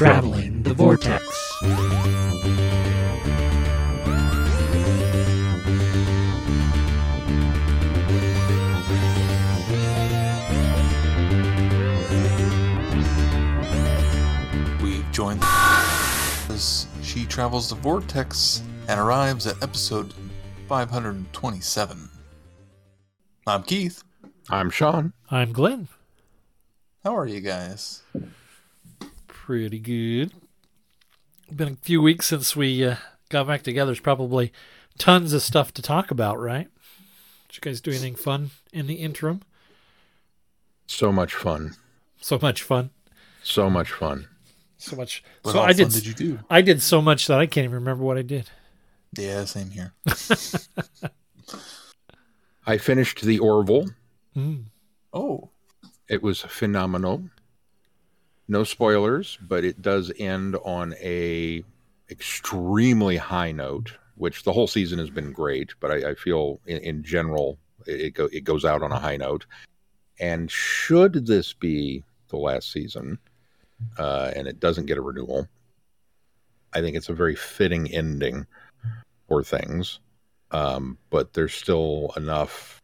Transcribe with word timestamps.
Traveling 0.00 0.62
the 0.62 0.72
Vortex. 0.72 1.22
We've 14.82 15.12
joined 15.12 15.42
as 15.42 16.86
she 17.02 17.26
travels 17.26 17.68
the 17.68 17.74
vortex 17.74 18.62
and 18.88 18.98
arrives 18.98 19.46
at 19.46 19.62
episode 19.62 20.14
527. 20.66 22.08
I'm 23.46 23.62
Keith. 23.64 24.02
I'm 24.48 24.70
Sean. 24.70 25.12
I'm 25.30 25.52
Glenn. 25.52 25.88
How 27.04 27.14
are 27.14 27.26
you 27.26 27.42
guys? 27.42 28.02
Pretty 29.50 29.80
good. 29.80 30.30
Been 31.52 31.72
a 31.72 31.76
few 31.82 32.00
weeks 32.00 32.26
since 32.26 32.54
we 32.54 32.84
uh, 32.86 32.94
got 33.30 33.48
back 33.48 33.62
together. 33.64 33.88
There's 33.88 33.98
probably 33.98 34.52
tons 34.96 35.32
of 35.32 35.42
stuff 35.42 35.74
to 35.74 35.82
talk 35.82 36.12
about, 36.12 36.38
right? 36.38 36.68
Did 37.48 37.56
you 37.56 37.60
guys 37.60 37.80
do 37.80 37.90
anything 37.90 38.14
fun 38.14 38.50
in 38.72 38.86
the 38.86 38.94
interim? 38.94 39.42
So 40.86 41.10
much 41.10 41.34
fun. 41.34 41.74
So 42.20 42.38
much 42.40 42.62
fun. 42.62 42.90
So 43.42 43.68
much 43.68 43.90
fun. 43.90 44.28
So 44.78 44.94
much. 44.94 45.24
What 45.42 45.50
so 45.50 45.62
I 45.62 45.72
did. 45.72 45.88
fun 45.90 45.94
did 45.94 46.06
you 46.06 46.14
do? 46.14 46.38
I 46.48 46.62
did 46.62 46.80
so 46.80 47.02
much 47.02 47.26
that 47.26 47.40
I 47.40 47.46
can't 47.46 47.64
even 47.64 47.74
remember 47.74 48.04
what 48.04 48.18
I 48.18 48.22
did. 48.22 48.50
Yeah, 49.18 49.46
same 49.46 49.70
here. 49.70 49.94
I 52.68 52.78
finished 52.78 53.22
the 53.22 53.40
Orville. 53.40 53.88
Mm. 54.36 54.66
Oh, 55.12 55.50
It 56.08 56.22
was 56.22 56.40
phenomenal. 56.42 57.24
No 58.50 58.64
spoilers, 58.64 59.38
but 59.40 59.64
it 59.64 59.80
does 59.80 60.10
end 60.18 60.56
on 60.64 60.94
a 60.94 61.62
extremely 62.10 63.16
high 63.16 63.52
note, 63.52 63.92
which 64.16 64.42
the 64.42 64.52
whole 64.52 64.66
season 64.66 64.98
has 64.98 65.08
been 65.08 65.30
great. 65.30 65.70
But 65.78 65.92
I, 65.92 66.10
I 66.10 66.14
feel 66.16 66.58
in, 66.66 66.78
in 66.78 67.04
general 67.04 67.58
it 67.86 68.00
it, 68.00 68.14
go, 68.14 68.28
it 68.32 68.42
goes 68.42 68.64
out 68.64 68.82
on 68.82 68.90
a 68.90 68.98
high 68.98 69.16
note. 69.16 69.46
And 70.18 70.50
should 70.50 71.26
this 71.26 71.52
be 71.52 72.02
the 72.26 72.38
last 72.38 72.72
season, 72.72 73.20
uh, 73.96 74.32
and 74.34 74.48
it 74.48 74.58
doesn't 74.58 74.86
get 74.86 74.98
a 74.98 75.00
renewal, 75.00 75.46
I 76.72 76.80
think 76.80 76.96
it's 76.96 77.08
a 77.08 77.14
very 77.14 77.36
fitting 77.36 77.88
ending 77.88 78.48
for 79.28 79.44
things. 79.44 80.00
Um, 80.50 80.98
but 81.10 81.34
there's 81.34 81.54
still 81.54 82.12
enough, 82.16 82.82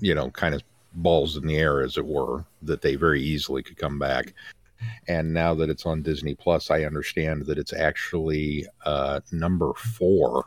you 0.00 0.12
know, 0.12 0.28
kind 0.30 0.56
of 0.56 0.64
balls 0.94 1.36
in 1.36 1.46
the 1.46 1.56
air, 1.56 1.80
as 1.80 1.96
it 1.96 2.06
were, 2.06 2.44
that 2.62 2.82
they 2.82 2.96
very 2.96 3.22
easily 3.22 3.62
could 3.62 3.76
come 3.76 3.98
back. 3.98 4.34
And 5.08 5.32
now 5.32 5.54
that 5.54 5.68
it's 5.68 5.86
on 5.86 6.02
Disney 6.02 6.34
Plus, 6.34 6.70
I 6.70 6.84
understand 6.84 7.46
that 7.46 7.58
it's 7.58 7.72
actually 7.72 8.66
uh, 8.84 9.20
number 9.30 9.72
four 9.74 10.46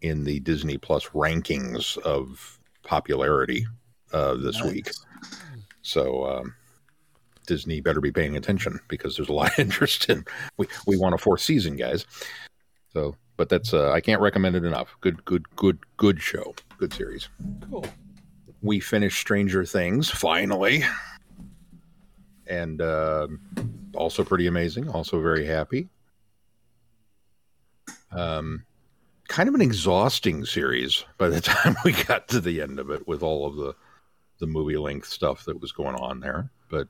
in 0.00 0.24
the 0.24 0.40
Disney 0.40 0.78
Plus 0.78 1.08
rankings 1.10 1.98
of 1.98 2.58
popularity 2.82 3.66
uh, 4.12 4.34
this 4.34 4.58
nice. 4.60 4.72
week. 4.72 4.90
So 5.82 6.26
um, 6.26 6.54
Disney 7.46 7.80
better 7.80 8.00
be 8.00 8.12
paying 8.12 8.36
attention 8.36 8.80
because 8.88 9.16
there's 9.16 9.28
a 9.28 9.34
lot 9.34 9.52
of 9.52 9.58
interest 9.58 10.08
in. 10.08 10.24
We 10.56 10.66
we 10.86 10.96
want 10.96 11.14
a 11.14 11.18
fourth 11.18 11.40
season, 11.40 11.76
guys. 11.76 12.06
So, 12.92 13.16
but 13.36 13.48
that's 13.48 13.72
uh, 13.72 13.90
I 13.90 14.00
can't 14.00 14.20
recommend 14.20 14.56
it 14.56 14.64
enough. 14.64 14.96
Good, 15.00 15.24
good, 15.24 15.44
good, 15.56 15.78
good 15.96 16.20
show. 16.20 16.54
Good 16.78 16.92
series 16.92 17.28
Cool. 17.70 17.86
We 18.62 18.80
finished 18.80 19.20
Stranger 19.20 19.64
Things 19.64 20.08
finally, 20.08 20.84
and 22.46 22.80
uh, 22.80 23.26
also 23.94 24.24
pretty 24.24 24.46
amazing. 24.46 24.88
Also 24.88 25.20
very 25.20 25.44
happy. 25.44 25.88
Um, 28.12 28.64
kind 29.28 29.48
of 29.48 29.54
an 29.54 29.62
exhausting 29.62 30.44
series 30.44 31.04
by 31.18 31.28
the 31.28 31.40
time 31.42 31.74
we 31.84 31.92
got 31.92 32.28
to 32.28 32.40
the 32.40 32.62
end 32.62 32.78
of 32.78 32.90
it, 32.90 33.06
with 33.06 33.22
all 33.22 33.46
of 33.46 33.56
the 33.56 33.74
the 34.38 34.46
movie 34.46 34.76
length 34.76 35.08
stuff 35.08 35.44
that 35.44 35.60
was 35.60 35.72
going 35.72 35.96
on 35.96 36.20
there, 36.20 36.50
but 36.70 36.88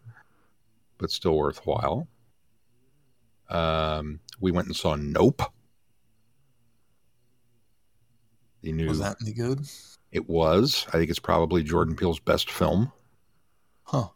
but 0.99 1.11
still 1.11 1.37
worthwhile. 1.37 2.07
Um, 3.49 4.21
we 4.41 4.51
went 4.51 4.67
and 4.67 4.77
saw 4.77 4.95
Nope. 4.95 5.43
The 8.63 8.73
new 8.73 8.89
was 8.89 9.01
that 9.01 9.17
any 9.21 9.33
good? 9.33 9.67
It 10.13 10.29
was. 10.29 10.87
I 10.89 10.93
think 10.93 11.11
it's 11.11 11.19
probably 11.19 11.63
Jordan 11.63 11.97
Peele's 11.97 12.21
best 12.21 12.51
film. 12.51 12.93
Huh. 13.85 14.09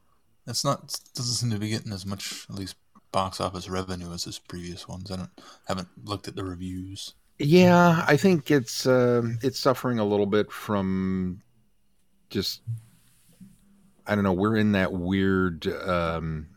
It's 0.46 0.64
not. 0.64 0.94
Doesn't 1.14 1.34
seem 1.34 1.50
to 1.50 1.58
be 1.58 1.70
getting 1.70 1.92
as 1.92 2.06
much, 2.06 2.46
at 2.48 2.56
least 2.56 2.76
box 3.12 3.40
office 3.40 3.68
revenue 3.68 4.12
as 4.12 4.24
his 4.24 4.38
previous 4.38 4.86
ones. 4.86 5.10
I 5.10 5.16
don't 5.16 5.30
haven't 5.66 5.88
looked 6.04 6.28
at 6.28 6.36
the 6.36 6.44
reviews. 6.44 7.14
Yeah, 7.38 8.04
I 8.06 8.16
think 8.16 8.50
it's 8.50 8.86
um 8.86 9.38
it's 9.42 9.58
suffering 9.58 9.98
a 9.98 10.04
little 10.04 10.26
bit 10.26 10.52
from 10.52 11.42
just 12.30 12.60
I 14.06 14.14
don't 14.14 14.24
know. 14.24 14.32
We're 14.32 14.56
in 14.56 14.72
that 14.72 14.92
weird. 14.92 15.66
Um, 15.66 16.48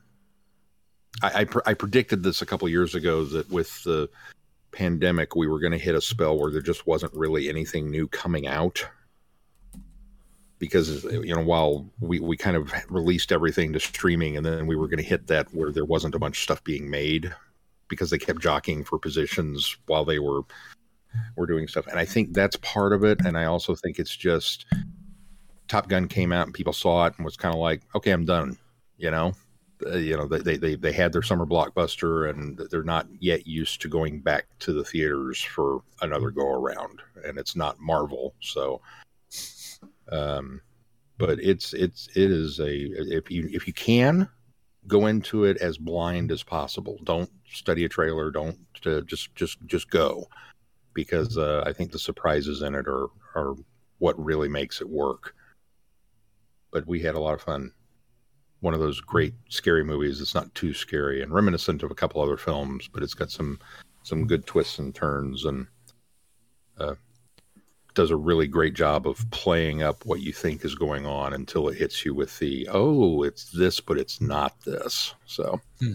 I 1.21 1.41
I, 1.41 1.43
pre- 1.45 1.61
I 1.65 1.73
predicted 1.73 2.23
this 2.23 2.41
a 2.41 2.45
couple 2.45 2.69
years 2.69 2.93
ago 2.93 3.23
that 3.25 3.49
with 3.49 3.83
the 3.83 4.09
pandemic 4.71 5.35
we 5.35 5.47
were 5.47 5.59
going 5.59 5.71
to 5.71 5.79
hit 5.79 5.95
a 5.95 6.01
spell 6.01 6.37
where 6.37 6.51
there 6.51 6.61
just 6.61 6.85
wasn't 6.85 7.13
really 7.13 7.49
anything 7.49 7.89
new 7.89 8.07
coming 8.07 8.47
out 8.47 8.85
because 10.59 11.03
you 11.05 11.33
know 11.33 11.41
while 11.41 11.89
we, 11.99 12.19
we 12.19 12.37
kind 12.37 12.55
of 12.55 12.71
released 12.89 13.31
everything 13.31 13.73
to 13.73 13.79
streaming 13.79 14.37
and 14.37 14.45
then 14.45 14.67
we 14.67 14.75
were 14.75 14.87
going 14.87 14.97
to 14.97 15.03
hit 15.03 15.27
that 15.27 15.47
where 15.53 15.71
there 15.71 15.85
wasn't 15.85 16.15
a 16.15 16.19
bunch 16.19 16.37
of 16.37 16.43
stuff 16.43 16.63
being 16.63 16.89
made 16.89 17.33
because 17.87 18.09
they 18.09 18.17
kept 18.17 18.41
jockeying 18.41 18.83
for 18.83 18.99
positions 18.99 19.77
while 19.87 20.05
they 20.05 20.19
were 20.19 20.41
were 21.35 21.47
doing 21.47 21.67
stuff. 21.67 21.87
And 21.87 21.97
i 21.97 22.05
think 22.05 22.33
that's 22.33 22.55
part 22.57 22.93
of 22.93 23.03
it. 23.03 23.25
And 23.25 23.37
i 23.37 23.45
also 23.45 23.73
think 23.73 23.97
it's 23.97 24.15
just 24.15 24.65
top 25.67 25.87
gun 25.87 26.07
came 26.07 26.31
out 26.31 26.45
and 26.47 26.53
people 26.53 26.73
saw 26.73 27.05
it 27.05 27.13
and 27.17 27.25
was 27.25 27.37
kind 27.37 27.53
of 27.53 27.61
like 27.61 27.81
okay 27.95 28.11
i'm 28.11 28.25
done 28.25 28.57
you 28.99 29.09
know? 29.09 29.33
Uh, 29.85 29.95
you 29.95 30.17
know 30.17 30.27
they, 30.27 30.57
they 30.57 30.75
they 30.75 30.91
had 30.91 31.13
their 31.13 31.21
summer 31.21 31.45
blockbuster 31.45 32.29
and 32.29 32.57
they're 32.69 32.83
not 32.83 33.07
yet 33.21 33.47
used 33.47 33.81
to 33.81 33.87
going 33.87 34.19
back 34.19 34.45
to 34.59 34.73
the 34.73 34.83
theaters 34.83 35.41
for 35.41 35.81
another 36.01 36.31
go 36.31 36.51
around. 36.51 37.01
And 37.25 37.37
it's 37.37 37.55
not 37.55 37.79
marvel 37.79 38.35
so 38.41 38.81
um 40.11 40.61
but 41.17 41.37
it's 41.39 41.73
it's 41.73 42.07
it 42.15 42.31
is 42.31 42.59
a 42.59 42.69
if 42.69 43.29
you 43.29 43.49
if 43.51 43.67
you 43.67 43.73
can 43.73 44.27
go 44.87 45.05
into 45.05 45.43
it 45.43 45.57
as 45.57 45.77
blind 45.77 46.31
as 46.31 46.41
possible. 46.43 46.97
Don't 47.03 47.29
study 47.45 47.85
a 47.85 47.89
trailer. 47.89 48.31
Don't 48.31 48.57
uh, 48.85 49.01
just 49.01 49.35
just 49.35 49.57
just 49.65 49.89
go 49.89 50.27
because 50.95 51.37
uh, 51.37 51.63
i 51.67 51.71
think 51.71 51.91
the 51.91 51.99
surprises 51.99 52.63
in 52.63 52.73
it 52.73 52.87
are 52.87 53.07
are 53.35 53.53
what 53.99 54.23
really 54.23 54.47
makes 54.49 54.81
it 54.81 54.89
work. 54.89 55.35
But 56.71 56.87
we 56.87 56.99
had 57.01 57.15
a 57.15 57.19
lot 57.19 57.33
of 57.33 57.41
fun. 57.41 57.73
One 58.61 58.73
of 58.73 58.79
those 58.79 59.01
great 59.01 59.33
scary 59.49 59.83
movies. 59.83 60.19
That's 60.19 60.35
not 60.35 60.53
too 60.55 60.73
scary 60.73 61.21
and 61.21 61.33
reminiscent 61.33 61.83
of 61.83 61.91
a 61.91 61.95
couple 61.95 62.21
other 62.21 62.37
films 62.37 62.89
but 62.91 63.03
it's 63.03 63.13
got 63.13 63.31
some 63.31 63.59
some 64.03 64.25
good 64.25 64.45
twists 64.45 64.79
and 64.79 64.95
turns 64.95 65.45
and 65.45 65.67
uh, 66.79 66.95
does 67.95 68.11
a 68.11 68.15
really 68.15 68.47
great 68.47 68.73
job 68.73 69.07
of 69.07 69.29
playing 69.31 69.81
up 69.83 70.05
what 70.05 70.21
you 70.21 70.31
think 70.31 70.63
is 70.63 70.75
going 70.75 71.05
on 71.05 71.33
until 71.33 71.67
it 71.67 71.77
hits 71.77 72.05
you 72.05 72.13
with 72.13 72.37
the 72.39 72.67
oh 72.71 73.23
it's 73.23 73.51
this 73.51 73.79
but 73.79 73.97
it's 73.97 74.21
not 74.21 74.59
this 74.61 75.13
so 75.25 75.59
Hmm. 75.79 75.93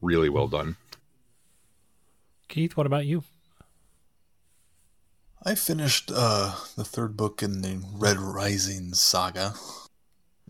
really 0.00 0.28
well 0.28 0.48
done 0.48 0.76
Keith, 2.48 2.76
what 2.76 2.84
about 2.84 3.06
you? 3.06 3.24
I 5.42 5.54
finished 5.54 6.12
uh, 6.14 6.54
the 6.76 6.84
third 6.84 7.16
book 7.16 7.42
in 7.42 7.62
the 7.62 7.82
Red 7.94 8.18
Rising 8.18 8.92
saga. 8.92 9.54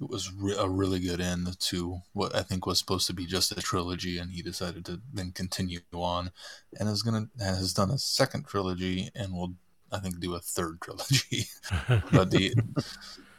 It 0.00 0.08
was 0.10 0.32
re- 0.32 0.56
a 0.58 0.68
really 0.68 0.98
good 0.98 1.20
end 1.20 1.58
to 1.60 2.00
what 2.12 2.34
I 2.34 2.42
think 2.42 2.66
was 2.66 2.80
supposed 2.80 3.06
to 3.06 3.12
be 3.12 3.24
just 3.24 3.52
a 3.52 3.62
trilogy, 3.62 4.18
and 4.18 4.32
he 4.32 4.42
decided 4.42 4.84
to 4.86 5.00
then 5.12 5.30
continue 5.30 5.78
on, 5.92 6.32
and 6.78 6.88
is 6.88 7.02
gonna 7.02 7.28
and 7.38 7.56
has 7.56 7.72
done 7.72 7.90
a 7.92 7.98
second 7.98 8.46
trilogy, 8.48 9.10
and 9.14 9.32
will 9.32 9.54
I 9.92 9.98
think 9.98 10.20
do 10.20 10.34
a 10.34 10.40
third 10.40 10.80
trilogy. 10.80 11.46
but 12.12 12.30
the 12.30 12.54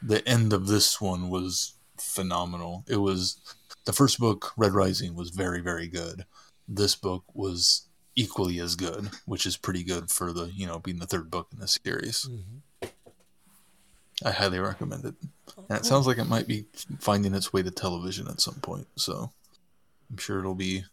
the 0.02 0.28
end 0.28 0.54
of 0.54 0.68
this 0.68 1.02
one 1.02 1.30
was 1.30 1.74
phenomenal. 1.98 2.84
It 2.88 2.98
was 2.98 3.38
the 3.86 3.94
first 3.94 4.20
book, 4.20 4.52
Red 4.58 4.74
Rising, 4.74 5.16
was 5.16 5.30
very 5.30 5.62
very 5.62 5.88
good. 5.88 6.26
This 6.68 6.96
book 6.96 7.24
was 7.34 7.88
equally 8.16 8.60
as 8.60 8.76
good, 8.76 9.10
which 9.26 9.46
is 9.46 9.58
pretty 9.58 9.84
good 9.84 10.12
for 10.12 10.32
the 10.32 10.52
you 10.56 10.68
know 10.68 10.80
being 10.80 11.00
the 11.00 11.08
third 11.08 11.32
book 11.32 11.48
in 11.54 11.60
the 11.60 11.68
series. 11.68 12.30
Mm-hmm. 12.30 12.88
I 14.26 14.32
highly 14.32 14.60
recommend 14.60 15.06
it, 15.06 15.16
and 15.70 15.80
it 15.80 15.86
sounds 15.86 16.08
like 16.08 16.18
it 16.18 16.26
might 16.30 16.48
be 16.48 16.66
finding 17.00 17.34
its 17.34 17.52
way 17.52 17.64
to 17.64 17.72
television 17.72 18.28
at 18.28 18.40
some 18.40 18.56
point. 18.56 18.88
So 18.96 19.32
I'm 20.10 20.18
sure 20.18 20.40
it'll 20.40 20.56
be 20.56 20.84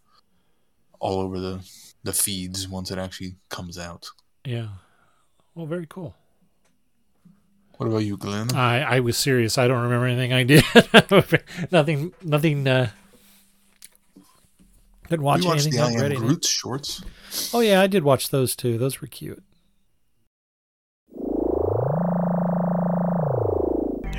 all 0.98 1.20
over 1.20 1.38
the 1.38 1.60
the 2.02 2.12
feeds 2.12 2.66
once 2.66 2.90
it 2.90 2.98
actually 2.98 3.36
comes 3.48 3.78
out. 3.78 4.08
Yeah. 4.44 4.68
Well, 5.54 5.66
very 5.66 5.86
cool. 5.88 6.14
What 7.76 7.86
about 7.86 7.98
you, 8.04 8.16
Glenn? 8.18 8.54
I 8.54 8.82
I 8.96 9.00
was 9.00 9.16
serious. 9.16 9.56
I 9.56 9.66
don't 9.66 9.82
remember 9.82 10.06
anything 10.06 10.32
I 10.32 10.42
did. 10.44 10.64
nothing. 11.72 12.12
Nothing. 12.22 12.68
Uh, 12.68 12.90
Didn't 15.08 15.22
watch 15.22 15.40
we 15.40 15.46
watched 15.46 15.66
anything. 15.66 15.96
the 15.96 16.04
I 16.04 16.08
Am. 16.10 16.14
Groot 16.16 16.44
shorts. 16.44 17.02
Oh 17.54 17.60
yeah, 17.60 17.80
I 17.80 17.86
did 17.86 18.04
watch 18.04 18.28
those 18.28 18.54
too. 18.54 18.76
Those 18.76 19.00
were 19.00 19.06
cute. 19.06 19.42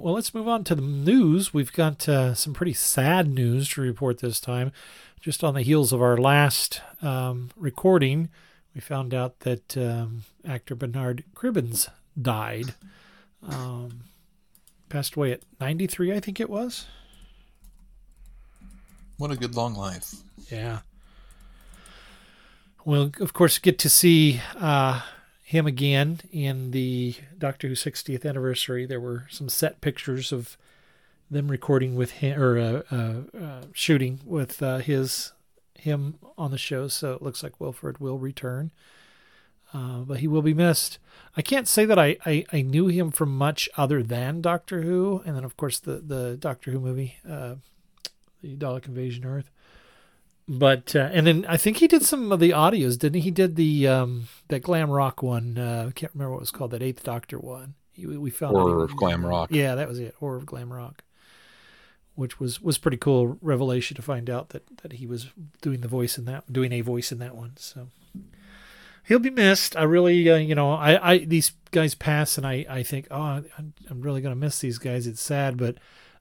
Well, 0.00 0.14
let's 0.14 0.32
move 0.32 0.48
on 0.48 0.64
to 0.64 0.74
the 0.74 0.80
news. 0.80 1.52
We've 1.52 1.74
got 1.74 2.08
uh, 2.08 2.32
some 2.32 2.54
pretty 2.54 2.72
sad 2.72 3.28
news 3.28 3.68
to 3.70 3.82
report 3.82 4.20
this 4.20 4.40
time. 4.40 4.72
Just 5.20 5.44
on 5.44 5.52
the 5.52 5.60
heels 5.60 5.92
of 5.92 6.00
our 6.00 6.16
last 6.16 6.80
um, 7.02 7.50
recording, 7.54 8.30
we 8.74 8.80
found 8.80 9.12
out 9.12 9.40
that 9.40 9.76
um, 9.76 10.22
actor 10.42 10.74
Bernard 10.74 11.24
Cribbins 11.34 11.90
died. 12.20 12.72
Um, 13.46 14.04
passed 14.88 15.16
away 15.16 15.32
at 15.32 15.42
93, 15.60 16.14
I 16.14 16.20
think 16.20 16.40
it 16.40 16.48
was. 16.48 16.86
What 19.18 19.30
a 19.30 19.36
good 19.36 19.54
long 19.54 19.74
life. 19.74 20.14
Yeah. 20.50 20.78
We'll, 22.86 23.12
of 23.20 23.34
course, 23.34 23.58
get 23.58 23.78
to 23.80 23.90
see 23.90 24.40
uh, 24.56 25.02
him 25.50 25.66
again 25.66 26.20
in 26.30 26.70
the 26.70 27.12
Doctor 27.36 27.66
Who 27.66 27.74
60th 27.74 28.24
anniversary. 28.24 28.86
There 28.86 29.00
were 29.00 29.26
some 29.30 29.48
set 29.48 29.80
pictures 29.80 30.30
of 30.30 30.56
them 31.28 31.48
recording 31.48 31.96
with 31.96 32.12
him 32.12 32.40
or 32.40 32.56
uh, 32.56 32.82
uh, 32.92 33.36
uh, 33.36 33.62
shooting 33.72 34.20
with 34.24 34.62
uh, 34.62 34.78
his 34.78 35.32
him 35.74 36.20
on 36.38 36.52
the 36.52 36.58
show. 36.58 36.86
So 36.86 37.14
it 37.14 37.22
looks 37.22 37.42
like 37.42 37.58
Wilfred 37.58 37.98
will 37.98 38.16
return, 38.16 38.70
uh, 39.74 40.02
but 40.02 40.20
he 40.20 40.28
will 40.28 40.40
be 40.40 40.54
missed. 40.54 41.00
I 41.36 41.42
can't 41.42 41.66
say 41.66 41.84
that 41.84 41.98
I, 41.98 42.16
I, 42.24 42.44
I 42.52 42.62
knew 42.62 42.86
him 42.86 43.10
from 43.10 43.36
much 43.36 43.68
other 43.76 44.04
than 44.04 44.40
Doctor 44.40 44.82
Who, 44.82 45.20
and 45.26 45.34
then 45.34 45.42
of 45.42 45.56
course 45.56 45.80
the 45.80 45.94
the 45.94 46.36
Doctor 46.36 46.70
Who 46.70 46.78
movie, 46.78 47.16
uh, 47.28 47.56
the 48.40 48.54
Dalek 48.54 48.86
Invasion 48.86 49.24
Earth 49.24 49.50
but 50.50 50.96
uh, 50.96 51.08
and 51.12 51.28
then 51.28 51.46
I 51.48 51.56
think 51.56 51.76
he 51.76 51.86
did 51.86 52.02
some 52.02 52.32
of 52.32 52.40
the 52.40 52.50
audios, 52.50 52.98
didn't 52.98 53.14
he? 53.14 53.20
He 53.20 53.30
did 53.30 53.54
the 53.54 53.86
um, 53.86 54.26
that 54.48 54.64
glam 54.64 54.90
rock 54.90 55.22
one. 55.22 55.56
Uh, 55.56 55.86
I 55.88 55.92
can't 55.92 56.12
remember 56.12 56.32
what 56.32 56.38
it 56.38 56.40
was 56.40 56.50
called. 56.50 56.72
That 56.72 56.82
Eighth 56.82 57.04
Doctor 57.04 57.38
one. 57.38 57.74
He, 57.92 58.04
we 58.04 58.30
found 58.30 58.56
out 58.56 58.62
Horror 58.62 58.82
of 58.82 58.96
Glam 58.96 59.24
Rock. 59.24 59.50
Yeah, 59.52 59.76
that 59.76 59.88
was 59.88 60.00
it. 60.00 60.16
Horror 60.18 60.36
of 60.36 60.46
Glam 60.46 60.72
Rock, 60.72 61.04
which 62.16 62.40
was 62.40 62.60
was 62.60 62.78
pretty 62.78 62.96
cool 62.96 63.38
revelation 63.40 63.94
to 63.94 64.02
find 64.02 64.28
out 64.28 64.48
that 64.48 64.64
that 64.82 64.94
he 64.94 65.06
was 65.06 65.28
doing 65.62 65.82
the 65.82 65.88
voice 65.88 66.18
in 66.18 66.24
that, 66.24 66.52
doing 66.52 66.72
a 66.72 66.80
voice 66.80 67.12
in 67.12 67.20
that 67.20 67.36
one. 67.36 67.52
So 67.56 67.86
he'll 69.06 69.20
be 69.20 69.30
missed. 69.30 69.76
I 69.76 69.84
really, 69.84 70.28
uh, 70.28 70.36
you 70.36 70.56
know, 70.56 70.72
I, 70.72 71.12
I 71.12 71.18
these 71.18 71.52
guys 71.70 71.94
pass, 71.94 72.36
and 72.36 72.44
I 72.44 72.66
I 72.68 72.82
think, 72.82 73.06
oh, 73.12 73.44
I'm, 73.56 73.72
I'm 73.88 74.00
really 74.00 74.20
gonna 74.20 74.34
miss 74.34 74.58
these 74.58 74.78
guys. 74.78 75.06
It's 75.06 75.22
sad, 75.22 75.56
but 75.56 75.76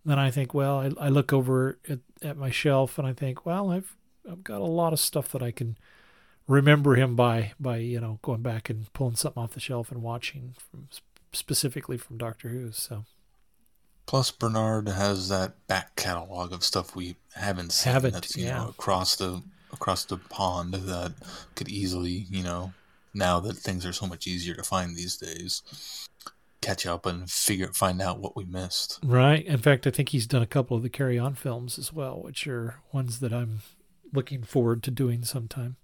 then 0.06 0.20
I 0.20 0.30
think, 0.30 0.54
well, 0.54 0.80
I, 0.80 1.06
I 1.06 1.10
look 1.10 1.34
over 1.34 1.80
at, 1.90 2.00
at 2.22 2.38
my 2.38 2.52
shelf 2.52 2.98
and 2.98 3.08
I 3.08 3.14
think, 3.14 3.46
well, 3.46 3.72
I've 3.72 3.96
I've 4.30 4.44
got 4.44 4.62
a 4.62 4.66
lot 4.66 4.94
of 4.94 5.00
stuff 5.00 5.30
that 5.32 5.42
I 5.42 5.52
can 5.52 5.78
remember 6.48 6.96
him 6.96 7.16
by 7.16 7.54
by 7.60 7.78
you 7.78 8.00
know 8.00 8.20
going 8.22 8.42
back 8.42 8.70
and 8.70 8.92
pulling 8.94 9.16
something 9.16 9.42
off 9.42 9.54
the 9.54 9.60
shelf 9.60 9.92
and 9.92 10.02
watching 10.02 10.56
from 10.72 10.88
specifically 11.32 11.98
from 11.98 12.18
Doctor 12.18 12.50
Who. 12.50 12.72
So 12.72 13.06
Plus, 14.10 14.32
Bernard 14.32 14.88
has 14.88 15.30
that 15.30 15.68
back 15.68 15.96
catalog 15.96 16.52
of 16.52 16.64
stuff 16.64 16.96
we 16.96 17.16
haven't 17.36 17.72
seen. 17.72 17.94
Haven't, 17.94 18.14
that's, 18.14 18.36
you 18.36 18.46
yeah. 18.46 18.58
know, 18.58 18.70
across 18.70 19.16
the 19.18 19.44
across 19.72 20.04
the 20.06 20.18
pond 20.18 20.74
that 20.74 21.14
could 21.54 21.70
easily, 21.70 22.26
you 22.28 22.42
know, 22.42 22.74
now 23.14 23.40
that 23.40 23.58
things 23.58 23.86
are 23.86 23.94
so 23.94 24.08
much 24.08 24.26
easier 24.26 24.56
to 24.56 24.64
find 24.64 24.96
these 24.96 25.16
days, 25.16 25.62
catch 26.60 26.88
up 26.88 27.06
and 27.06 27.30
figure 27.30 27.68
find 27.68 28.02
out 28.02 28.20
what 28.20 28.36
we 28.36 28.46
missed. 28.46 28.98
right. 29.04 29.46
In 29.46 29.60
fact, 29.60 29.86
I 29.86 29.92
think 29.92 30.10
he's 30.10 30.26
done 30.26 30.42
a 30.42 30.48
couple 30.48 30.76
of 30.76 30.82
the 30.82 30.90
Carry 30.90 31.20
On 31.20 31.36
films 31.36 31.78
as 31.78 31.94
well, 31.94 32.20
which 32.20 32.48
are 32.48 32.80
ones 32.92 33.20
that 33.20 33.32
I'm 33.32 33.60
looking 34.14 34.44
forward 34.44 34.84
to 34.84 34.92
doing 34.92 35.24
sometime. 35.24 35.76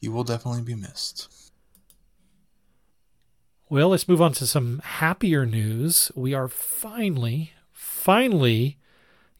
He 0.00 0.08
will 0.08 0.24
definitely 0.24 0.62
be 0.62 0.74
missed. 0.74 1.28
Well, 3.68 3.90
let's 3.90 4.08
move 4.08 4.20
on 4.20 4.32
to 4.34 4.46
some 4.46 4.80
happier 4.84 5.46
news. 5.46 6.12
We 6.14 6.34
are 6.34 6.48
finally, 6.48 7.52
finally 7.72 8.76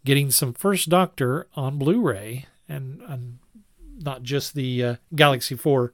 getting 0.05 0.31
some 0.31 0.55
First 0.55 0.89
Doctor 0.89 1.49
on 1.55 1.79
Blu-ray, 1.79 2.47
and, 2.69 3.03
and 3.07 3.39
not 3.99 4.23
just 4.23 4.55
the 4.55 4.85
uh, 4.85 4.95
Galaxy 5.15 5.55
Four 5.55 5.93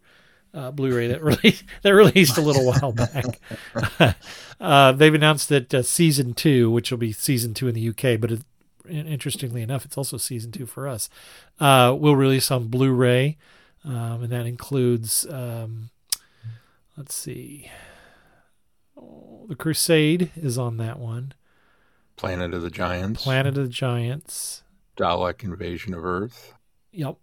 uh, 0.54 0.70
Blu-ray 0.70 1.08
that 1.08 1.22
released 1.22 1.64
that 1.82 1.94
released 1.94 2.38
a 2.38 2.40
little 2.40 2.66
while 2.66 2.92
back. 2.92 3.40
uh, 4.60 4.92
they've 4.92 5.14
announced 5.14 5.48
that 5.48 5.74
uh, 5.74 5.82
season 5.82 6.34
two, 6.34 6.70
which 6.70 6.90
will 6.90 6.98
be 6.98 7.12
season 7.12 7.54
two 7.54 7.68
in 7.68 7.74
the 7.74 7.88
UK, 7.88 8.20
but 8.20 8.30
it, 8.32 8.42
interestingly 8.88 9.62
enough, 9.62 9.84
it's 9.84 9.96
also 9.98 10.16
season 10.16 10.52
two 10.52 10.66
for 10.66 10.88
us, 10.88 11.08
uh, 11.60 11.94
will 11.98 12.16
release 12.16 12.50
on 12.50 12.68
Blu-ray, 12.68 13.36
um, 13.84 14.22
and 14.24 14.32
that 14.32 14.46
includes. 14.46 15.26
Um, 15.26 15.90
let's 16.96 17.14
see. 17.14 17.70
Oh, 18.96 19.46
the 19.48 19.54
Crusade 19.54 20.30
is 20.36 20.58
on 20.58 20.76
that 20.78 20.98
one. 20.98 21.32
Planet 22.16 22.52
of 22.52 22.62
the 22.62 22.70
Giants. 22.70 23.22
Planet 23.22 23.56
of 23.56 23.64
the 23.64 23.70
Giants. 23.70 24.62
Dalek 24.96 25.44
Invasion 25.44 25.94
of 25.94 26.04
Earth. 26.04 26.54
Yep. 26.90 27.16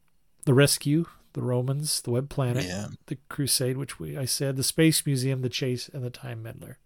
The 0.46 0.54
Rescue, 0.54 1.06
the 1.34 1.42
Romans, 1.42 2.02
the 2.02 2.12
Web 2.12 2.30
Planet, 2.30 2.64
Yeah. 2.64 2.88
the 3.08 3.18
Crusade, 3.30 3.76
which 3.78 4.00
we 4.00 4.18
I 4.18 4.24
said, 4.26 4.56
the 4.56 4.64
Space 4.64 5.06
Museum, 5.06 5.42
the 5.42 5.50
Chase, 5.50 5.90
and 5.90 6.04
the 6.04 6.10
Time 6.10 6.42
Meddler. 6.42 6.78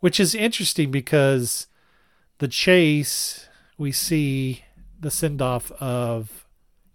Which 0.00 0.20
is 0.20 0.34
interesting 0.34 0.90
because 0.90 1.66
the 2.38 2.48
Chase 2.48 3.48
we 3.78 3.92
see 3.92 4.64
the 5.00 5.10
send 5.10 5.42
off 5.42 5.70
of 5.72 6.46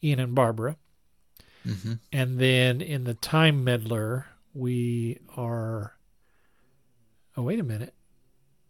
Ian 0.03 0.19
and 0.19 0.35
Barbara. 0.35 0.77
hmm 1.63 1.93
And 2.11 2.39
then 2.39 2.81
in 2.81 3.03
the 3.03 3.13
Time 3.13 3.63
Meddler, 3.63 4.27
we 4.53 5.19
are 5.35 5.93
Oh, 7.37 7.43
wait 7.43 7.59
a 7.59 7.63
minute. 7.63 7.93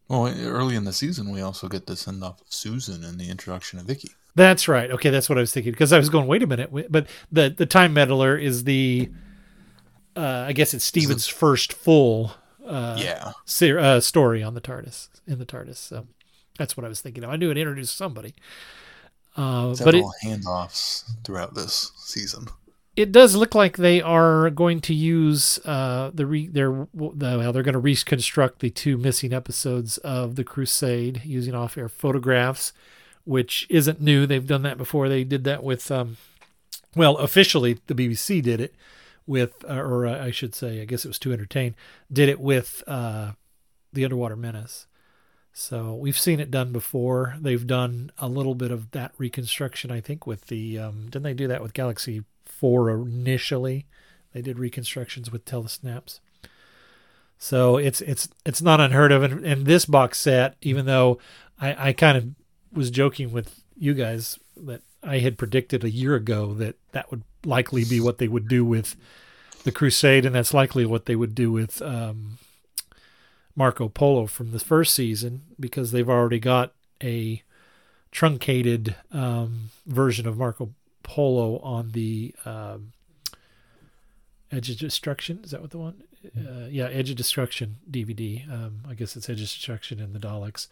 Well, 0.08 0.28
early 0.28 0.76
in 0.76 0.84
the 0.84 0.94
season, 0.94 1.32
we 1.32 1.42
also 1.42 1.68
get 1.68 1.88
the 1.88 1.96
send 1.96 2.24
off 2.24 2.42
of 2.42 2.48
Susan 2.50 3.04
and 3.04 3.20
the 3.20 3.30
introduction 3.30 3.80
of 3.80 3.86
Vicky. 3.86 4.10
That's 4.36 4.68
right. 4.68 4.92
Okay, 4.92 5.10
that's 5.10 5.28
what 5.30 5.38
I 5.38 5.42
was 5.42 5.52
thinking 5.52 5.72
because 5.72 5.92
I 5.92 5.98
was 5.98 6.10
going. 6.10 6.28
Wait 6.28 6.44
a 6.44 6.48
minute, 6.48 6.70
but 6.92 7.08
the 7.32 7.50
the 7.50 7.66
time 7.66 7.94
meddler 7.94 8.38
is 8.38 8.64
the, 8.64 9.10
uh, 10.16 10.46
I 10.48 10.54
guess 10.54 10.74
it's 10.74 10.86
Steven's 10.86 11.28
first 11.28 11.74
full 11.74 12.34
uh, 12.66 12.96
yeah. 13.00 13.32
ser- 13.46 13.80
uh, 13.80 14.00
story 14.00 14.44
on 14.44 14.54
the 14.54 14.62
TARDIS 14.62 15.10
in 15.28 15.40
the 15.40 15.46
TARDIS. 15.46 15.78
So 15.78 16.08
that's 16.60 16.78
what 16.78 16.86
I 16.86 16.90
was 16.90 17.02
thinking 17.02 17.24
of. 17.24 17.32
I 17.32 17.38
knew 17.38 17.50
it 17.50 17.58
introduced 17.58 17.98
somebody, 17.98 18.36
uh, 19.36 19.74
but 19.84 19.96
it 19.96 20.06
handoffs 20.24 21.10
throughout 21.24 21.56
this 21.56 21.92
season. 21.96 22.50
it 22.96 23.12
does 23.12 23.36
look 23.36 23.56
like 23.56 23.78
they 23.78 24.02
are 24.02 24.52
going 24.52 24.82
to 24.82 24.94
use 24.94 25.58
uh, 25.66 26.12
the 26.14 26.28
re- 26.28 26.48
they're 26.48 26.88
the, 26.94 27.38
well, 27.40 27.52
they're 27.52 27.64
going 27.64 27.74
to 27.74 27.80
reconstruct 27.80 28.60
the 28.60 28.70
two 28.70 28.98
missing 28.98 29.34
episodes 29.34 29.98
of 30.00 30.36
the 30.36 30.44
Crusade 30.44 31.22
using 31.26 31.56
off-air 31.56 31.90
photographs, 31.90 32.74
which 33.24 33.66
isn't 33.70 34.02
new. 34.02 34.28
They've 34.28 34.46
done 34.46 34.62
that 34.64 34.78
before. 34.78 35.10
They 35.10 35.24
did 35.24 35.46
that 35.46 35.64
with 35.64 35.90
um, 35.90 36.18
well, 36.96 37.18
officially 37.18 37.80
the 37.88 37.96
BBC 37.96 38.42
did 38.42 38.60
it 38.60 38.76
with, 39.26 39.64
uh, 39.70 39.76
or 39.76 40.08
uh, 40.08 40.26
I 40.26 40.32
should 40.32 40.56
say, 40.56 40.82
I 40.82 40.86
guess 40.86 41.06
it 41.06 41.08
was 41.08 41.20
2entertain, 41.20 41.76
did 42.12 42.30
it 42.30 42.40
with 42.40 42.84
uh, 42.88 43.34
the 43.94 44.04
Underwater 44.04 44.36
Menace. 44.36 44.88
So 45.60 45.94
we've 45.94 46.18
seen 46.18 46.40
it 46.40 46.50
done 46.50 46.72
before. 46.72 47.36
They've 47.38 47.68
done 47.68 48.14
a 48.18 48.30
little 48.30 48.56
bit 48.56 48.72
of 48.72 48.92
that 48.92 49.12
reconstruction, 49.18 49.92
I 49.92 50.00
think, 50.00 50.26
with 50.26 50.46
the 50.48 50.80
um, 50.80 51.10
didn't 51.10 51.24
they 51.24 51.34
do 51.34 51.50
that 51.50 51.62
with 51.62 51.74
Galaxy 51.74 52.24
Four 52.46 52.90
initially? 52.90 53.86
they 54.34 54.42
did 54.42 54.58
reconstructions 54.58 55.32
with 55.32 55.44
telesnaps. 55.44 56.22
So 57.38 57.76
it's 57.76 58.00
it's 58.00 58.30
it's 58.46 58.62
not 58.62 58.80
unheard 58.80 59.12
of. 59.12 59.22
And, 59.22 59.46
and 59.46 59.66
this 59.66 59.86
box 59.86 60.20
set, 60.20 60.56
even 60.62 60.86
though 60.86 61.20
I, 61.60 61.90
I 61.90 61.94
kind 61.94 62.18
of 62.18 62.30
was 62.72 62.90
joking 62.90 63.34
with 63.34 63.62
you 63.78 63.94
guys 63.94 64.40
that 64.56 64.82
I 65.04 65.18
had 65.20 65.38
predicted 65.38 65.84
a 65.84 65.90
year 65.90 66.16
ago 66.16 66.54
that 66.54 66.76
that 66.94 67.12
would 67.12 67.24
likely 67.44 67.84
be 67.84 68.00
what 68.00 68.18
they 68.18 68.30
would 68.30 68.48
do 68.48 68.64
with 68.64 68.96
the 69.66 69.74
Crusade, 69.74 70.26
and 70.26 70.34
that's 70.34 70.54
likely 70.54 70.86
what 70.86 71.06
they 71.06 71.18
would 71.18 71.36
do 71.36 71.52
with 71.52 71.82
um, 71.82 72.38
Marco 73.60 73.90
Polo 73.90 74.26
from 74.26 74.52
the 74.52 74.60
first 74.60 74.94
season 74.94 75.42
because 75.60 75.92
they've 75.92 76.10
already 76.10 76.40
got 76.40 76.72
a 77.04 77.44
truncated 78.10 78.96
um, 79.12 79.72
version 79.86 80.26
of 80.26 80.38
Marco 80.38 80.70
Polo 81.04 81.60
on 81.60 81.92
the 81.92 82.34
um, 82.46 82.94
Edge 84.50 84.70
of 84.70 84.78
Destruction. 84.78 85.42
Is 85.44 85.52
that 85.52 85.60
what 85.60 85.72
the 85.72 85.78
one? 85.78 86.02
Uh, 86.38 86.68
yeah, 86.70 86.86
Edge 86.86 87.10
of 87.10 87.18
Destruction 87.18 87.76
DVD. 87.92 88.50
Um, 88.50 88.80
I 88.88 88.94
guess 88.94 89.18
it's 89.18 89.30
Edge 89.30 89.42
of 89.42 89.48
Destruction 89.50 90.00
and 90.00 90.16
the 90.16 90.20
Daleks. 90.20 90.68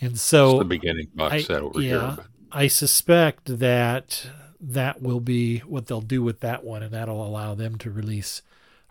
And 0.00 0.18
so 0.18 0.52
It's 0.52 0.58
the 0.60 0.64
beginning 0.64 1.08
box 1.14 1.34
I- 1.34 1.42
set 1.42 1.60
over 1.60 1.82
yeah. 1.82 2.16
here. 2.16 2.24
I 2.50 2.66
suspect 2.66 3.58
that 3.58 4.26
that 4.58 5.02
will 5.02 5.20
be 5.20 5.58
what 5.58 5.86
they'll 5.86 6.00
do 6.00 6.22
with 6.22 6.40
that 6.40 6.64
one, 6.64 6.82
and 6.82 6.94
that'll 6.94 7.24
allow 7.24 7.54
them 7.54 7.76
to 7.76 7.90
release 7.90 8.40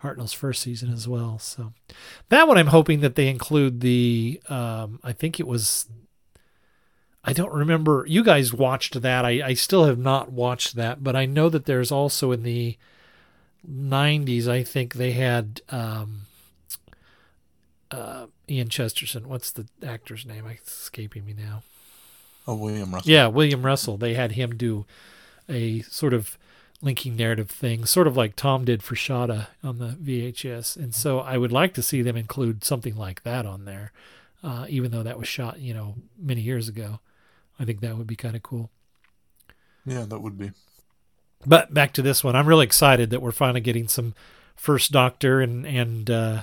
Hartnell's 0.02 0.32
first 0.32 0.62
season 0.62 0.92
as 0.92 1.06
well. 1.06 1.38
So 1.38 1.72
that 2.28 2.48
one, 2.48 2.56
I'm 2.58 2.68
hoping 2.68 3.00
that 3.00 3.14
they 3.14 3.28
include 3.28 3.80
the. 3.80 4.40
Um, 4.48 5.00
I 5.02 5.12
think 5.12 5.38
it 5.38 5.46
was. 5.46 5.86
I 7.22 7.32
don't 7.32 7.52
remember. 7.52 8.04
You 8.08 8.24
guys 8.24 8.52
watched 8.52 9.00
that. 9.02 9.24
I, 9.24 9.48
I 9.48 9.54
still 9.54 9.84
have 9.84 9.98
not 9.98 10.32
watched 10.32 10.74
that, 10.76 11.04
but 11.04 11.14
I 11.14 11.26
know 11.26 11.50
that 11.50 11.66
there's 11.66 11.92
also 11.92 12.32
in 12.32 12.42
the 12.44 12.78
90s. 13.68 14.48
I 14.48 14.62
think 14.62 14.94
they 14.94 15.12
had 15.12 15.60
um, 15.68 16.22
uh, 17.90 18.26
Ian 18.48 18.70
Chesterton. 18.70 19.28
What's 19.28 19.50
the 19.50 19.66
actor's 19.86 20.24
name? 20.24 20.46
It's 20.46 20.82
escaping 20.82 21.26
me 21.26 21.34
now. 21.34 21.62
Oh, 22.46 22.54
William 22.54 22.94
Russell. 22.94 23.10
Yeah, 23.10 23.26
William 23.26 23.64
Russell. 23.64 23.98
They 23.98 24.14
had 24.14 24.32
him 24.32 24.56
do 24.56 24.86
a 25.48 25.82
sort 25.82 26.14
of 26.14 26.38
linking 26.82 27.16
narrative 27.16 27.50
thing, 27.50 27.84
sort 27.84 28.06
of 28.06 28.16
like 28.16 28.36
Tom 28.36 28.64
did 28.64 28.82
for 28.82 28.94
Shada 28.94 29.48
on 29.62 29.78
the 29.78 29.96
VHS. 30.02 30.76
And 30.76 30.94
so 30.94 31.20
I 31.20 31.36
would 31.36 31.52
like 31.52 31.74
to 31.74 31.82
see 31.82 32.02
them 32.02 32.16
include 32.16 32.64
something 32.64 32.96
like 32.96 33.22
that 33.22 33.44
on 33.44 33.64
there, 33.64 33.92
uh, 34.42 34.66
even 34.68 34.90
though 34.90 35.02
that 35.02 35.18
was 35.18 35.28
shot, 35.28 35.60
you 35.60 35.74
know, 35.74 35.96
many 36.18 36.40
years 36.40 36.68
ago. 36.68 37.00
I 37.58 37.64
think 37.64 37.80
that 37.80 37.96
would 37.98 38.06
be 38.06 38.16
kind 38.16 38.34
of 38.34 38.42
cool. 38.42 38.70
Yeah, 39.84 40.04
that 40.06 40.20
would 40.20 40.38
be. 40.38 40.52
But 41.46 41.72
back 41.72 41.92
to 41.94 42.02
this 42.02 42.22
one, 42.22 42.36
I'm 42.36 42.46
really 42.46 42.64
excited 42.64 43.10
that 43.10 43.20
we're 43.20 43.32
finally 43.32 43.60
getting 43.60 43.88
some 43.88 44.14
First 44.56 44.92
Doctor 44.92 45.40
and 45.40 45.66
and 45.66 46.10
uh, 46.10 46.42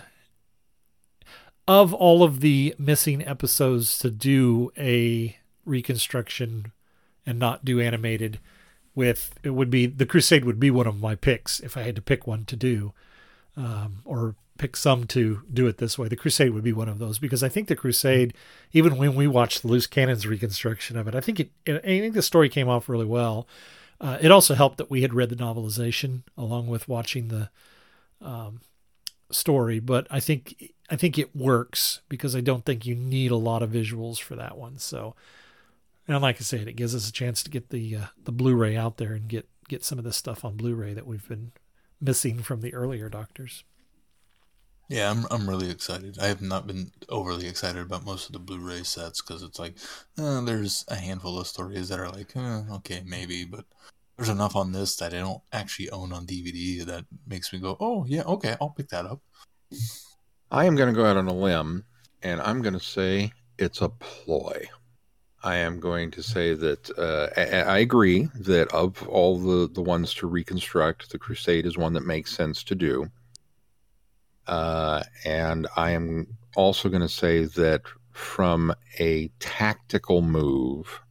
of 1.67 1.94
all 1.94 2.24
of 2.24 2.39
the 2.39 2.74
missing 2.79 3.25
episodes 3.25 4.00
to 4.00 4.10
do 4.10 4.72
a 4.77 5.38
reconstruction 5.65 6.72
and 7.25 7.38
not 7.38 7.63
do 7.63 7.79
animated 7.79 8.39
with 8.98 9.38
it 9.44 9.51
would 9.51 9.70
be 9.70 9.86
the 9.86 10.08
Crusade 10.08 10.44
would 10.44 10.60
be 10.60 10.72
one 10.72 10.88
of 10.88 11.00
my 11.00 11.13
picks 11.13 11.60
if 11.60 11.77
I 11.77 11.84
had 11.84 11.96
to 11.96 12.01
pick 12.01 12.25
one 12.25 12.46
to 12.46 12.56
do 12.56 12.94
um, 13.56 14.00
or 14.04 14.36
pick 14.58 14.75
some 14.75 15.06
to 15.06 15.44
do 15.54 15.68
it 15.68 15.77
this 15.77 16.00
way. 16.00 16.08
The 16.08 16.16
Crusade 16.16 16.51
would 16.51 16.63
be 16.63 16.74
one 16.74 16.89
of 16.89 16.98
those 16.98 17.20
because 17.20 17.44
I 17.44 17.50
think 17.50 17.68
the 17.68 17.75
Crusade, 17.75 18.34
even 18.74 18.98
when 18.98 19.13
we 19.13 19.27
watched 19.27 19.62
the 19.62 19.68
Loose 19.68 19.86
Cannons 19.86 20.25
reconstruction 20.25 20.98
of 20.98 21.08
it, 21.08 21.13
I 21.13 21.22
think 21.22 21.39
it 21.39 21.51
I 21.68 21.80
think 21.80 22.16
the 22.16 22.24
story 22.24 22.50
came 22.50 22.68
off 22.68 22.89
really 22.89 23.06
well. 23.06 23.48
Uh, 24.01 24.18
it 24.20 24.32
also 24.32 24.56
helped 24.56 24.77
that 24.77 24.89
we 24.89 25.04
had 25.04 25.13
read 25.13 25.30
the 25.30 25.36
novelization 25.36 26.24
along 26.36 26.68
with 26.68 26.89
watching 26.89 27.27
the 27.27 27.50
um, 28.20 28.62
story, 29.32 29.80
but 29.80 30.08
I 30.10 30.20
think 30.20 30.74
I 30.89 30.96
think 30.96 31.20
it 31.20 31.36
works 31.36 32.01
because 32.10 32.36
I 32.36 32.42
don't 32.42 32.66
think 32.66 32.86
you 32.88 32.96
need 32.96 33.30
a 33.30 33.36
lot 33.36 33.62
of 33.62 33.70
visuals 33.70 34.20
for 34.20 34.36
that 34.36 34.58
one. 34.58 34.80
So, 34.80 35.16
and 36.07 36.21
like 36.21 36.37
I 36.37 36.43
said, 36.43 36.67
it 36.67 36.75
gives 36.75 36.95
us 36.95 37.09
a 37.09 37.11
chance 37.11 37.43
to 37.43 37.49
get 37.49 37.69
the 37.69 37.95
uh, 37.95 38.05
the 38.23 38.31
Blu-ray 38.31 38.75
out 38.75 38.97
there 38.97 39.13
and 39.13 39.27
get 39.27 39.47
get 39.67 39.83
some 39.83 39.97
of 39.97 40.05
this 40.05 40.17
stuff 40.17 40.45
on 40.45 40.55
Blu-ray 40.55 40.93
that 40.93 41.07
we've 41.07 41.27
been 41.27 41.51
missing 41.99 42.39
from 42.39 42.61
the 42.61 42.73
earlier 42.73 43.09
Doctors. 43.09 43.63
Yeah, 44.89 45.11
I'm 45.11 45.25
I'm 45.29 45.49
really 45.49 45.69
excited. 45.69 46.17
I 46.19 46.27
have 46.27 46.41
not 46.41 46.65
been 46.65 46.91
overly 47.09 47.47
excited 47.47 47.81
about 47.81 48.05
most 48.05 48.27
of 48.27 48.33
the 48.33 48.39
Blu-ray 48.39 48.83
sets 48.83 49.21
because 49.21 49.43
it's 49.43 49.59
like 49.59 49.75
uh, 50.17 50.41
there's 50.41 50.85
a 50.87 50.95
handful 50.95 51.39
of 51.39 51.47
stories 51.47 51.89
that 51.89 51.99
are 51.99 52.09
like 52.09 52.35
eh, 52.35 52.63
okay 52.75 53.03
maybe, 53.05 53.43
but 53.43 53.65
there's 54.15 54.29
enough 54.29 54.55
on 54.55 54.71
this 54.71 54.95
that 54.97 55.13
I 55.13 55.19
don't 55.19 55.41
actually 55.51 55.89
own 55.89 56.13
on 56.13 56.25
DVD 56.25 56.85
that 56.85 57.05
makes 57.27 57.51
me 57.51 57.59
go 57.59 57.75
oh 57.79 58.05
yeah 58.07 58.23
okay 58.23 58.55
I'll 58.61 58.69
pick 58.69 58.89
that 58.89 59.05
up. 59.05 59.19
I 60.49 60.65
am 60.65 60.75
going 60.75 60.93
to 60.93 60.97
go 60.97 61.05
out 61.05 61.17
on 61.17 61.27
a 61.27 61.33
limb 61.33 61.83
and 62.23 62.41
I'm 62.41 62.61
going 62.61 62.73
to 62.73 62.79
say 62.79 63.33
it's 63.57 63.81
a 63.81 63.89
ploy. 63.89 64.69
I 65.44 65.58
am 65.58 65.79
going 65.79 66.12
to 66.12 66.24
say 66.24 66.53
that 66.56 66.89
uh, 66.98 67.29
I, 67.38 67.75
I 67.75 67.77
agree 67.79 68.27
that 68.36 68.72
of 68.74 69.08
all 69.08 69.38
the, 69.38 69.70
the 69.72 69.82
ones 69.82 70.13
to 70.15 70.27
reconstruct, 70.27 71.12
the 71.12 71.20
Crusade 71.20 71.65
is 71.65 71.77
one 71.77 71.94
that 71.94 72.06
makes 72.06 72.36
sense 72.36 72.63
to 72.63 72.75
do. 72.75 73.10
Uh, 74.48 75.03
and 75.25 75.67
I 75.75 75.91
am 75.91 76.27
also 76.56 76.89
going 76.89 77.01
to 77.01 77.10
say 77.10 77.46
that 77.46 77.82
from 78.12 78.74
a 79.00 79.27
tactical 79.39 80.22
move, 80.22 81.01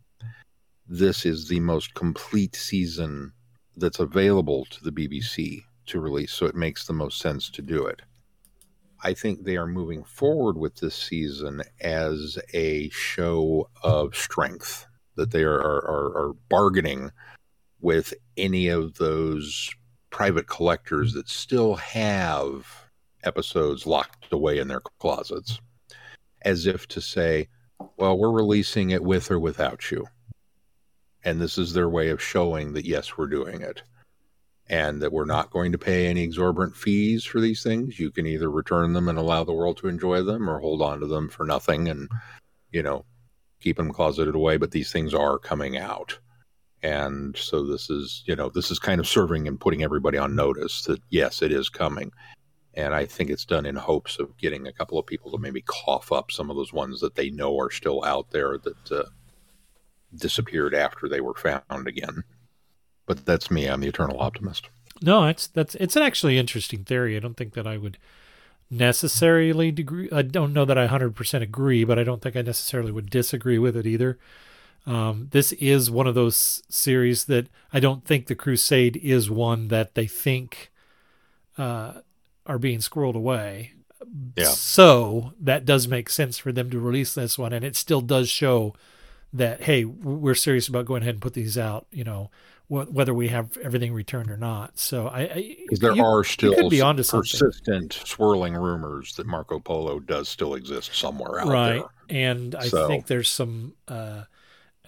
this 0.88 1.24
is 1.24 1.46
the 1.46 1.60
most 1.60 1.94
complete 1.94 2.56
season 2.56 3.32
that's 3.76 4.00
available 4.00 4.64
to 4.70 4.82
the 4.82 4.90
BBC 4.90 5.62
to 5.86 6.00
release, 6.00 6.32
so 6.32 6.46
it 6.46 6.54
makes 6.56 6.86
the 6.86 6.92
most 6.92 7.20
sense 7.20 7.48
to 7.50 7.62
do 7.62 7.86
it. 7.86 8.02
I 9.02 9.14
think 9.14 9.44
they 9.44 9.56
are 9.56 9.66
moving 9.66 10.00
mm-hmm. 10.00 10.14
forward 10.14 10.56
with 10.56 10.76
this 10.76 10.94
season 10.94 11.62
as 11.80 12.38
a 12.52 12.88
show 12.90 13.68
of 13.82 14.14
strength, 14.14 14.86
that 15.16 15.30
they 15.30 15.42
are, 15.42 15.60
are, 15.60 16.28
are 16.28 16.32
bargaining 16.48 17.10
with 17.80 18.14
any 18.36 18.68
of 18.68 18.94
those 18.94 19.70
private 20.10 20.46
collectors 20.46 21.12
that 21.12 21.28
still 21.28 21.74
have 21.76 22.66
episodes 23.24 23.86
locked 23.86 24.32
away 24.32 24.58
in 24.58 24.68
their 24.68 24.80
closets, 24.98 25.60
as 26.42 26.66
if 26.66 26.86
to 26.88 27.00
say, 27.00 27.48
well, 27.98 28.16
we're 28.16 28.30
releasing 28.30 28.90
it 28.90 29.02
with 29.02 29.30
or 29.30 29.38
without 29.38 29.90
you. 29.90 30.06
And 31.24 31.40
this 31.40 31.58
is 31.58 31.72
their 31.72 31.88
way 31.88 32.08
of 32.08 32.22
showing 32.22 32.72
that, 32.74 32.84
yes, 32.84 33.18
we're 33.18 33.26
doing 33.26 33.60
it 33.60 33.82
and 34.68 35.00
that 35.00 35.12
we're 35.12 35.24
not 35.24 35.50
going 35.50 35.72
to 35.72 35.78
pay 35.78 36.06
any 36.06 36.22
exorbitant 36.22 36.76
fees 36.76 37.24
for 37.24 37.40
these 37.40 37.62
things. 37.62 37.98
You 37.98 38.10
can 38.10 38.26
either 38.26 38.50
return 38.50 38.92
them 38.92 39.08
and 39.08 39.18
allow 39.18 39.44
the 39.44 39.52
world 39.52 39.76
to 39.78 39.88
enjoy 39.88 40.22
them 40.22 40.50
or 40.50 40.58
hold 40.58 40.82
on 40.82 41.00
to 41.00 41.06
them 41.06 41.28
for 41.28 41.46
nothing 41.46 41.88
and, 41.88 42.08
you 42.72 42.82
know, 42.82 43.04
keep 43.60 43.76
them 43.76 43.92
closeted 43.92 44.34
away. 44.34 44.56
But 44.56 44.72
these 44.72 44.90
things 44.90 45.14
are 45.14 45.38
coming 45.38 45.76
out. 45.76 46.18
And 46.82 47.36
so 47.36 47.64
this 47.64 47.90
is, 47.90 48.22
you 48.26 48.36
know, 48.36 48.48
this 48.48 48.70
is 48.70 48.78
kind 48.78 49.00
of 49.00 49.08
serving 49.08 49.46
and 49.48 49.60
putting 49.60 49.82
everybody 49.82 50.18
on 50.18 50.34
notice 50.34 50.82
that, 50.82 51.00
yes, 51.10 51.42
it 51.42 51.52
is 51.52 51.68
coming. 51.68 52.12
And 52.74 52.92
I 52.92 53.06
think 53.06 53.30
it's 53.30 53.46
done 53.46 53.66
in 53.66 53.76
hopes 53.76 54.18
of 54.18 54.36
getting 54.36 54.66
a 54.66 54.72
couple 54.72 54.98
of 54.98 55.06
people 55.06 55.30
to 55.30 55.38
maybe 55.38 55.62
cough 55.62 56.12
up 56.12 56.30
some 56.30 56.50
of 56.50 56.56
those 56.56 56.72
ones 56.72 57.00
that 57.00 57.14
they 57.14 57.30
know 57.30 57.58
are 57.58 57.70
still 57.70 58.04
out 58.04 58.30
there 58.30 58.58
that 58.58 58.92
uh, 58.92 59.04
disappeared 60.14 60.74
after 60.74 61.08
they 61.08 61.20
were 61.20 61.34
found 61.34 61.88
again. 61.88 62.22
But 63.06 63.24
that's 63.24 63.50
me. 63.50 63.66
I'm 63.66 63.80
the 63.80 63.88
eternal 63.88 64.20
optimist. 64.20 64.68
No, 65.02 65.26
it's 65.26 65.46
that's 65.46 65.74
it's 65.76 65.96
an 65.96 66.02
actually 66.02 66.38
interesting 66.38 66.84
theory. 66.84 67.16
I 67.16 67.20
don't 67.20 67.36
think 67.36 67.54
that 67.54 67.66
I 67.66 67.76
would 67.76 67.98
necessarily 68.70 69.68
agree. 69.68 70.08
I 70.10 70.22
don't 70.22 70.52
know 70.52 70.64
that 70.64 70.78
I 70.78 70.88
100% 70.88 71.42
agree, 71.42 71.84
but 71.84 71.98
I 71.98 72.04
don't 72.04 72.20
think 72.20 72.36
I 72.36 72.42
necessarily 72.42 72.90
would 72.90 73.10
disagree 73.10 73.58
with 73.58 73.76
it 73.76 73.86
either. 73.86 74.18
Um, 74.86 75.28
this 75.32 75.52
is 75.52 75.90
one 75.90 76.06
of 76.06 76.14
those 76.14 76.62
series 76.68 77.24
that 77.24 77.48
I 77.72 77.80
don't 77.80 78.04
think 78.04 78.26
the 78.26 78.34
Crusade 78.34 78.96
is 78.96 79.30
one 79.30 79.68
that 79.68 79.94
they 79.94 80.06
think 80.06 80.70
uh, 81.58 81.94
are 82.46 82.58
being 82.58 82.78
squirreled 82.78 83.16
away. 83.16 83.72
Yeah. 84.36 84.44
So 84.46 85.32
that 85.40 85.64
does 85.64 85.88
make 85.88 86.08
sense 86.08 86.38
for 86.38 86.52
them 86.52 86.70
to 86.70 86.78
release 86.78 87.14
this 87.14 87.36
one, 87.36 87.52
and 87.52 87.64
it 87.64 87.74
still 87.74 88.00
does 88.00 88.28
show 88.28 88.74
that 89.32 89.62
hey, 89.62 89.84
we're 89.84 90.34
serious 90.34 90.68
about 90.68 90.86
going 90.86 91.02
ahead 91.02 91.16
and 91.16 91.22
put 91.22 91.34
these 91.34 91.58
out. 91.58 91.86
You 91.90 92.04
know, 92.04 92.30
wh- 92.68 92.90
whether 92.92 93.12
we 93.14 93.28
have 93.28 93.56
everything 93.58 93.92
returned 93.92 94.30
or 94.30 94.36
not. 94.36 94.78
So 94.78 95.08
I, 95.08 95.56
Because 95.62 95.78
there 95.80 95.94
you- 95.94 96.04
are 96.04 96.24
still 96.24 96.54
could 96.54 96.70
be 96.70 96.78
some 96.78 97.02
something. 97.02 97.20
persistent 97.22 97.92
swirling 98.04 98.54
rumors 98.54 99.14
that 99.16 99.26
Marco 99.26 99.58
Polo 99.60 100.00
does 100.00 100.28
still 100.28 100.54
exist 100.54 100.94
somewhere 100.94 101.40
out 101.40 101.48
right 101.48 101.72
there. 101.74 101.84
and 102.08 102.54
i 102.54 102.68
So- 102.68 102.86
think 102.88 103.06
there's 103.06 103.28
some 103.28 103.74
uh, 103.88 104.24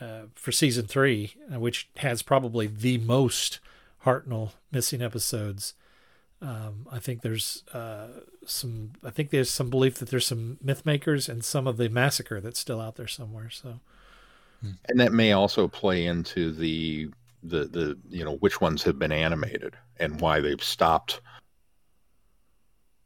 uh, 0.01 0.23
for 0.35 0.53
season 0.53 0.87
three 0.87 1.35
uh, 1.53 1.59
which 1.59 1.89
has 1.97 2.23
probably 2.23 2.67
the 2.69 2.99
most 2.99 3.59
hartnell 4.05 4.53
missing 4.71 5.03
episodes 5.03 5.75
um, 6.41 6.87
i 6.93 7.01
think 7.01 7.23
there's 7.23 7.65
uh, 7.75 8.07
some 8.47 8.93
i 9.05 9.11
think 9.11 9.31
there's 9.31 9.51
some 9.51 9.69
belief 9.71 9.97
that 9.97 10.09
there's 10.11 10.27
some 10.27 10.57
myth 10.63 10.87
makers 10.87 11.29
and 11.29 11.45
some 11.45 11.67
of 11.67 11.77
the 11.79 11.89
massacre 11.89 12.41
that's 12.41 12.61
still 12.61 12.81
out 12.81 12.95
there 12.95 13.09
somewhere 13.09 13.51
so 13.51 13.81
And 14.89 14.99
that 15.01 15.13
may 15.13 15.33
also 15.33 15.67
play 15.69 16.07
into 16.07 16.53
the 16.53 17.11
the 17.43 17.65
the 17.65 17.99
you 18.09 18.25
know 18.25 18.37
which 18.37 18.61
ones 18.61 18.83
have 18.83 18.99
been 18.99 19.13
animated 19.13 19.77
and 19.99 20.21
why 20.21 20.41
they've 20.41 20.63
stopped 20.63 21.21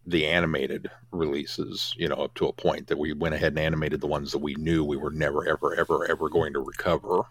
the 0.06 0.26
animated 0.26 0.90
releases, 1.12 1.94
you 1.96 2.08
know, 2.08 2.16
up 2.16 2.34
to 2.34 2.48
a 2.48 2.52
point 2.52 2.88
that 2.88 2.98
we 2.98 3.12
went 3.12 3.34
ahead 3.34 3.52
and 3.52 3.60
animated 3.60 4.00
the 4.00 4.06
ones 4.06 4.32
that 4.32 4.38
we 4.38 4.54
knew 4.56 4.84
we 4.84 4.96
were 4.96 5.12
never, 5.12 5.46
ever, 5.46 5.74
ever, 5.74 6.04
ever 6.10 6.28
going 6.28 6.52
to 6.52 6.60
recover, 6.60 7.22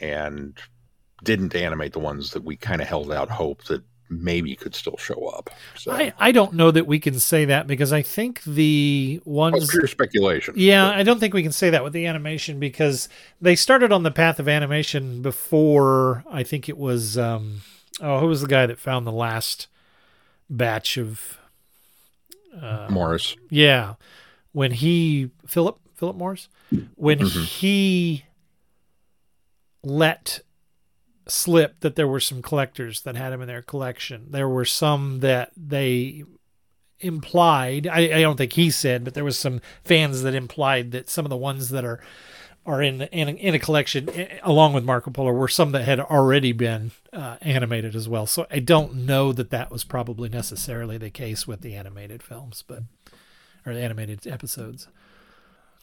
and 0.00 0.56
didn't 1.22 1.54
animate 1.54 1.92
the 1.92 1.98
ones 1.98 2.30
that 2.30 2.44
we 2.44 2.56
kind 2.56 2.80
of 2.80 2.88
held 2.88 3.12
out 3.12 3.28
hope 3.28 3.64
that 3.64 3.82
maybe 4.08 4.54
could 4.54 4.74
still 4.74 4.96
show 4.96 5.26
up. 5.26 5.50
So 5.76 5.92
I, 5.92 6.12
I 6.18 6.32
don't 6.32 6.54
know 6.54 6.70
that 6.70 6.86
we 6.86 6.98
can 7.00 7.18
say 7.18 7.44
that 7.46 7.66
because 7.66 7.92
I 7.92 8.02
think 8.02 8.42
the 8.44 9.20
ones 9.24 9.64
it's 9.64 9.72
pure 9.72 9.86
speculation. 9.86 10.54
Yeah, 10.56 10.86
I 10.88 11.02
don't 11.02 11.18
think 11.18 11.34
we 11.34 11.42
can 11.42 11.52
say 11.52 11.70
that 11.70 11.82
with 11.82 11.92
the 11.92 12.06
animation 12.06 12.60
because 12.60 13.08
they 13.40 13.56
started 13.56 13.90
on 13.92 14.02
the 14.04 14.10
path 14.10 14.38
of 14.38 14.48
animation 14.48 15.22
before 15.22 16.24
I 16.30 16.42
think 16.44 16.68
it 16.68 16.78
was 16.78 17.18
um 17.18 17.62
oh 18.00 18.20
who 18.20 18.26
was 18.28 18.42
the 18.42 18.46
guy 18.48 18.66
that 18.66 18.78
found 18.78 19.06
the 19.06 19.12
last 19.12 19.66
batch 20.48 20.96
of 20.96 21.38
uh, 22.62 22.88
Morris. 22.90 23.34
yeah 23.50 23.94
when 24.52 24.70
he 24.70 25.30
Philip 25.46 25.78
Philip 25.94 26.16
Morris 26.16 26.48
when 26.94 27.18
Mhm. 27.18 27.44
he 27.44 28.24
let 29.82 30.40
slip 31.28 31.80
that 31.80 31.96
there 31.96 32.08
were 32.08 32.20
some 32.20 32.42
collectors 32.42 33.00
that 33.02 33.16
had 33.16 33.32
him 33.32 33.42
in 33.42 33.48
their 33.48 33.62
collection. 33.62 34.26
There 34.30 34.48
were 34.48 34.64
some 34.64 35.20
that 35.20 35.52
they 35.56 36.24
implied. 37.00 37.86
I, 37.86 38.18
I 38.18 38.20
don't 38.20 38.36
think 38.36 38.54
he 38.54 38.70
said, 38.70 39.04
but 39.04 39.14
there 39.14 39.24
was 39.24 39.38
some 39.38 39.60
fans 39.84 40.22
that 40.22 40.34
implied 40.34 40.92
that 40.92 41.10
some 41.10 41.24
of 41.24 41.30
the 41.30 41.36
ones 41.36 41.70
that 41.70 41.84
are 41.84 42.00
are 42.64 42.82
in 42.82 43.02
in 43.02 43.28
a, 43.28 43.32
in 43.32 43.54
a 43.54 43.58
collection 43.58 44.08
eh, 44.10 44.38
along 44.42 44.72
with 44.72 44.84
Marco 44.84 45.10
Polo 45.10 45.32
were 45.32 45.46
some 45.48 45.72
that 45.72 45.84
had 45.84 46.00
already 46.00 46.52
been 46.52 46.90
uh, 47.12 47.36
animated 47.40 47.94
as 47.94 48.08
well. 48.08 48.26
So 48.26 48.46
I 48.50 48.58
don't 48.58 48.94
know 48.94 49.32
that 49.32 49.50
that 49.50 49.70
was 49.70 49.84
probably 49.84 50.28
necessarily 50.28 50.98
the 50.98 51.10
case 51.10 51.46
with 51.46 51.60
the 51.60 51.74
animated 51.74 52.22
films, 52.22 52.64
but 52.66 52.82
or 53.64 53.74
the 53.74 53.80
animated 53.80 54.26
episodes. 54.26 54.88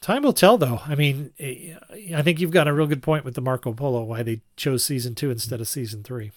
Time 0.04 0.22
will 0.22 0.34
tell, 0.34 0.58
though. 0.58 0.82
I 0.84 0.96
mean, 0.96 1.30
I 1.40 2.20
think 2.20 2.38
you've 2.38 2.50
got 2.50 2.68
a 2.68 2.74
real 2.74 2.86
good 2.86 3.02
point 3.02 3.24
with 3.24 3.36
the 3.36 3.40
Marco 3.40 3.72
Polo 3.72 4.02
why 4.02 4.22
they 4.22 4.42
chose 4.54 4.84
season 4.84 5.14
two 5.14 5.30
instead 5.30 5.62
of 5.62 5.66
season 5.66 6.02
three, 6.02 6.30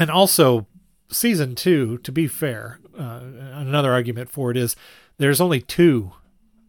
and 0.00 0.10
also 0.10 0.66
season 1.08 1.54
two. 1.54 1.98
To 1.98 2.10
be 2.10 2.26
fair, 2.26 2.80
uh, 2.98 3.20
another 3.52 3.92
argument 3.92 4.30
for 4.30 4.50
it 4.50 4.56
is 4.56 4.74
there's 5.18 5.40
only 5.40 5.60
two 5.60 6.10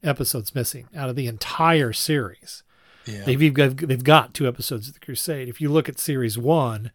episodes 0.03 0.53
missing 0.53 0.87
out 0.95 1.09
of 1.09 1.15
the 1.15 1.25
entire 1.25 1.93
series. 1.93 2.61
Yeah. 3.07 3.23
They've 3.23 3.51
got 3.51 3.77
they've 3.77 4.03
got 4.03 4.35
two 4.35 4.47
episodes 4.47 4.87
of 4.87 4.93
the 4.93 4.99
Crusade. 4.99 5.49
If 5.49 5.59
you 5.59 5.71
look 5.71 5.89
at 5.89 5.97
series 5.97 6.37
one, 6.37 6.91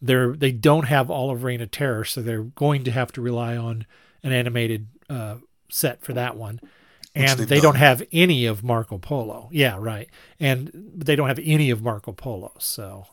they're 0.00 0.36
they 0.36 0.52
don't 0.52 0.86
have 0.86 1.10
all 1.10 1.32
of 1.32 1.42
Reign 1.42 1.62
of 1.62 1.72
Terror, 1.72 2.04
so 2.04 2.22
they're 2.22 2.44
going 2.44 2.84
to 2.84 2.92
have 2.92 3.10
to 3.14 3.20
rely 3.20 3.56
on 3.56 3.86
an 4.22 4.30
animated 4.30 4.86
uh, 5.10 5.38
set 5.68 6.00
for 6.00 6.12
that 6.12 6.36
one. 6.36 6.60
Which 7.14 7.28
And 7.28 7.40
they've 7.40 7.48
they 7.48 7.60
don't 7.60 7.76
have 7.76 8.02
any 8.12 8.46
of 8.46 8.64
Marco 8.64 8.98
Polo. 8.98 9.48
Yeah, 9.52 9.76
right. 9.78 10.08
And 10.40 10.70
they 10.72 11.14
don't 11.14 11.28
have 11.28 11.40
any 11.42 11.70
of 11.70 11.82
Marco 11.82 12.12
Polo. 12.12 12.52
So 12.58 13.06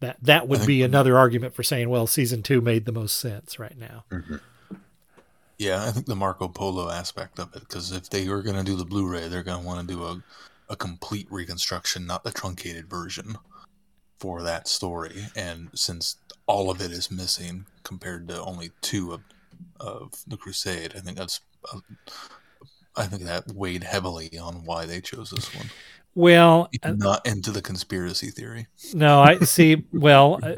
that 0.00 0.18
that 0.22 0.46
would 0.48 0.60
think- 0.60 0.68
be 0.68 0.82
another 0.82 1.18
argument 1.18 1.54
for 1.54 1.62
saying, 1.62 1.88
well, 1.88 2.06
season 2.06 2.42
two 2.42 2.60
made 2.60 2.84
the 2.84 2.92
most 2.92 3.16
sense 3.18 3.58
right 3.58 3.76
now. 3.76 4.04
Yeah, 5.58 5.84
I 5.84 5.92
think 5.92 6.06
the 6.06 6.16
Marco 6.16 6.48
Polo 6.48 6.90
aspect 6.90 7.38
of 7.38 7.54
it, 7.54 7.60
because 7.60 7.92
if 7.92 8.10
they 8.10 8.28
were 8.28 8.42
going 8.42 8.56
to 8.56 8.64
do 8.64 8.76
the 8.76 8.84
Blu-ray, 8.84 9.28
they're 9.28 9.44
going 9.44 9.60
to 9.60 9.66
want 9.66 9.86
to 9.88 9.94
do 9.94 10.02
a, 10.04 10.22
a 10.68 10.76
complete 10.76 11.28
reconstruction, 11.30 12.06
not 12.06 12.24
the 12.24 12.32
truncated 12.32 12.90
version, 12.90 13.36
for 14.18 14.42
that 14.42 14.66
story. 14.66 15.26
And 15.36 15.70
since 15.72 16.16
all 16.46 16.70
of 16.70 16.80
it 16.80 16.90
is 16.90 17.08
missing 17.10 17.66
compared 17.84 18.26
to 18.28 18.42
only 18.42 18.72
two 18.80 19.12
of, 19.12 19.20
of 19.78 20.24
the 20.26 20.36
Crusade, 20.36 20.94
I 20.96 21.00
think 21.00 21.16
that's, 21.16 21.40
uh, 21.72 21.78
I 22.96 23.06
think 23.06 23.22
that 23.24 23.48
weighed 23.54 23.84
heavily 23.84 24.38
on 24.38 24.64
why 24.64 24.86
they 24.86 25.00
chose 25.00 25.30
this 25.30 25.54
one. 25.54 25.66
Well, 26.14 26.68
uh, 26.84 26.92
Not 26.92 27.26
into 27.26 27.50
the 27.50 27.60
conspiracy 27.60 28.30
theory. 28.30 28.68
no, 28.92 29.20
I 29.20 29.40
see. 29.40 29.84
Well, 29.92 30.38
uh, 30.42 30.54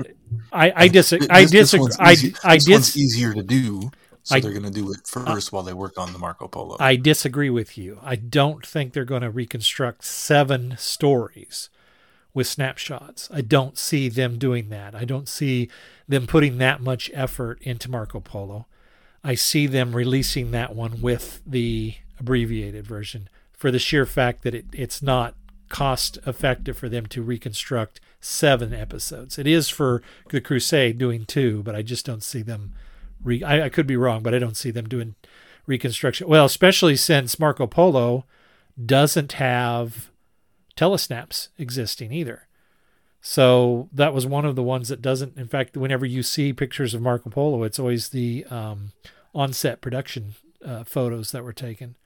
I 0.53 0.73
I 0.77 0.89
disagree. 0.89 1.27
Th- 1.29 1.39
I 1.39 1.45
disagree. 1.47 1.93
I 1.99 2.13
easy- 2.13 2.35
I 2.45 2.57
dis- 2.59 2.97
easier 2.97 3.33
to 3.33 3.43
do, 3.43 3.91
so 4.23 4.37
I- 4.37 4.41
they're 4.41 4.51
going 4.53 4.65
to 4.65 4.71
do 4.71 4.93
it 4.93 5.07
first 5.07 5.53
while 5.53 5.63
they 5.63 5.73
work 5.73 5.97
on 5.97 6.13
the 6.13 6.19
Marco 6.19 6.47
Polo. 6.47 6.77
I 6.79 6.97
disagree 6.97 7.49
with 7.49 7.79
you. 7.79 7.99
I 8.03 8.17
don't 8.17 8.67
think 8.67 8.93
they're 8.93 9.07
going 9.07 9.23
to 9.23 9.31
reconstruct 9.31 10.05
seven 10.05 10.75
stories 10.79 11.71
with 12.35 12.47
snapshots. 12.47 13.31
I 13.33 13.41
don't 13.41 13.79
see 13.79 14.11
them 14.11 14.37
doing 14.37 14.69
that. 14.69 14.95
I 14.95 15.07
don't 15.07 15.27
see 15.29 15.71
them 16.07 16.27
putting 16.27 16.59
that 16.59 16.83
much 16.83 17.11
effort 17.15 17.63
into 17.63 17.91
Marco 17.91 18.21
Polo. 18.21 18.67
I 19.25 19.37
see 19.37 19.67
them 19.67 19.97
releasing 19.97 20.51
that 20.51 20.77
one 20.77 21.01
with 21.01 21.41
the 21.47 21.95
abbreviated 22.19 22.87
version 22.87 23.29
for 23.53 23.71
the 23.71 23.79
sheer 23.79 24.07
fact 24.07 24.43
that 24.43 24.55
it, 24.55 24.67
it's 24.73 25.03
not 25.03 25.35
cost 25.69 26.19
effective 26.27 26.77
for 26.77 26.89
them 26.89 27.07
to 27.07 27.23
reconstruct 27.23 28.01
seven 28.21 28.73
episodes. 28.73 29.39
It 29.39 29.47
is 29.47 29.69
for 29.69 30.03
the 30.31 30.41
Crusade 30.41 30.99
doing 30.99 31.25
two, 31.25 31.63
but 31.63 31.75
I 31.75 31.83
just 31.83 32.07
don't 32.07 32.23
see 32.23 32.43
them. 32.43 32.73
Re- 33.23 33.43
I, 33.43 33.65
I 33.65 33.69
could 33.69 33.87
be 33.87 33.97
wrong, 33.97 34.23
but 34.23 34.35
I 34.35 34.39
don't 34.39 34.57
see 34.57 34.71
them 34.71 34.89
doing 34.89 35.15
reconstruction. 35.67 36.29
Well, 36.29 36.45
especially 36.45 36.97
since 36.97 37.39
Marco 37.39 37.67
Polo 37.67 38.25
doesn't 38.85 39.33
have 39.33 40.11
telesnaps 40.77 41.49
existing 41.59 42.13
either. 42.13 42.47
So 43.21 43.89
that 43.93 44.15
was 44.15 44.25
one 44.27 44.45
of 44.45 44.55
the 44.55 44.63
ones 44.63 44.89
that 44.89 45.03
doesn't. 45.03 45.37
In 45.37 45.49
fact, 45.49 45.77
whenever 45.77 46.07
you 46.07 46.23
see 46.23 46.53
pictures 46.53 46.95
of 46.95 47.03
Marco 47.03 47.31
Polo, 47.31 47.65
it's 47.65 47.79
always 47.79 48.11
the 48.11 48.45
um, 48.51 48.93
on-set 49.35 49.81
production 49.81 50.35
uh, 50.65 50.85
photos 50.85 51.33
that 51.33 51.43
were 51.43 51.53
taken. 51.53 51.97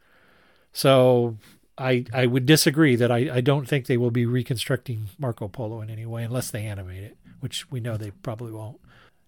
So 0.72 1.36
I 1.78 2.04
I 2.12 2.26
would 2.26 2.46
disagree 2.46 2.96
that 2.96 3.10
I, 3.10 3.36
I 3.36 3.40
don't 3.40 3.66
think 3.68 3.86
they 3.86 3.96
will 3.96 4.10
be 4.10 4.26
reconstructing 4.26 5.08
Marco 5.18 5.48
Polo 5.48 5.80
in 5.80 5.90
any 5.90 6.06
way 6.06 6.24
unless 6.24 6.50
they 6.50 6.64
animate 6.66 7.02
it, 7.02 7.16
which 7.40 7.70
we 7.70 7.80
know 7.80 7.96
they 7.96 8.10
probably 8.22 8.52
won't. 8.52 8.78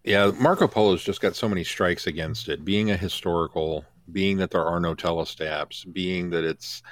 Yeah, 0.05 0.33
Marco 0.39 0.67
Polo's 0.67 1.03
just 1.05 1.21
got 1.21 1.37
so 1.37 1.49
many 1.49 1.63
strikes 1.65 2.07
against 2.07 2.49
it. 2.49 2.65
Being 2.65 2.91
a 2.91 2.97
historical, 2.97 3.85
being 4.11 4.37
that 4.39 4.51
there 4.51 4.65
are 4.65 4.81
no 4.81 4.95
telesnaps, 4.97 5.91
being 5.93 6.31
that 6.31 6.43
it's, 6.45 6.83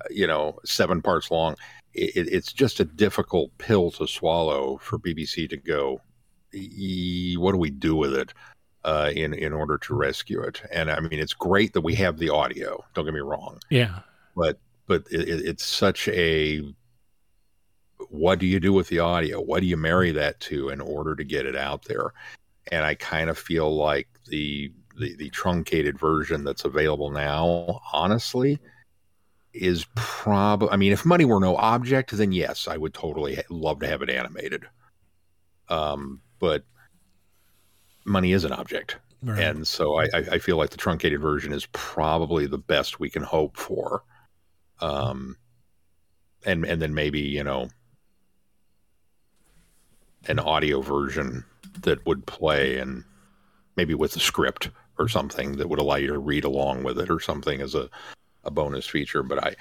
uh, 0.00 0.06
you 0.10 0.28
know, 0.28 0.58
seven 0.64 1.02
parts 1.02 1.30
long, 1.32 1.56
it- 1.92 2.28
it's 2.32 2.52
just 2.52 2.78
a 2.78 2.84
difficult 2.84 3.50
pill 3.58 3.90
to 3.92 4.06
swallow 4.06 4.78
for 4.80 4.96
BBC 4.98 5.48
to 5.48 5.56
go. 5.56 6.00
"E- 6.54 7.34
What 7.36 7.52
do 7.52 7.58
we 7.58 7.70
do 7.70 7.96
with 7.96 8.14
it 8.14 8.32
uh, 8.84 9.10
in 9.14 9.34
in 9.34 9.52
order 9.52 9.78
to 9.78 9.94
rescue 9.94 10.42
it? 10.42 10.62
And 10.72 10.90
I 10.90 11.00
mean, 11.00 11.18
it's 11.20 11.34
great 11.34 11.72
that 11.74 11.80
we 11.82 11.94
have 11.96 12.18
the 12.18 12.30
audio. 12.30 12.84
Don't 12.94 13.04
get 13.04 13.14
me 13.14 13.20
wrong, 13.20 13.58
Yeah, 13.70 14.00
but 14.36 14.58
but 14.86 15.04
it, 15.10 15.28
it- 15.28 15.44
it's 15.46 15.64
such 15.64 16.08
a 16.08 16.62
what 18.10 18.38
do 18.38 18.46
you 18.46 18.58
do 18.60 18.72
with 18.72 18.88
the 18.88 18.98
audio 18.98 19.40
what 19.40 19.60
do 19.60 19.66
you 19.66 19.76
marry 19.76 20.10
that 20.10 20.38
to 20.40 20.68
in 20.70 20.80
order 20.80 21.14
to 21.14 21.22
get 21.24 21.46
it 21.46 21.54
out 21.56 21.84
there 21.84 22.12
and 22.72 22.84
i 22.84 22.94
kind 22.96 23.30
of 23.30 23.38
feel 23.38 23.74
like 23.76 24.08
the 24.26 24.72
the, 24.98 25.14
the 25.16 25.30
truncated 25.30 25.98
version 25.98 26.42
that's 26.44 26.64
available 26.64 27.10
now 27.10 27.80
honestly 27.92 28.58
is 29.54 29.86
probably 29.94 30.68
i 30.70 30.76
mean 30.76 30.92
if 30.92 31.04
money 31.06 31.24
were 31.24 31.38
no 31.40 31.56
object 31.56 32.10
then 32.10 32.32
yes 32.32 32.66
i 32.66 32.76
would 32.76 32.92
totally 32.92 33.36
ha- 33.36 33.42
love 33.50 33.78
to 33.78 33.86
have 33.86 34.02
it 34.02 34.10
animated 34.10 34.64
um 35.68 36.20
but 36.40 36.64
money 38.04 38.32
is 38.32 38.44
an 38.44 38.52
object 38.52 38.96
and 39.38 39.66
so 39.66 39.98
I, 39.98 40.04
I 40.12 40.18
I 40.32 40.38
feel 40.38 40.56
like 40.56 40.70
the 40.70 40.76
truncated 40.76 41.20
version 41.20 41.52
is 41.52 41.66
probably 41.66 42.46
the 42.46 42.58
best 42.58 42.98
we 42.98 43.08
can 43.08 43.22
hope 43.22 43.56
for. 43.56 44.02
Um, 44.80 45.36
and 46.44 46.64
and 46.64 46.82
then 46.82 46.92
maybe 46.92 47.20
you 47.20 47.44
know 47.44 47.68
an 50.26 50.38
audio 50.38 50.80
version 50.80 51.44
that 51.82 52.04
would 52.04 52.26
play 52.26 52.78
and 52.78 53.04
maybe 53.76 53.94
with 53.94 54.16
a 54.16 54.20
script 54.20 54.70
or 54.98 55.08
something 55.08 55.56
that 55.56 55.68
would 55.68 55.78
allow 55.78 55.96
you 55.96 56.08
to 56.08 56.18
read 56.18 56.44
along 56.44 56.82
with 56.82 56.98
it 56.98 57.10
or 57.10 57.18
something 57.20 57.60
as 57.60 57.74
a, 57.74 57.88
a 58.44 58.50
bonus 58.50 58.86
feature. 58.86 59.22
But 59.22 59.44
I 59.44 59.54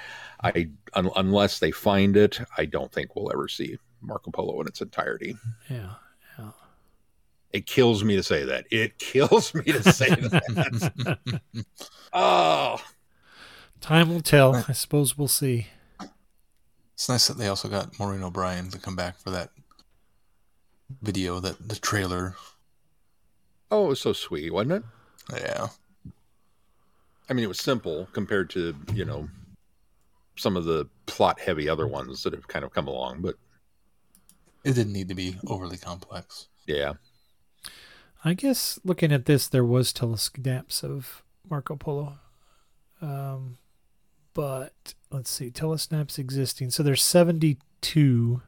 I 0.44 0.70
un, 0.94 1.10
unless 1.16 1.60
they 1.60 1.72
find 1.72 2.18
it, 2.18 2.40
I 2.58 2.66
don't 2.66 2.92
think 2.92 3.16
we'll 3.16 3.32
ever 3.32 3.48
see 3.48 3.78
Marco 4.02 4.32
Polo 4.32 4.60
in 4.62 4.68
its 4.68 4.82
entirety. 4.82 5.36
yeah. 5.70 5.94
It 7.54 7.66
kills 7.66 8.04
me 8.04 8.16
to 8.16 8.24
say 8.24 8.46
that. 8.46 8.66
It 8.72 8.98
kills 8.98 9.54
me 9.54 9.64
to 9.64 9.84
say 9.92 10.10
that. 10.10 11.20
oh, 12.14 12.78
Time 13.82 14.10
will 14.10 14.22
tell. 14.22 14.56
I 14.68 14.74
suppose 14.74 15.18
we'll 15.18 15.28
see. 15.28 15.68
It's 16.94 17.10
nice 17.10 17.28
that 17.28 17.38
they 17.38 17.48
also 17.48 17.68
got 17.68 17.98
Maureen 18.00 18.22
O'Brien 18.24 18.70
to 18.70 18.78
come 18.80 18.96
back 18.96 19.18
for 19.18 19.32
that 19.32 19.50
video, 21.02 21.40
that 21.40 21.68
the 21.68 21.76
trailer. 21.76 22.36
oh, 23.72 23.86
it 23.86 23.90
was 23.90 24.00
so 24.02 24.14
sweet, 24.14 24.54
wasn't 24.54 24.72
it? 24.74 24.84
Yeah, 25.34 25.68
I 27.30 27.34
mean, 27.34 27.44
it 27.44 27.48
was 27.48 27.60
simple 27.60 28.08
compared 28.14 28.50
to 28.52 28.76
you 28.94 29.06
know 29.06 29.30
some 30.36 30.58
of 30.58 30.66
the 30.66 30.88
plot-heavy 31.06 31.68
other 31.70 31.88
ones 31.88 32.24
that 32.24 32.34
have 32.34 32.48
kind 32.48 32.66
of 32.66 32.72
come 32.74 32.88
along, 32.88 33.22
but 33.22 33.36
It 34.64 34.74
didn't 34.74 34.94
need 34.94 35.10
to 35.10 35.16
be 35.16 35.38
overly 35.48 35.78
complex. 35.78 36.48
Yeah. 36.68 36.94
I 38.24 38.34
guess 38.34 38.80
looking 38.84 39.12
at 39.12 39.26
this, 39.26 39.48
there 39.48 39.66
was 39.66 39.92
telesnaps 39.92 40.84
of 40.84 41.24
Marco 41.50 41.76
Polo. 41.76 42.20
Um, 43.02 43.58
but 44.34 44.94
let's 45.10 45.30
see, 45.30 45.50
telesnaps 45.50 46.20
existing. 46.20 46.70
So 46.70 46.84
there's 46.84 47.04
72. 47.04 48.42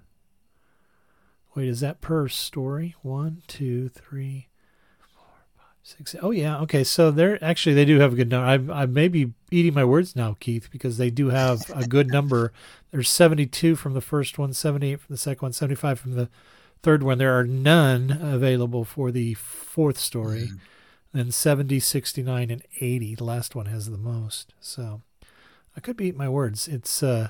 Wait, 1.55 1.67
is 1.67 1.79
that 1.81 2.01
per 2.01 2.27
story? 2.27 2.95
One, 3.01 3.41
two, 3.47 3.89
three, 3.89 4.47
four, 4.99 5.25
five, 5.57 5.65
six. 5.83 6.15
Oh 6.21 6.31
yeah, 6.31 6.59
okay. 6.61 6.83
So 6.83 7.11
they're 7.11 7.43
actually 7.43 7.75
they 7.75 7.85
do 7.85 7.99
have 7.99 8.13
a 8.13 8.15
good 8.15 8.29
number. 8.29 8.71
I 8.73 8.81
I 8.81 8.85
may 8.85 9.07
be 9.07 9.33
eating 9.51 9.73
my 9.73 9.85
words 9.85 10.15
now, 10.15 10.35
Keith, 10.39 10.69
because 10.71 10.97
they 10.97 11.11
do 11.11 11.29
have 11.29 11.61
a 11.73 11.85
good 11.85 12.07
number. 12.07 12.53
There's 12.91 13.09
72 13.09 13.75
from 13.75 13.93
the 13.93 14.01
first 14.01 14.39
one, 14.39 14.53
78 14.53 14.99
from 15.01 15.13
the 15.13 15.17
second 15.17 15.41
one, 15.45 15.53
75 15.53 15.99
from 15.99 16.13
the 16.13 16.29
third 16.83 17.01
one. 17.01 17.17
There 17.17 17.37
are 17.37 17.43
none 17.45 18.11
available 18.21 18.83
for 18.85 19.11
the 19.11 19.33
fourth 19.33 19.97
story. 19.97 20.49
Mhm. 20.51 20.59
Then 21.13 21.31
70, 21.31 21.79
69, 21.79 22.49
and 22.51 22.63
80. 22.79 23.15
The 23.15 23.23
last 23.23 23.55
one 23.55 23.67
has 23.67 23.89
the 23.89 23.97
most. 23.97 24.53
So 24.59 25.01
I 25.75 25.79
could 25.79 25.95
be 25.97 26.05
eating 26.07 26.17
my 26.17 26.29
words. 26.29 26.67
It's 26.67 27.01
uh 27.01 27.29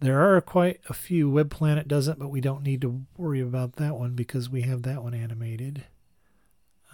there 0.00 0.20
are 0.20 0.40
quite 0.40 0.80
a 0.88 0.94
few. 0.94 1.28
Web 1.28 1.50
Planet 1.50 1.88
doesn't, 1.88 2.18
but 2.18 2.28
we 2.28 2.40
don't 2.40 2.62
need 2.62 2.80
to 2.82 3.04
worry 3.16 3.40
about 3.40 3.74
that 3.76 3.96
one 3.96 4.14
because 4.14 4.48
we 4.48 4.62
have 4.62 4.82
that 4.82 5.02
one 5.02 5.12
animated. 5.14 5.84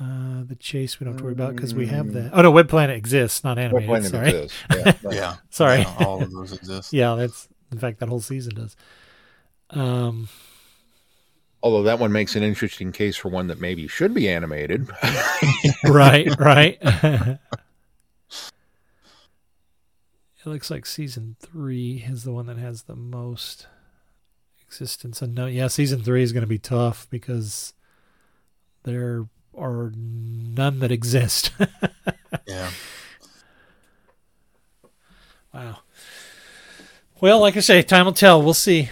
Uh, 0.00 0.42
the 0.42 0.56
chase 0.56 0.98
we 0.98 1.04
don't 1.04 1.12
have 1.14 1.18
to 1.18 1.24
worry 1.24 1.34
about 1.34 1.54
because 1.54 1.72
we 1.74 1.86
have 1.86 2.12
that. 2.14 2.30
Oh 2.32 2.42
no, 2.42 2.50
Web 2.50 2.68
Planet 2.68 2.96
exists, 2.96 3.44
not 3.44 3.58
animated. 3.58 3.88
Web 3.88 4.02
Planet 4.10 4.10
sorry. 4.10 4.42
exists. 4.42 5.02
Yeah. 5.04 5.10
Yeah. 5.12 5.36
Sorry. 5.50 5.78
Yeah, 5.80 5.94
all 6.00 6.20
of 6.22 6.32
those 6.32 6.52
exist. 6.58 6.92
Yeah, 6.92 7.14
that's 7.14 7.48
in 7.70 7.78
fact 7.78 8.00
that 8.00 8.08
whole 8.08 8.20
season 8.20 8.54
does. 8.56 8.74
Um, 9.70 10.28
Although 11.64 11.84
that 11.84 11.98
one 11.98 12.12
makes 12.12 12.36
an 12.36 12.42
interesting 12.42 12.92
case 12.92 13.16
for 13.16 13.30
one 13.30 13.46
that 13.46 13.58
maybe 13.58 13.88
should 13.88 14.12
be 14.12 14.28
animated. 14.28 14.86
right, 15.84 16.28
right. 16.38 16.76
it 16.82 17.38
looks 20.44 20.70
like 20.70 20.84
season 20.84 21.36
three 21.40 22.04
is 22.06 22.24
the 22.24 22.32
one 22.32 22.44
that 22.48 22.58
has 22.58 22.82
the 22.82 22.94
most 22.94 23.66
existence. 24.60 25.22
unknown. 25.22 25.54
yeah, 25.54 25.68
season 25.68 26.02
three 26.02 26.22
is 26.22 26.32
going 26.32 26.42
to 26.42 26.46
be 26.46 26.58
tough 26.58 27.06
because 27.08 27.72
there 28.82 29.24
are 29.56 29.90
none 29.96 30.80
that 30.80 30.92
exist. 30.92 31.50
Yeah. 32.46 32.68
wow. 35.54 35.78
Well, 37.20 37.40
like 37.40 37.56
I 37.56 37.60
say, 37.60 37.80
time 37.80 38.04
will 38.04 38.12
tell. 38.12 38.42
We'll 38.42 38.52
see. 38.52 38.90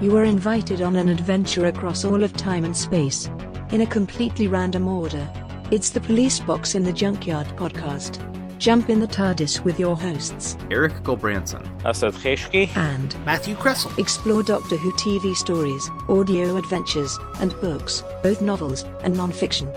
You 0.00 0.16
are 0.16 0.22
invited 0.24 0.80
on 0.80 0.94
an 0.94 1.08
adventure 1.08 1.66
across 1.66 2.04
all 2.04 2.22
of 2.22 2.32
time 2.32 2.64
and 2.64 2.76
space. 2.76 3.28
In 3.72 3.80
a 3.80 3.86
completely 3.86 4.46
random 4.46 4.86
order. 4.86 5.28
It's 5.72 5.90
the 5.90 6.00
Police 6.00 6.38
Box 6.38 6.76
in 6.76 6.84
the 6.84 6.92
Junkyard 6.92 7.48
podcast. 7.56 8.24
Jump 8.58 8.90
in 8.90 9.00
the 9.00 9.08
TARDIS 9.08 9.64
with 9.64 9.78
your 9.80 9.96
hosts 9.96 10.56
Eric 10.70 10.92
Gulbranson. 11.02 11.66
Asad 11.84 12.14
Kheshki. 12.14 12.68
and 12.76 13.14
Matthew 13.24 13.56
Kressel. 13.56 13.96
explore 13.98 14.44
Doctor 14.44 14.76
Who 14.76 14.92
TV 14.92 15.34
stories, 15.34 15.90
audio 16.08 16.56
adventures, 16.56 17.18
and 17.40 17.60
books, 17.60 18.04
both 18.22 18.40
novels 18.40 18.84
and 19.02 19.16
non-fiction. 19.16 19.68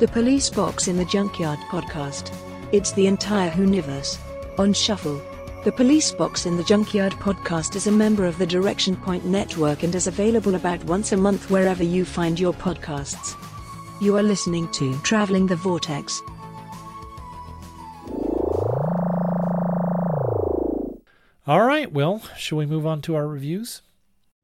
The 0.00 0.08
Police 0.08 0.50
Box 0.50 0.86
in 0.86 0.98
the 0.98 1.04
Junkyard 1.06 1.58
podcast. 1.70 2.30
It's 2.72 2.92
the 2.92 3.06
entire 3.06 3.50
Whoniverse. 3.50 4.18
On 4.58 4.74
Shuffle. 4.74 5.20
The 5.66 5.72
Police 5.72 6.12
Box 6.12 6.46
in 6.46 6.56
the 6.56 6.62
Junkyard 6.62 7.14
podcast 7.14 7.74
is 7.74 7.88
a 7.88 7.90
member 7.90 8.24
of 8.24 8.38
the 8.38 8.46
Direction 8.46 8.94
Point 8.94 9.24
Network 9.24 9.82
and 9.82 9.92
is 9.96 10.06
available 10.06 10.54
about 10.54 10.84
once 10.84 11.10
a 11.10 11.16
month 11.16 11.50
wherever 11.50 11.82
you 11.82 12.04
find 12.04 12.38
your 12.38 12.52
podcasts. 12.52 13.34
You 14.00 14.16
are 14.16 14.22
listening 14.22 14.70
to 14.74 14.96
Traveling 14.98 15.48
the 15.48 15.56
Vortex. 15.56 16.22
All 21.48 21.64
right. 21.64 21.92
Well, 21.92 22.22
shall 22.36 22.58
we 22.58 22.66
move 22.66 22.86
on 22.86 23.02
to 23.02 23.16
our 23.16 23.26
reviews? 23.26 23.82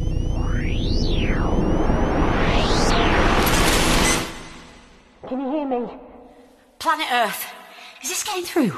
Can 0.01 0.11
you 5.31 5.51
hear 5.53 5.69
me? 5.69 5.89
Planet 6.81 7.07
Earth. 7.13 7.47
Is 8.03 8.09
this 8.09 8.25
getting 8.25 8.43
through? 8.43 8.73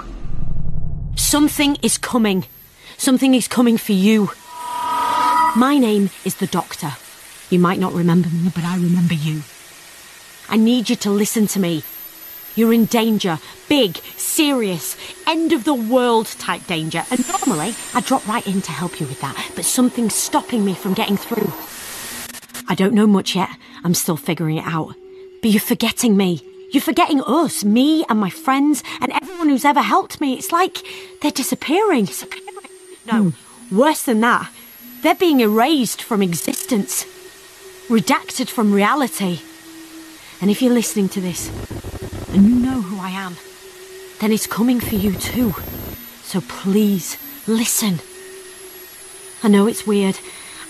Something 1.35 1.77
is 1.83 1.99
coming. 1.99 2.45
Something 2.97 3.35
is 3.35 3.49
coming 3.49 3.77
for 3.77 3.91
you. 3.91 4.31
My 5.57 5.79
name 5.81 6.11
is 6.25 6.37
the 6.37 6.47
Doctor. 6.47 6.93
You 7.51 7.59
might 7.59 7.81
not 7.81 7.93
remember 7.93 8.29
me, 8.29 8.53
but 8.55 8.63
I 8.63 8.77
remember 8.77 9.15
you. 9.15 9.43
I 10.49 10.57
need 10.57 10.89
you 10.89 10.95
to 10.95 11.11
listen 11.11 11.49
to 11.49 11.59
me. 11.59 11.83
You're 12.55 12.73
in 12.73 12.85
danger. 12.85 13.41
Big, 13.69 13.97
serious, 14.17 14.97
end 15.27 15.53
of 15.53 15.65
the 15.65 15.75
world 15.75 16.27
type 16.27 16.69
danger. 16.69 17.03
And 17.11 17.29
normally, 17.29 17.75
I'd 17.95 18.05
drop 18.05 18.29
right 18.29 18.47
in 18.47 18.63
to 18.63 18.71
help 18.71 19.01
you 19.01 19.07
with 19.09 19.21
that, 19.21 19.35
but 19.57 19.65
something's 19.65 20.15
stopping 20.15 20.65
me 20.65 20.73
from 20.73 20.95
getting 20.95 21.17
through. 21.17 21.53
I 22.69 22.77
don't 22.77 22.95
know 22.95 23.09
much 23.09 23.35
yet. 23.35 23.51
I'm 23.83 23.95
still 23.95 24.17
figuring 24.17 24.59
it 24.59 24.67
out. 24.69 24.95
But 25.43 25.51
you're 25.51 25.61
forgetting 25.61 26.17
me. 26.17 26.54
You're 26.75 26.83
forgetting 26.83 27.23
us, 27.23 27.63
me 27.65 28.05
and 28.09 28.19
my 28.19 28.31
friends, 28.31 28.83
and 29.01 29.13
everyone 29.13 29.49
who's 29.49 29.65
ever 29.65 29.81
helped 29.81 30.21
me. 30.21 30.35
It's 30.35 30.51
like 30.51 30.79
they're 31.23 31.31
disappearing. 31.31 32.09
No, 33.07 33.31
hmm. 33.31 33.79
worse 33.79 34.03
than 34.03 34.21
that. 34.23 34.51
They're 35.03 35.15
being 35.15 35.39
erased 35.39 36.03
from 36.03 36.21
existence, 36.21 37.05
redacted 37.87 38.49
from 38.49 38.75
reality. 38.75 39.39
And 40.41 40.51
if 40.51 40.61
you're 40.61 40.75
listening 40.75 41.09
to 41.11 41.21
this, 41.21 41.49
and 42.35 42.43
you 42.43 42.57
know 42.57 42.81
who 42.83 42.99
I 42.99 43.11
am, 43.11 43.37
then 44.19 44.33
it's 44.33 44.49
coming 44.49 44.81
for 44.81 44.97
you 44.97 45.13
too. 45.13 45.55
So 46.23 46.41
please, 46.41 47.17
listen. 47.47 48.01
I 49.45 49.49
know 49.49 49.69
it's 49.69 49.87
weird. 49.87 50.19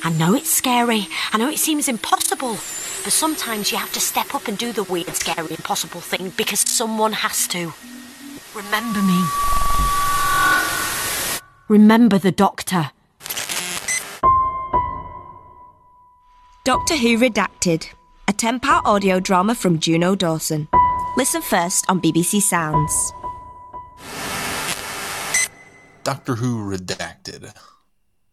I 0.02 0.10
know 0.10 0.34
it's 0.34 0.50
scary. 0.50 1.08
I 1.32 1.38
know 1.38 1.48
it 1.48 1.58
seems 1.58 1.88
impossible. 1.88 2.58
But 3.04 3.12
sometimes 3.12 3.70
you 3.70 3.76
have 3.76 3.92
to 3.92 4.00
step 4.00 4.34
up 4.34 4.48
and 4.48 4.56
do 4.56 4.72
the 4.72 4.82
weird, 4.84 5.14
scary, 5.14 5.50
impossible 5.50 6.00
thing 6.00 6.32
because 6.38 6.60
someone 6.60 7.12
has 7.12 7.46
to. 7.48 7.74
Remember 8.54 9.02
me. 9.02 9.22
Remember 11.68 12.16
the 12.18 12.32
doctor. 12.32 12.92
Doctor 16.64 16.96
Who 16.96 17.18
Redacted, 17.18 17.88
a 18.26 18.32
10 18.32 18.60
part 18.60 18.86
audio 18.86 19.20
drama 19.20 19.54
from 19.54 19.80
Juno 19.80 20.14
Dawson. 20.14 20.66
Listen 21.18 21.42
first 21.42 21.84
on 21.90 22.00
BBC 22.00 22.40
Sounds. 22.40 23.12
Doctor 26.04 26.36
Who 26.36 26.74
Redacted. 26.74 27.54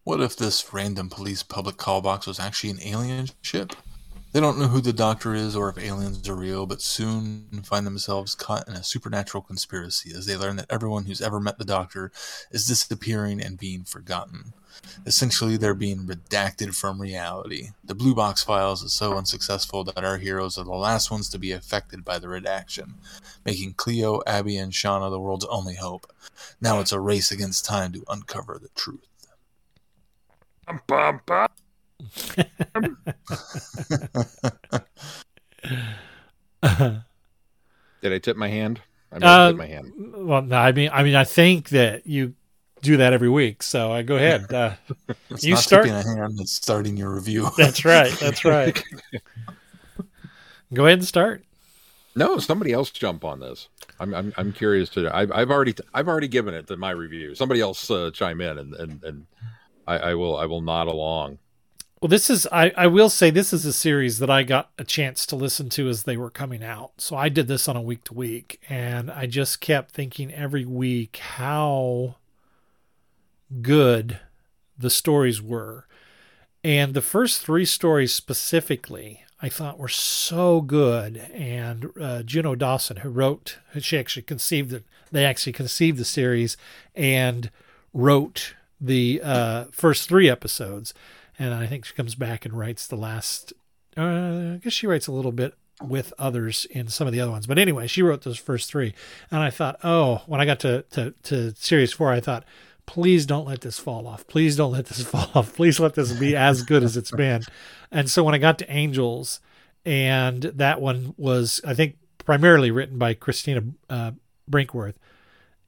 What 0.05 0.21
if 0.21 0.37
this 0.37 0.73
random 0.73 1.09
police 1.09 1.43
public 1.43 1.75
call 1.75 1.99
box 1.99 2.25
was 2.25 2.39
actually 2.39 2.69
an 2.69 2.79
alien 2.81 3.27
ship? 3.41 3.73
They 4.31 4.39
don't 4.39 4.57
know 4.57 4.67
who 4.67 4.79
the 4.79 4.93
Doctor 4.93 5.35
is 5.35 5.57
or 5.57 5.67
if 5.67 5.77
aliens 5.77 6.29
are 6.29 6.35
real, 6.35 6.65
but 6.65 6.81
soon 6.81 7.63
find 7.65 7.85
themselves 7.85 8.33
caught 8.33 8.65
in 8.65 8.75
a 8.75 8.83
supernatural 8.83 9.43
conspiracy 9.43 10.13
as 10.15 10.25
they 10.25 10.37
learn 10.37 10.55
that 10.55 10.71
everyone 10.71 11.03
who's 11.03 11.21
ever 11.21 11.41
met 11.41 11.57
the 11.57 11.65
Doctor 11.65 12.13
is 12.49 12.65
disappearing 12.65 13.41
and 13.41 13.59
being 13.59 13.83
forgotten. 13.83 14.53
Essentially, 15.05 15.57
they're 15.57 15.73
being 15.73 16.07
redacted 16.07 16.73
from 16.73 17.01
reality. 17.01 17.71
The 17.83 17.93
Blue 17.93 18.15
Box 18.15 18.41
Files 18.41 18.83
is 18.83 18.93
so 18.93 19.17
unsuccessful 19.17 19.83
that 19.83 20.03
our 20.05 20.17
heroes 20.17 20.57
are 20.57 20.63
the 20.63 20.71
last 20.71 21.11
ones 21.11 21.27
to 21.29 21.37
be 21.37 21.51
affected 21.51 22.05
by 22.05 22.17
the 22.17 22.29
redaction, 22.29 22.95
making 23.45 23.73
Cleo, 23.73 24.21
Abby, 24.25 24.55
and 24.55 24.71
Shauna 24.71 25.09
the 25.09 25.19
world's 25.19 25.45
only 25.45 25.75
hope. 25.75 26.09
Now 26.61 26.79
it's 26.79 26.93
a 26.93 27.01
race 27.01 27.33
against 27.33 27.65
time 27.65 27.91
to 27.91 28.05
uncover 28.07 28.57
the 28.61 28.69
truth. 28.75 29.07
Did 38.01 38.13
I 38.13 38.17
tip 38.19 38.37
my 38.37 38.47
hand? 38.47 38.81
I 39.11 39.19
may 39.19 39.25
Uh, 39.25 39.29
have 39.29 39.49
tipped 39.49 39.57
my 39.59 39.67
hand. 39.67 39.93
Well, 40.27 40.41
no, 40.41 40.55
I 40.57 40.71
mean, 40.71 40.89
I 40.93 41.03
mean, 41.03 41.15
I 41.15 41.23
think 41.23 41.69
that 41.69 42.07
you 42.07 42.33
do 42.81 42.97
that 42.97 43.13
every 43.13 43.29
week. 43.29 43.61
So 43.61 43.91
I 43.91 44.01
go 44.01 44.15
ahead. 44.15 44.51
Uh, 44.51 44.73
It's 45.29 45.43
You 45.43 45.53
not 45.53 45.63
start- 45.63 45.85
tipping 45.85 45.97
a 45.99 46.03
hand, 46.21 46.39
it's 46.39 46.53
starting 46.53 46.97
your 46.97 47.13
review. 47.13 47.49
that's 47.57 47.85
right. 47.85 48.11
That's 48.19 48.43
right. 48.43 48.81
go 50.73 50.85
ahead 50.85 50.99
and 50.99 51.07
start. 51.07 51.43
No, 52.15 52.39
somebody 52.39 52.73
else 52.73 52.89
jump 52.91 53.23
on 53.23 53.39
this. 53.39 53.69
I'm 53.99 54.13
I'm, 54.13 54.33
I'm 54.35 54.51
curious 54.51 54.89
to. 54.91 55.15
I've, 55.15 55.31
I've 55.31 55.49
already 55.51 55.75
I've 55.93 56.07
already 56.09 56.27
given 56.27 56.53
it 56.53 56.67
to 56.67 56.75
my 56.77 56.91
review. 56.91 57.35
Somebody 57.35 57.61
else 57.61 57.89
uh, 57.91 58.09
chime 58.13 58.41
in 58.41 58.57
and 58.57 58.73
and, 58.73 59.03
and 59.03 59.25
I, 59.87 59.97
I 59.97 60.13
will 60.15 60.35
I 60.37 60.45
will 60.45 60.61
nod 60.61 60.87
along. 60.87 61.37
Well, 62.01 62.09
this 62.09 62.31
is 62.31 62.47
I, 62.51 62.71
I 62.75 62.87
will 62.87 63.11
say 63.11 63.29
this 63.29 63.53
is 63.53 63.63
a 63.63 63.71
series 63.71 64.17
that 64.17 64.29
I 64.29 64.41
got 64.41 64.71
a 64.79 64.83
chance 64.83 65.23
to 65.27 65.35
listen 65.35 65.69
to 65.69 65.87
as 65.87 66.03
they 66.03 66.17
were 66.17 66.31
coming 66.31 66.63
out. 66.63 66.93
So 66.97 67.15
I 67.15 67.29
did 67.29 67.47
this 67.47 67.67
on 67.67 67.77
a 67.77 67.81
week 67.81 68.03
to 68.05 68.15
week 68.15 68.59
and 68.67 69.11
I 69.11 69.27
just 69.27 69.61
kept 69.61 69.91
thinking 69.91 70.33
every 70.33 70.65
week 70.65 71.17
how 71.17 72.15
good 73.61 74.19
the 74.75 74.89
stories 74.89 75.43
were. 75.43 75.85
And 76.63 76.95
the 76.95 77.03
first 77.03 77.43
three 77.43 77.65
stories 77.65 78.15
specifically, 78.15 79.23
I 79.39 79.49
thought 79.49 79.77
were 79.77 79.87
so 79.87 80.61
good. 80.61 81.17
And 81.31 81.91
uh, 82.01 82.23
Juno 82.23 82.55
Dawson, 82.55 82.97
who 82.97 83.09
wrote, 83.09 83.59
she 83.79 83.99
actually 83.99 84.23
conceived 84.23 84.73
it, 84.73 84.85
they 85.11 85.23
actually 85.23 85.53
conceived 85.53 85.99
the 85.99 86.05
series 86.05 86.57
and 86.95 87.51
wrote 87.93 88.55
the 88.79 89.21
uh, 89.23 89.65
first 89.71 90.09
three 90.09 90.27
episodes. 90.27 90.95
And 91.41 91.55
I 91.55 91.65
think 91.65 91.85
she 91.85 91.95
comes 91.95 92.13
back 92.13 92.45
and 92.45 92.53
writes 92.53 92.85
the 92.85 92.95
last, 92.95 93.51
uh, 93.97 94.01
I 94.03 94.59
guess 94.63 94.73
she 94.73 94.85
writes 94.85 95.07
a 95.07 95.11
little 95.11 95.31
bit 95.31 95.55
with 95.81 96.13
others 96.19 96.65
in 96.69 96.87
some 96.87 97.07
of 97.07 97.13
the 97.13 97.19
other 97.19 97.31
ones. 97.31 97.47
But 97.47 97.57
anyway, 97.57 97.87
she 97.87 98.03
wrote 98.03 98.21
those 98.21 98.37
first 98.37 98.69
three. 98.69 98.93
And 99.31 99.41
I 99.41 99.49
thought, 99.49 99.79
oh, 99.83 100.21
when 100.27 100.39
I 100.39 100.45
got 100.45 100.59
to, 100.59 100.83
to, 100.91 101.15
to 101.23 101.55
series 101.55 101.93
four, 101.93 102.11
I 102.11 102.19
thought, 102.19 102.45
please 102.85 103.25
don't 103.25 103.47
let 103.47 103.61
this 103.61 103.79
fall 103.79 104.05
off. 104.05 104.27
Please 104.27 104.55
don't 104.55 104.71
let 104.71 104.85
this 104.85 105.01
fall 105.07 105.31
off. 105.33 105.55
Please 105.55 105.79
let 105.79 105.95
this 105.95 106.11
be 106.11 106.35
as 106.35 106.61
good 106.61 106.83
as 106.83 106.95
it's 106.95 107.09
been. 107.09 107.41
And 107.91 108.07
so 108.07 108.23
when 108.23 108.35
I 108.35 108.37
got 108.37 108.59
to 108.59 108.71
Angels, 108.71 109.39
and 109.83 110.43
that 110.43 110.79
one 110.79 111.15
was, 111.17 111.59
I 111.65 111.73
think, 111.73 111.97
primarily 112.19 112.69
written 112.69 112.99
by 112.99 113.15
Christina 113.15 113.63
uh, 113.89 114.11
Brinkworth, 114.47 114.99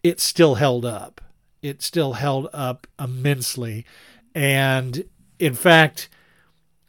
it 0.04 0.20
still 0.20 0.54
held 0.54 0.86
up. 0.86 1.20
It 1.64 1.82
still 1.82 2.14
held 2.14 2.48
up 2.54 2.86
immensely. 3.00 3.88
And 4.36 5.06
in 5.44 5.54
fact, 5.54 6.10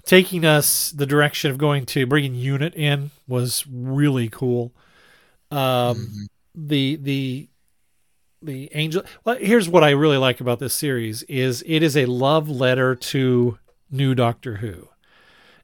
taking 0.04 0.44
us 0.44 0.90
the 0.90 1.06
direction 1.06 1.50
of 1.50 1.58
going 1.58 1.86
to 1.86 2.06
bringing 2.06 2.34
Unit 2.34 2.74
in 2.74 3.10
was 3.26 3.64
really 3.70 4.28
cool. 4.28 4.72
Um, 5.50 5.58
mm-hmm. 5.58 6.24
The 6.54 6.96
the 6.96 7.48
the 8.42 8.70
angel. 8.74 9.02
Well, 9.24 9.36
here's 9.36 9.68
what 9.68 9.82
I 9.82 9.90
really 9.90 10.18
like 10.18 10.40
about 10.40 10.58
this 10.58 10.74
series 10.74 11.22
is 11.24 11.64
it 11.66 11.82
is 11.82 11.96
a 11.96 12.06
love 12.06 12.48
letter 12.48 12.94
to 12.94 13.58
new 13.90 14.14
Doctor 14.14 14.56
Who, 14.56 14.88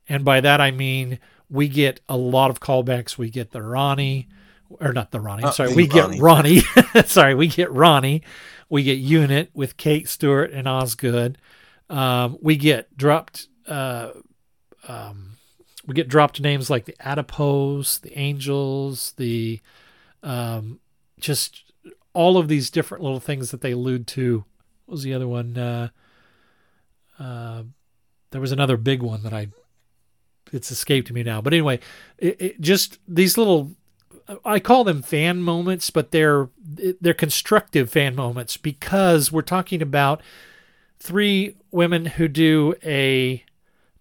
and 0.09 0.25
by 0.25 0.41
that 0.41 0.61
I 0.61 0.71
mean 0.71 1.19
we 1.49 1.69
get 1.69 2.01
a 2.09 2.17
lot 2.17 2.51
of 2.51 2.61
callbacks. 2.61 3.19
We 3.19 3.31
get 3.31 3.51
the 3.51 3.63
Ronnie, 3.63 4.29
or 4.69 4.93
not 4.93 5.11
the 5.11 5.21
Ronnie. 5.21 5.45
Uh, 5.45 5.51
sorry, 5.53 5.75
we 5.75 5.89
Ronnie. 5.89 6.17
get 6.17 6.23
Ronnie. 6.23 6.63
sorry, 7.07 7.35
we 7.35 7.49
get 7.49 7.71
Ronnie. 7.73 8.23
We 8.69 8.85
get 8.85 8.99
Unit 8.99 9.51
with 9.53 9.77
Kate 9.77 10.09
Stewart 10.09 10.53
and 10.53 10.69
Osgood. 10.69 11.39
Um, 11.91 12.39
we 12.41 12.57
get 12.57 12.97
dropped. 12.97 13.49
Uh, 13.67 14.11
um, 14.89 15.33
we 15.87 15.95
get 15.95 16.09
dropped 16.09 16.41
names 16.41 16.71
like 16.71 16.85
the 16.85 16.97
Adipose, 17.01 17.99
the 17.99 18.17
Angels, 18.19 19.13
the 19.17 19.61
um, 20.23 20.81
just 21.19 21.65
all 22.13 22.39
of 22.39 22.49
these 22.49 22.71
different 22.71 23.03
little 23.03 23.21
things 23.21 23.51
that 23.51 23.61
they 23.61 23.73
allude 23.73 24.07
to. 24.07 24.45
What 24.87 24.93
was 24.93 25.03
the 25.03 25.15
other 25.15 25.29
one? 25.29 25.57
Uh, 25.59 25.89
uh, 27.19 27.63
there 28.31 28.41
was 28.41 28.53
another 28.53 28.77
big 28.77 29.03
one 29.03 29.23
that 29.25 29.33
I 29.33 29.49
it's 30.53 30.71
escaped 30.71 31.13
me 31.13 31.23
now. 31.23 31.41
But 31.41 31.53
anyway, 31.53 31.81
it, 32.19 32.41
it 32.41 32.61
just 32.61 32.99
these 33.07 33.37
little 33.37 33.73
I 34.45 34.61
call 34.61 34.85
them 34.85 35.03
fan 35.03 35.43
moments, 35.43 35.91
but 35.91 36.11
they're 36.11 36.49
they're 37.01 37.15
constructive 37.15 37.91
fan 37.91 38.15
moments 38.15 38.57
because 38.57 39.33
we're 39.33 39.43
talking 39.43 39.83
about 39.83 40.23
three 41.01 41.57
women 41.71 42.07
who 42.07 42.29
do 42.29 42.75
a 42.85 43.45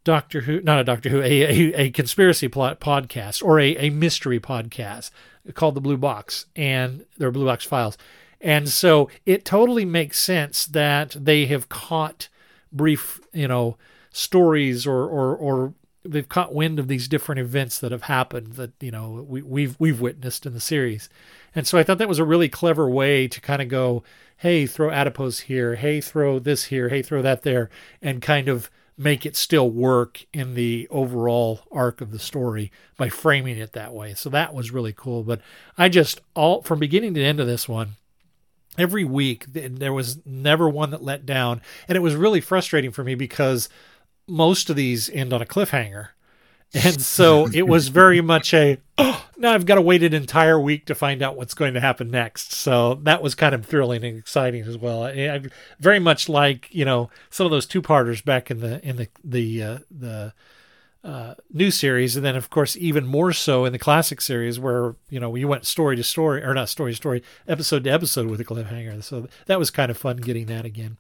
Doctor 0.04 0.42
Who, 0.42 0.62
not 0.62 0.80
a 0.80 0.84
Doctor 0.84 1.10
Who, 1.10 1.22
a, 1.22 1.24
a, 1.24 1.74
a 1.74 1.90
conspiracy 1.92 2.48
plot 2.48 2.80
podcast 2.80 3.44
or 3.44 3.60
a, 3.60 3.76
a 3.78 3.90
mystery 3.90 4.40
podcast 4.40 5.12
called 5.54 5.76
the 5.76 5.82
Blue 5.82 5.98
Box 5.98 6.46
and 6.56 7.06
their 7.18 7.32
Blue 7.32 7.46
Box 7.46 7.66
Files. 7.66 7.98
And 8.42 8.70
so 8.70 9.10
it 9.26 9.44
totally 9.44 9.86
makes 9.86 10.20
sense 10.20 10.66
that 10.66 11.16
they 11.20 11.46
have 11.48 11.70
caught 11.70 12.30
brief, 12.72 13.20
you 13.34 13.48
know, 13.48 13.78
stories 14.12 14.88
or 14.88 15.06
or 15.06 15.36
or 15.36 15.74
they've 16.04 16.30
caught 16.30 16.54
wind 16.54 16.80
of 16.80 16.88
these 16.88 17.08
different 17.08 17.40
events 17.40 17.80
that 17.80 17.92
have 17.92 18.04
happened 18.04 18.54
that 18.54 18.72
you 18.80 18.92
know 18.92 19.26
we, 19.28 19.42
we've 19.42 19.76
we've 19.80 20.02
witnessed 20.02 20.46
in 20.46 20.54
the 20.54 20.60
series. 20.60 21.10
And 21.56 21.68
so 21.68 21.78
I 21.78 21.84
thought 21.84 21.98
that 21.98 22.10
was 22.10 22.20
a 22.20 22.26
really 22.26 22.50
clever 22.50 22.90
way 22.90 23.28
to 23.28 23.42
kind 23.42 23.62
of 23.62 23.68
go, 23.68 24.04
hey, 24.38 24.66
throw 24.66 24.92
adipose 24.92 25.42
here, 25.42 25.76
hey, 25.76 26.00
throw 26.00 26.40
this 26.40 26.66
here, 26.66 26.90
hey, 26.90 27.02
throw 27.02 27.22
that 27.22 27.42
there, 27.42 27.70
and 28.02 28.22
kind 28.22 28.48
of 28.48 28.70
make 28.98 29.26
it 29.26 29.36
still 29.36 29.70
work 29.70 30.26
in 30.34 30.56
the 30.56 30.86
overall 30.92 31.62
arc 31.72 32.02
of 32.02 32.12
the 32.12 32.20
story 32.20 32.70
by 32.98 33.08
framing 33.08 33.58
it 33.58 33.72
that 33.72 33.94
way. 33.94 34.14
So 34.14 34.30
that 34.30 34.54
was 34.54 34.72
really 34.72 34.94
cool. 34.94 35.24
But 35.24 35.42
I 35.78 35.88
just 35.88 36.22
all 36.36 36.62
from 36.62 36.80
beginning 36.80 37.14
to 37.14 37.24
end 37.24 37.40
of 37.40 37.48
this 37.48 37.68
one, 37.68 37.96
every 38.78 39.06
week 39.06 39.46
there 39.48 39.94
was 39.94 40.20
never 40.26 40.70
one 40.70 40.92
that 40.92 41.04
let 41.04 41.26
down, 41.26 41.62
and 41.88 41.96
it 41.96 42.02
was 42.02 42.16
really 42.16 42.42
frustrating 42.42 42.92
for 42.92 43.04
me 43.04 43.16
because 43.16 43.70
most 44.30 44.70
of 44.70 44.76
these 44.76 45.10
end 45.10 45.34
on 45.34 45.42
a 45.42 45.46
cliffhanger. 45.46 46.10
And 46.72 47.02
so 47.02 47.48
it 47.52 47.68
was 47.68 47.88
very 47.88 48.22
much 48.22 48.54
a, 48.54 48.78
oh, 49.00 49.28
now 49.38 49.54
I've 49.54 49.66
got 49.66 49.76
to 49.76 49.82
wait 49.82 50.04
an 50.04 50.14
entire 50.14 50.60
week 50.60 50.86
to 50.86 50.94
find 50.94 51.24
out 51.24 51.36
what's 51.36 51.56
going 51.56 51.74
to 51.74 51.80
happen 51.80 52.12
next. 52.12 52.54
So 52.54 52.94
that 53.06 53.24
was 53.24 53.34
kind 53.34 53.56
of 53.56 53.66
thrilling 53.66 54.04
and 54.04 54.20
exciting 54.20 54.62
as 54.66 54.78
well. 54.78 55.06
I, 55.06 55.42
very 55.80 55.98
much 55.98 56.30
like, 56.30 56.68
you 56.72 56.86
know, 56.86 57.10
some 57.32 57.46
of 57.46 57.52
those 57.52 57.66
two 57.66 57.82
parters 57.82 58.22
back 58.22 58.52
in 58.52 58.60
the, 58.60 58.88
in 58.88 58.98
the, 58.98 59.08
the, 59.24 59.64
uh, 59.64 59.78
the, 59.90 60.34
uh, 61.04 61.34
new 61.52 61.72
series, 61.72 62.16
and 62.16 62.26
then 62.26 62.36
of 62.36 62.50
course 62.50 62.76
even 62.76 63.06
more 63.06 63.32
so 63.32 63.66
in 63.66 63.72
the 63.72 63.80
classic 63.80 64.20
series, 64.20 64.60
where 64.60 64.96
you 65.10 65.20
know 65.20 65.34
you 65.36 65.48
went 65.48 65.66
story 65.66 65.96
to 65.96 66.04
story, 66.04 66.44
or 66.44 66.54
not 66.54 66.68
story 66.68 66.92
to 66.92 66.96
story, 66.96 67.24
episode 67.48 67.86
to 67.86 67.90
episode 67.90 68.28
with 68.28 68.42
a 68.42 68.46
cliffhanger. 68.46 69.02
So 69.02 69.28
that 69.46 69.60
was 69.60 69.72
kind 69.72 69.90
of 69.90 69.98
fun 69.98 70.18
getting 70.18 70.48
that 70.48 70.66
again. 70.66 70.98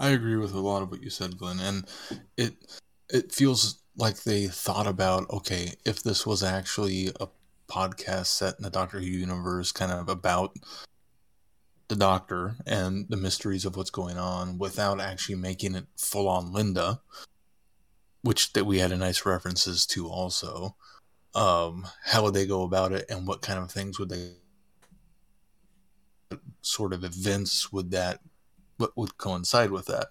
I 0.00 0.08
agree 0.08 0.36
with 0.36 0.54
a 0.54 0.60
lot 0.60 0.82
of 0.82 0.90
what 0.90 1.02
you 1.02 1.10
said, 1.10 1.36
Glenn, 1.36 1.60
and 1.60 1.84
it 2.38 2.54
it 3.10 3.32
feels 3.32 3.82
like 3.96 4.22
they 4.22 4.46
thought 4.46 4.86
about 4.86 5.28
okay, 5.30 5.74
if 5.84 6.02
this 6.02 6.26
was 6.26 6.42
actually 6.42 7.08
a 7.20 7.28
podcast 7.68 8.26
set 8.26 8.54
in 8.56 8.62
the 8.62 8.70
Doctor 8.70 8.98
Who 8.98 9.06
universe, 9.06 9.72
kind 9.72 9.92
of 9.92 10.08
about 10.08 10.56
the 11.88 11.96
Doctor 11.96 12.56
and 12.66 13.06
the 13.10 13.18
mysteries 13.18 13.66
of 13.66 13.76
what's 13.76 13.90
going 13.90 14.16
on, 14.16 14.56
without 14.56 15.00
actually 15.00 15.34
making 15.34 15.74
it 15.74 15.86
full 15.98 16.28
on 16.28 16.50
Linda, 16.50 17.02
which 18.22 18.54
that 18.54 18.64
we 18.64 18.78
had 18.78 18.92
a 18.92 18.96
nice 18.96 19.26
references 19.26 19.84
to 19.86 20.08
also. 20.08 20.76
Um, 21.34 21.86
how 22.04 22.24
would 22.24 22.34
they 22.34 22.46
go 22.46 22.62
about 22.62 22.92
it, 22.92 23.04
and 23.10 23.26
what 23.26 23.42
kind 23.42 23.58
of 23.58 23.70
things 23.70 23.98
would 23.98 24.08
they 24.08 24.30
sort 26.62 26.94
of 26.94 27.04
events 27.04 27.70
would 27.70 27.90
that 27.90 28.20
what 28.80 28.96
would 28.96 29.18
coincide 29.18 29.70
with 29.70 29.86
that? 29.86 30.08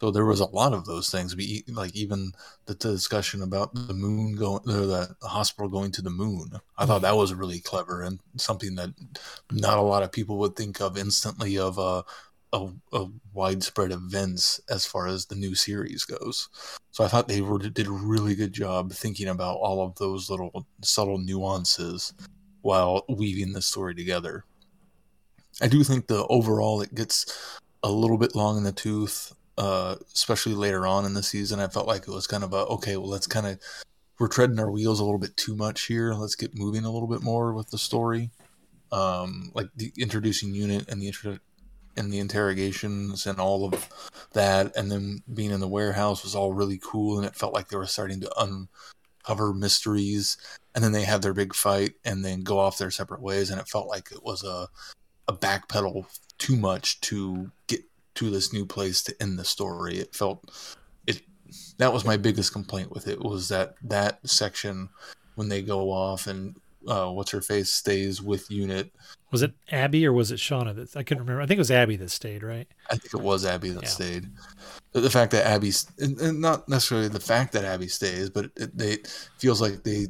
So 0.00 0.10
there 0.10 0.24
was 0.24 0.40
a 0.40 0.46
lot 0.46 0.72
of 0.72 0.86
those 0.86 1.10
things. 1.10 1.36
We 1.36 1.62
like 1.68 1.94
even 1.94 2.32
the 2.64 2.74
discussion 2.74 3.42
about 3.42 3.74
the 3.74 3.92
moon 3.92 4.34
going, 4.34 4.62
or 4.66 4.86
the 4.86 5.14
hospital 5.22 5.68
going 5.68 5.92
to 5.92 6.02
the 6.02 6.10
moon. 6.10 6.52
I 6.78 6.86
thought 6.86 7.02
that 7.02 7.16
was 7.16 7.34
really 7.34 7.60
clever 7.60 8.02
and 8.02 8.18
something 8.36 8.76
that 8.76 8.90
not 9.52 9.76
a 9.76 9.82
lot 9.82 10.02
of 10.02 10.10
people 10.10 10.38
would 10.38 10.56
think 10.56 10.80
of 10.80 10.96
instantly 10.96 11.58
of 11.58 11.76
a, 11.76 12.02
a, 12.54 12.68
a 12.94 13.08
widespread 13.34 13.92
events 13.92 14.58
as 14.70 14.86
far 14.86 15.06
as 15.06 15.26
the 15.26 15.34
new 15.34 15.54
series 15.54 16.04
goes. 16.04 16.48
So 16.92 17.04
I 17.04 17.08
thought 17.08 17.28
they 17.28 17.42
were, 17.42 17.58
did 17.58 17.86
a 17.86 17.92
really 17.92 18.34
good 18.34 18.54
job 18.54 18.92
thinking 18.92 19.28
about 19.28 19.58
all 19.58 19.84
of 19.84 19.96
those 19.96 20.30
little 20.30 20.66
subtle 20.82 21.18
nuances 21.18 22.14
while 22.62 23.04
weaving 23.08 23.52
the 23.52 23.62
story 23.62 23.94
together. 23.94 24.44
I 25.60 25.68
do 25.68 25.84
think 25.84 26.06
the 26.06 26.26
overall 26.28 26.80
it 26.80 26.94
gets 26.94 27.60
a 27.82 27.90
little 27.90 28.18
bit 28.18 28.34
long 28.34 28.58
in 28.58 28.64
the 28.64 28.72
tooth 28.72 29.34
uh, 29.60 29.96
especially 30.14 30.54
later 30.54 30.86
on 30.86 31.04
in 31.04 31.12
the 31.12 31.22
season. 31.22 31.60
I 31.60 31.68
felt 31.68 31.86
like 31.86 32.08
it 32.08 32.14
was 32.14 32.26
kind 32.26 32.42
of 32.42 32.54
a 32.54 32.64
okay, 32.66 32.96
well, 32.96 33.10
let's 33.10 33.26
kind 33.26 33.46
of 33.46 33.60
we're 34.18 34.28
treading 34.28 34.58
our 34.58 34.70
wheels 34.70 35.00
a 35.00 35.04
little 35.04 35.18
bit 35.18 35.36
too 35.36 35.54
much 35.54 35.82
here. 35.82 36.14
Let's 36.14 36.34
get 36.34 36.56
moving 36.56 36.84
a 36.84 36.90
little 36.90 37.08
bit 37.08 37.22
more 37.22 37.52
with 37.52 37.70
the 37.70 37.76
story, 37.76 38.30
um, 38.90 39.50
like 39.54 39.68
the 39.76 39.92
introducing 39.98 40.54
unit 40.54 40.88
and 40.88 41.00
the 41.00 41.08
intro 41.08 41.38
and 41.96 42.10
the 42.10 42.20
interrogations 42.20 43.26
and 43.26 43.38
all 43.38 43.66
of 43.66 43.88
that, 44.32 44.74
and 44.76 44.90
then 44.90 45.22
being 45.34 45.50
in 45.50 45.60
the 45.60 45.68
warehouse 45.68 46.24
was 46.24 46.34
all 46.34 46.54
really 46.54 46.80
cool, 46.82 47.18
and 47.18 47.26
it 47.26 47.36
felt 47.36 47.52
like 47.52 47.68
they 47.68 47.76
were 47.76 47.86
starting 47.86 48.20
to 48.22 48.68
uncover 49.26 49.52
mysteries. 49.52 50.38
And 50.74 50.84
then 50.84 50.92
they 50.92 51.02
have 51.02 51.20
their 51.20 51.34
big 51.34 51.52
fight, 51.52 51.94
and 52.04 52.24
then 52.24 52.42
go 52.42 52.58
off 52.58 52.78
their 52.78 52.92
separate 52.92 53.20
ways, 53.20 53.50
and 53.50 53.60
it 53.60 53.68
felt 53.68 53.88
like 53.88 54.10
it 54.10 54.22
was 54.24 54.42
a 54.42 54.68
a 55.28 55.36
backpedal 55.36 56.06
too 56.40 56.56
much 56.56 57.00
to 57.02 57.52
get 57.68 57.82
to 58.16 58.30
this 58.30 58.52
new 58.52 58.66
place 58.66 59.02
to 59.04 59.22
end 59.22 59.38
the 59.38 59.44
story. 59.44 59.98
It 59.98 60.14
felt 60.14 60.74
it 61.06 61.22
that 61.78 61.92
was 61.92 62.04
my 62.04 62.16
biggest 62.16 62.52
complaint 62.52 62.90
with 62.90 63.06
it 63.06 63.20
was 63.20 63.48
that 63.50 63.76
that 63.84 64.18
section 64.28 64.88
when 65.36 65.48
they 65.48 65.62
go 65.62 65.92
off 65.92 66.26
and 66.26 66.56
uh, 66.88 67.10
what's 67.10 67.30
her 67.30 67.42
face 67.42 67.72
stays 67.72 68.22
with 68.22 68.50
unit. 68.50 68.90
Was 69.30 69.42
it 69.42 69.52
Abby 69.70 70.06
or 70.06 70.12
was 70.12 70.32
it 70.32 70.36
Shauna 70.38 70.74
that 70.74 70.96
I 70.96 71.02
couldn't 71.02 71.22
remember? 71.22 71.42
I 71.42 71.46
think 71.46 71.58
it 71.58 71.60
was 71.60 71.70
Abby 71.70 71.96
that 71.96 72.10
stayed, 72.10 72.42
right? 72.42 72.66
I 72.90 72.96
think 72.96 73.14
it 73.14 73.20
was 73.20 73.44
Abby 73.44 73.70
that 73.70 73.82
yeah. 73.84 73.88
stayed. 73.88 74.30
The 74.92 75.10
fact 75.10 75.30
that 75.32 75.46
Abby's 75.46 75.86
and, 75.98 76.18
and, 76.20 76.40
not 76.40 76.68
necessarily 76.68 77.08
the 77.08 77.20
fact 77.20 77.52
that 77.52 77.64
Abby 77.64 77.86
stays, 77.86 78.28
but 78.28 78.46
it, 78.56 78.76
they 78.76 78.92
it 78.94 79.28
feels 79.38 79.60
like 79.60 79.84
they 79.84 80.06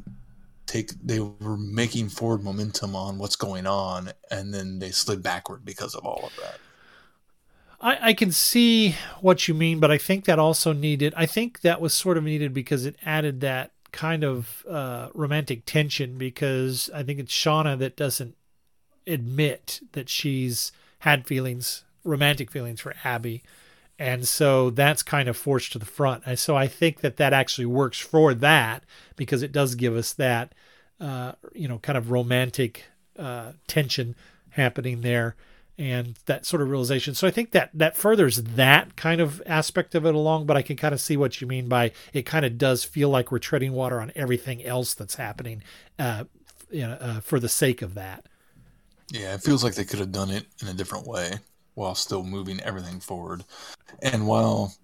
take 0.71 0.91
they 1.03 1.19
were 1.19 1.57
making 1.57 2.09
forward 2.09 2.43
momentum 2.43 2.95
on 2.95 3.17
what's 3.17 3.35
going 3.35 3.67
on, 3.67 4.11
and 4.29 4.53
then 4.53 4.79
they 4.79 4.91
slid 4.91 5.21
backward 5.21 5.65
because 5.65 5.95
of 5.95 6.05
all 6.05 6.23
of 6.25 6.35
that. 6.37 6.59
I, 7.81 8.09
I 8.09 8.13
can 8.13 8.31
see 8.31 8.95
what 9.19 9.47
you 9.47 9.53
mean, 9.53 9.79
but 9.79 9.91
I 9.91 9.97
think 9.97 10.25
that 10.25 10.39
also 10.39 10.71
needed. 10.71 11.13
I 11.17 11.25
think 11.25 11.61
that 11.61 11.81
was 11.81 11.93
sort 11.93 12.17
of 12.17 12.23
needed 12.23 12.53
because 12.53 12.85
it 12.85 12.95
added 13.05 13.41
that 13.41 13.71
kind 13.91 14.23
of 14.23 14.65
uh, 14.69 15.09
romantic 15.13 15.65
tension. 15.65 16.17
Because 16.17 16.89
I 16.93 17.03
think 17.03 17.19
it's 17.19 17.33
Shauna 17.33 17.77
that 17.79 17.97
doesn't 17.97 18.35
admit 19.05 19.81
that 19.91 20.07
she's 20.09 20.71
had 20.99 21.27
feelings, 21.27 21.83
romantic 22.03 22.51
feelings 22.51 22.79
for 22.79 22.93
Abby, 23.03 23.43
and 24.01 24.27
so 24.27 24.71
that's 24.71 25.03
kind 25.03 25.29
of 25.29 25.37
forced 25.37 25.73
to 25.73 25.79
the 25.79 25.85
front. 25.85 26.23
And 26.25 26.39
so 26.39 26.57
I 26.57 26.65
think 26.65 27.01
that 27.01 27.17
that 27.17 27.33
actually 27.33 27.67
works 27.67 27.99
for 27.99 28.33
that 28.33 28.83
because 29.15 29.43
it 29.43 29.51
does 29.51 29.75
give 29.75 29.95
us 29.95 30.11
that, 30.13 30.55
uh, 30.99 31.33
you 31.53 31.67
know, 31.67 31.77
kind 31.77 31.99
of 31.99 32.09
romantic 32.09 32.85
uh, 33.19 33.51
tension 33.67 34.15
happening 34.49 35.01
there 35.01 35.35
and 35.77 36.17
that 36.25 36.47
sort 36.47 36.63
of 36.63 36.71
realization. 36.71 37.13
So 37.13 37.27
I 37.27 37.31
think 37.31 37.51
that 37.51 37.69
that 37.75 37.95
furthers 37.95 38.41
that 38.41 38.95
kind 38.95 39.21
of 39.21 39.39
aspect 39.45 39.93
of 39.93 40.03
it 40.07 40.15
along, 40.15 40.47
but 40.47 40.57
I 40.57 40.63
can 40.63 40.77
kind 40.77 40.95
of 40.95 40.99
see 40.99 41.15
what 41.15 41.39
you 41.39 41.45
mean 41.45 41.67
by 41.67 41.91
it 42.11 42.23
kind 42.23 42.43
of 42.43 42.57
does 42.57 42.83
feel 42.83 43.09
like 43.09 43.31
we're 43.31 43.37
treading 43.37 43.71
water 43.71 44.01
on 44.01 44.11
everything 44.15 44.65
else 44.65 44.95
that's 44.95 45.13
happening 45.13 45.61
uh, 45.99 46.23
you 46.71 46.87
know, 46.87 46.97
uh, 46.99 47.19
for 47.19 47.39
the 47.39 47.49
sake 47.49 47.83
of 47.83 47.93
that. 47.93 48.25
Yeah, 49.11 49.35
it 49.35 49.43
feels 49.43 49.63
like 49.63 49.75
they 49.75 49.85
could 49.85 49.99
have 49.99 50.11
done 50.11 50.31
it 50.31 50.47
in 50.59 50.69
a 50.69 50.73
different 50.73 51.05
way 51.05 51.33
while 51.75 51.95
still 51.95 52.23
moving 52.23 52.59
everything 52.61 52.99
forward. 52.99 53.43
And 54.01 54.27
while 54.27 54.75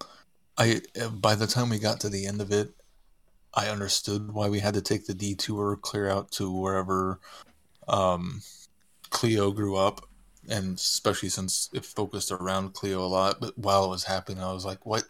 I, 0.56 0.80
by 1.12 1.34
the 1.34 1.46
time 1.46 1.70
we 1.70 1.78
got 1.78 2.00
to 2.00 2.08
the 2.08 2.26
end 2.26 2.40
of 2.40 2.50
it, 2.52 2.70
I 3.54 3.68
understood 3.68 4.32
why 4.32 4.48
we 4.48 4.58
had 4.58 4.74
to 4.74 4.82
take 4.82 5.06
the 5.06 5.14
detour 5.14 5.76
clear 5.76 6.08
out 6.08 6.30
to 6.32 6.50
wherever 6.50 7.18
um, 7.88 8.42
Cleo 9.10 9.50
grew 9.50 9.76
up 9.76 10.08
and 10.48 10.76
especially 10.76 11.28
since 11.28 11.68
it 11.72 11.84
focused 11.84 12.32
around 12.32 12.74
Cleo 12.74 13.04
a 13.04 13.06
lot. 13.06 13.40
But 13.40 13.56
while 13.58 13.84
it 13.84 13.90
was 13.90 14.04
happening, 14.04 14.42
I 14.42 14.52
was 14.52 14.64
like, 14.64 14.84
"What? 14.86 15.04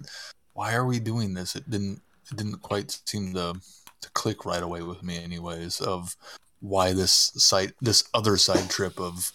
Why 0.54 0.74
are 0.74 0.86
we 0.86 0.98
doing 0.98 1.34
this?" 1.34 1.56
It 1.56 1.70
didn't. 1.70 2.00
It 2.30 2.36
didn't 2.36 2.60
quite 2.62 2.98
seem 3.06 3.34
to 3.34 3.60
to 4.00 4.10
click 4.10 4.44
right 4.44 4.62
away 4.62 4.82
with 4.82 5.02
me, 5.02 5.22
anyways. 5.22 5.80
Of 5.80 6.16
why 6.60 6.92
this 6.92 7.32
side, 7.36 7.74
this 7.80 8.04
other 8.14 8.36
side 8.36 8.68
trip 8.68 8.98
of 9.00 9.32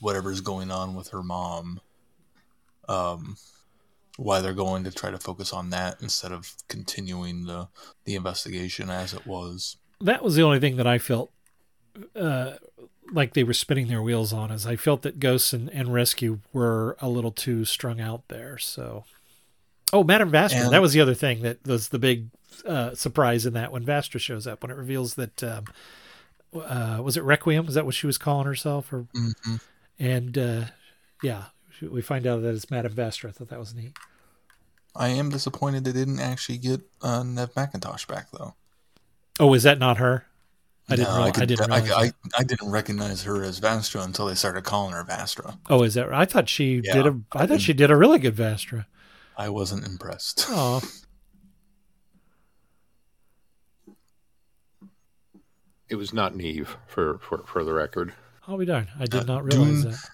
whatever's 0.00 0.40
going 0.40 0.70
on 0.70 0.94
with 0.94 1.08
her 1.08 1.22
mom. 1.22 1.80
Um, 2.88 3.36
why 4.16 4.40
they're 4.40 4.52
going 4.52 4.84
to 4.84 4.90
try 4.90 5.10
to 5.10 5.18
focus 5.18 5.52
on 5.52 5.70
that 5.70 5.96
instead 6.02 6.32
of 6.32 6.52
continuing 6.68 7.46
the 7.46 7.68
the 8.04 8.14
investigation 8.14 8.90
as 8.90 9.14
it 9.14 9.26
was. 9.26 9.76
That 10.00 10.22
was 10.22 10.34
the 10.34 10.42
only 10.42 10.60
thing 10.60 10.76
that 10.76 10.86
I 10.86 10.98
felt 10.98 11.30
uh, 12.14 12.52
like 13.12 13.34
they 13.34 13.44
were 13.44 13.54
spinning 13.54 13.88
their 13.88 14.02
wheels 14.02 14.32
on 14.32 14.50
is 14.50 14.66
I 14.66 14.76
felt 14.76 15.02
that 15.02 15.20
Ghosts 15.20 15.52
and, 15.52 15.70
and 15.70 15.92
Rescue 15.92 16.40
were 16.52 16.96
a 17.00 17.08
little 17.08 17.32
too 17.32 17.64
strung 17.64 18.00
out 18.00 18.28
there. 18.28 18.58
So, 18.58 19.04
oh, 19.92 20.04
Madame 20.04 20.30
Vastra, 20.30 20.64
and, 20.64 20.72
that 20.72 20.82
was 20.82 20.92
the 20.92 21.00
other 21.00 21.14
thing 21.14 21.42
that 21.42 21.66
was 21.66 21.88
the 21.88 21.98
big 21.98 22.28
uh, 22.66 22.94
surprise 22.94 23.46
in 23.46 23.54
that 23.54 23.72
when 23.72 23.84
Vastra 23.84 24.20
shows 24.20 24.46
up 24.46 24.62
when 24.62 24.70
it 24.70 24.76
reveals 24.76 25.14
that 25.14 25.42
um, 25.42 25.64
uh, 26.54 27.00
was 27.02 27.16
it 27.16 27.24
Requiem? 27.24 27.68
Is 27.68 27.74
that 27.74 27.86
what 27.86 27.94
she 27.94 28.06
was 28.06 28.18
calling 28.18 28.46
herself? 28.46 28.92
Or 28.92 29.06
mm-hmm. 29.14 29.56
And 30.00 30.36
uh, 30.36 30.64
yeah, 31.22 31.44
we 31.82 32.02
find 32.02 32.26
out 32.26 32.42
that 32.42 32.54
it's 32.54 32.70
Madame 32.70 32.94
Vastra. 32.94 33.28
I 33.28 33.32
thought 33.32 33.50
that 33.50 33.58
was 33.58 33.74
neat. 33.74 33.96
I 34.96 35.08
am 35.08 35.28
disappointed 35.28 35.84
they 35.84 35.92
didn't 35.92 36.18
actually 36.18 36.58
get 36.58 36.80
uh, 37.02 37.22
Neve 37.22 37.54
McIntosh 37.54 38.08
back 38.08 38.28
though. 38.32 38.54
Oh, 39.38 39.54
is 39.54 39.62
that 39.62 39.78
not 39.78 39.98
her? 39.98 40.26
I 40.88 40.96
didn't. 40.96 41.14
No, 41.14 41.22
I, 41.22 41.30
could, 41.30 41.42
I, 41.42 41.46
didn't. 41.46 41.70
I, 41.70 41.76
I, 41.76 42.12
I, 42.38 42.42
didn't 42.42 42.70
recognize 42.70 43.22
her 43.22 43.44
as 43.44 43.60
Vastra 43.60 44.04
until 44.04 44.26
they 44.26 44.34
started 44.34 44.64
calling 44.64 44.92
her 44.92 45.04
Vastra. 45.04 45.56
Oh, 45.68 45.84
is 45.84 45.94
that? 45.94 46.12
I 46.12 46.24
thought 46.24 46.48
she 46.48 46.80
yeah, 46.82 46.94
did 46.94 47.06
a. 47.06 47.20
I, 47.32 47.46
thought 47.46 47.60
she 47.60 47.72
did 47.72 47.92
a 47.92 47.96
really 47.96 48.18
good 48.18 48.34
Vastra. 48.34 48.86
I 49.36 49.50
wasn't 49.50 49.86
impressed. 49.86 50.46
Oh. 50.50 50.82
It 55.88 55.96
was 55.96 56.12
not 56.12 56.36
Neve, 56.36 56.76
for 56.86 57.18
for 57.18 57.42
for 57.46 57.64
the 57.64 57.72
record. 57.72 58.14
I'll 58.50 58.58
be 58.58 58.66
darned. 58.66 58.88
I 58.98 59.04
did 59.04 59.30
uh, 59.30 59.34
not 59.34 59.44
realize 59.44 59.82
Dune 59.82 59.92
that. 59.92 60.10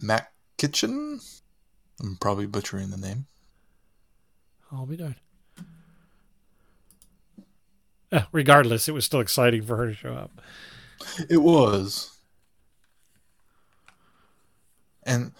Mac 0.00 0.32
Kitchen. 0.56 1.20
I'm 2.00 2.16
probably 2.18 2.46
butchering 2.46 2.88
the 2.88 2.96
name. 2.96 3.26
I'll 4.72 4.86
be 4.86 4.96
darned. 4.96 5.16
regardless, 8.32 8.88
it 8.88 8.92
was 8.92 9.04
still 9.04 9.20
exciting 9.20 9.60
for 9.60 9.76
her 9.76 9.88
to 9.88 9.94
show 9.94 10.14
up. 10.14 10.40
It 11.28 11.36
was. 11.36 12.16
And 15.02 15.32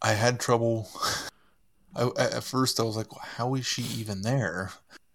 I 0.00 0.12
had 0.12 0.40
trouble. 0.40 0.88
I, 1.94 2.08
at 2.18 2.42
first, 2.44 2.80
I 2.80 2.82
was 2.82 2.96
like, 2.96 3.08
"How 3.20 3.54
is 3.56 3.66
she 3.66 3.82
even 3.82 4.22
there?" 4.22 4.70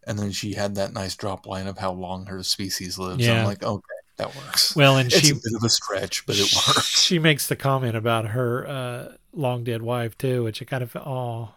And 0.06 0.20
then 0.20 0.32
she 0.32 0.54
had 0.54 0.76
that 0.76 0.94
nice 0.94 1.16
drop 1.16 1.48
line 1.48 1.66
of 1.66 1.80
how 1.80 1.94
long 1.94 2.28
her 2.28 2.44
species 2.44 3.00
lives. 3.00 3.26
Yeah. 3.26 3.40
I'm 3.40 3.46
like, 3.46 3.64
"Okay, 3.64 3.99
that 4.20 4.36
works." 4.36 4.76
Well, 4.76 4.98
and 4.98 5.12
it's 5.12 5.20
she 5.20 5.32
a 5.32 5.36
bit 5.36 5.54
of 5.56 5.64
a 5.64 5.70
stretch, 5.70 6.26
but 6.26 6.36
it 6.38 6.54
works. 6.56 7.02
She 7.02 7.18
makes 7.18 7.48
the 7.48 7.56
comment 7.56 7.98
about 7.98 8.28
her 8.28 8.68
uh, 8.68 9.14
long 9.34 9.64
dead 9.64 9.82
wife 9.82 10.18
too, 10.18 10.44
which 10.44 10.62
I 10.62 10.66
kind 10.66 10.84
of 10.84 10.96
oh, 10.96 11.50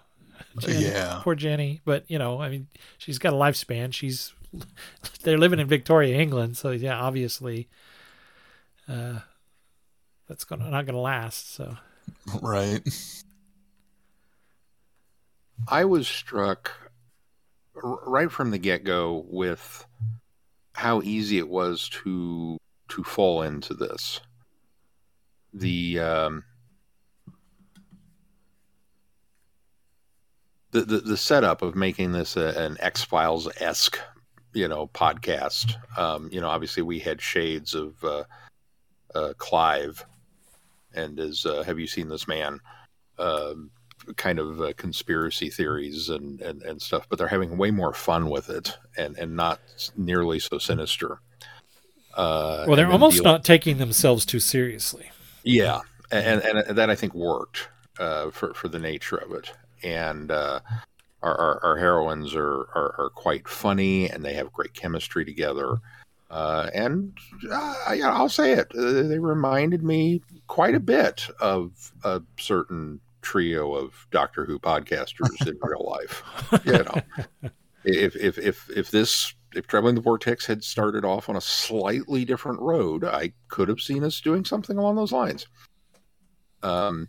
Jenny, 0.59 0.85
yeah, 0.85 1.21
poor 1.23 1.35
Jenny. 1.35 1.81
But 1.85 2.05
you 2.09 2.19
know, 2.19 2.41
I 2.41 2.49
mean, 2.49 2.69
she's 2.99 3.19
got 3.19 3.33
a 3.33 3.37
lifespan. 3.37 3.93
She's 3.93 4.33
they're 5.23 5.39
living 5.39 5.59
in 5.59 5.67
Victoria, 5.67 6.19
England, 6.19 6.57
so 6.57 6.71
yeah, 6.71 6.99
obviously, 6.99 7.69
uh, 8.89 9.21
that's 10.29 10.45
gonna 10.45 10.71
not 10.71 10.87
gonna 10.87 11.01
last. 11.01 11.55
So, 11.55 11.77
right. 12.41 12.81
I 15.69 15.85
was 15.85 16.09
struck 16.09 16.73
right 17.75 18.31
from 18.31 18.51
the 18.51 18.59
get 18.59 18.85
go 18.85 19.25
with 19.29 19.87
how 20.75 21.03
easy 21.03 21.39
it 21.39 21.49
was 21.49 21.89
to 21.89 22.59
to 22.89 23.05
fall 23.05 23.43
into 23.43 23.75
this. 23.75 24.21
The 25.55 26.01
um, 26.01 26.45
the, 30.71 30.83
the, 30.83 30.99
the 30.99 31.17
setup 31.17 31.63
of 31.63 31.77
making 31.77 32.13
this 32.13 32.37
a, 32.37 32.49
an 32.59 32.77
X 32.81 33.03
Files 33.03 33.49
esque 33.61 33.99
you 34.53 34.69
know 34.69 34.89
podcast. 34.89 35.75
Um, 35.99 36.29
you 36.33 36.41
know, 36.41 36.49
obviously 36.49 36.83
we 36.83 36.99
had 36.99 37.21
shades 37.21 37.75
of 37.75 38.03
uh, 38.05 38.25
uh, 39.15 39.33
Clive, 39.39 40.05
and 40.95 41.19
as 41.19 41.47
uh, 41.47 41.63
have 41.63 41.79
you 41.79 41.87
seen 41.87 42.09
this 42.09 42.29
man? 42.29 42.61
Um, 43.19 43.71
kind 44.17 44.39
of 44.39 44.61
uh, 44.61 44.73
conspiracy 44.77 45.51
theories 45.51 46.09
and, 46.09 46.41
and, 46.41 46.63
and 46.63 46.81
stuff, 46.81 47.07
but 47.09 47.19
they're 47.19 47.29
having 47.29 47.57
way 47.57 47.71
more 47.71 47.93
fun 47.93 48.29
with 48.29 48.49
it 48.51 48.77
and, 48.97 49.17
and 49.19 49.37
not 49.37 49.61
nearly 49.97 50.39
so 50.39 50.59
sinister. 50.59 51.21
Uh, 52.15 52.65
well, 52.67 52.77
they're 52.77 52.91
almost 52.91 53.17
deal- 53.17 53.25
not 53.25 53.45
taking 53.45 53.79
themselves 53.79 54.27
too 54.27 54.41
seriously. 54.41 55.11
Yeah, 55.45 55.81
and, 56.11 56.43
and, 56.43 56.77
that 56.77 56.91
I 56.91 56.95
think 56.95 57.15
worked 57.15 57.69
uh, 57.99 58.31
for 58.31 58.55
for 58.55 58.69
the 58.69 58.79
nature 58.79 59.17
of 59.17 59.33
it, 59.33 59.51
and 59.83 60.31
our, 61.23 61.39
our, 61.39 61.65
our 61.65 61.77
heroines 61.77 62.35
are, 62.35 62.61
are, 62.75 62.95
are 62.99 63.11
quite 63.15 63.49
funny 63.49 64.09
and 64.11 64.25
they 64.25 64.35
have 64.35 64.53
great 64.53 64.75
chemistry 64.75 65.25
together. 65.25 65.79
Uh, 66.31 66.71
and 66.75 67.17
uh, 67.51 67.93
yeah, 67.95 68.11
I'll 68.11 68.29
say 68.29 68.53
it. 68.53 68.73
Uh, 68.77 69.03
they 69.03 69.19
reminded 69.19 69.83
me 69.83 70.23
quite 70.47 70.75
a 70.75 70.81
bit 70.81 71.29
of 71.41 71.93
a 72.05 72.23
certain 72.39 73.01
trio 73.23 73.75
of 73.75 74.07
Doctor 74.11 74.45
Who 74.45 74.59
podcasters 74.59 75.47
in 75.47 75.59
real 75.63 75.85
life. 75.89 76.23
You 76.65 76.85
know, 76.85 77.51
if 77.85 78.17
if 78.17 78.39
if 78.39 78.69
if 78.71 78.91
this 78.91 79.35
if 79.55 79.67
traveling 79.67 79.95
the 79.95 80.01
vortex 80.01 80.47
had 80.47 80.65
started 80.65 81.05
off 81.05 81.29
on 81.29 81.37
a 81.37 81.41
slightly 81.41 82.25
different 82.25 82.61
road, 82.61 83.05
I 83.05 83.33
could 83.49 83.69
have 83.69 83.81
seen 83.81 84.05
us 84.05 84.21
doing 84.21 84.45
something 84.45 84.79
along 84.79 84.97
those 84.97 85.13
lines. 85.13 85.47
Um, 86.63 87.09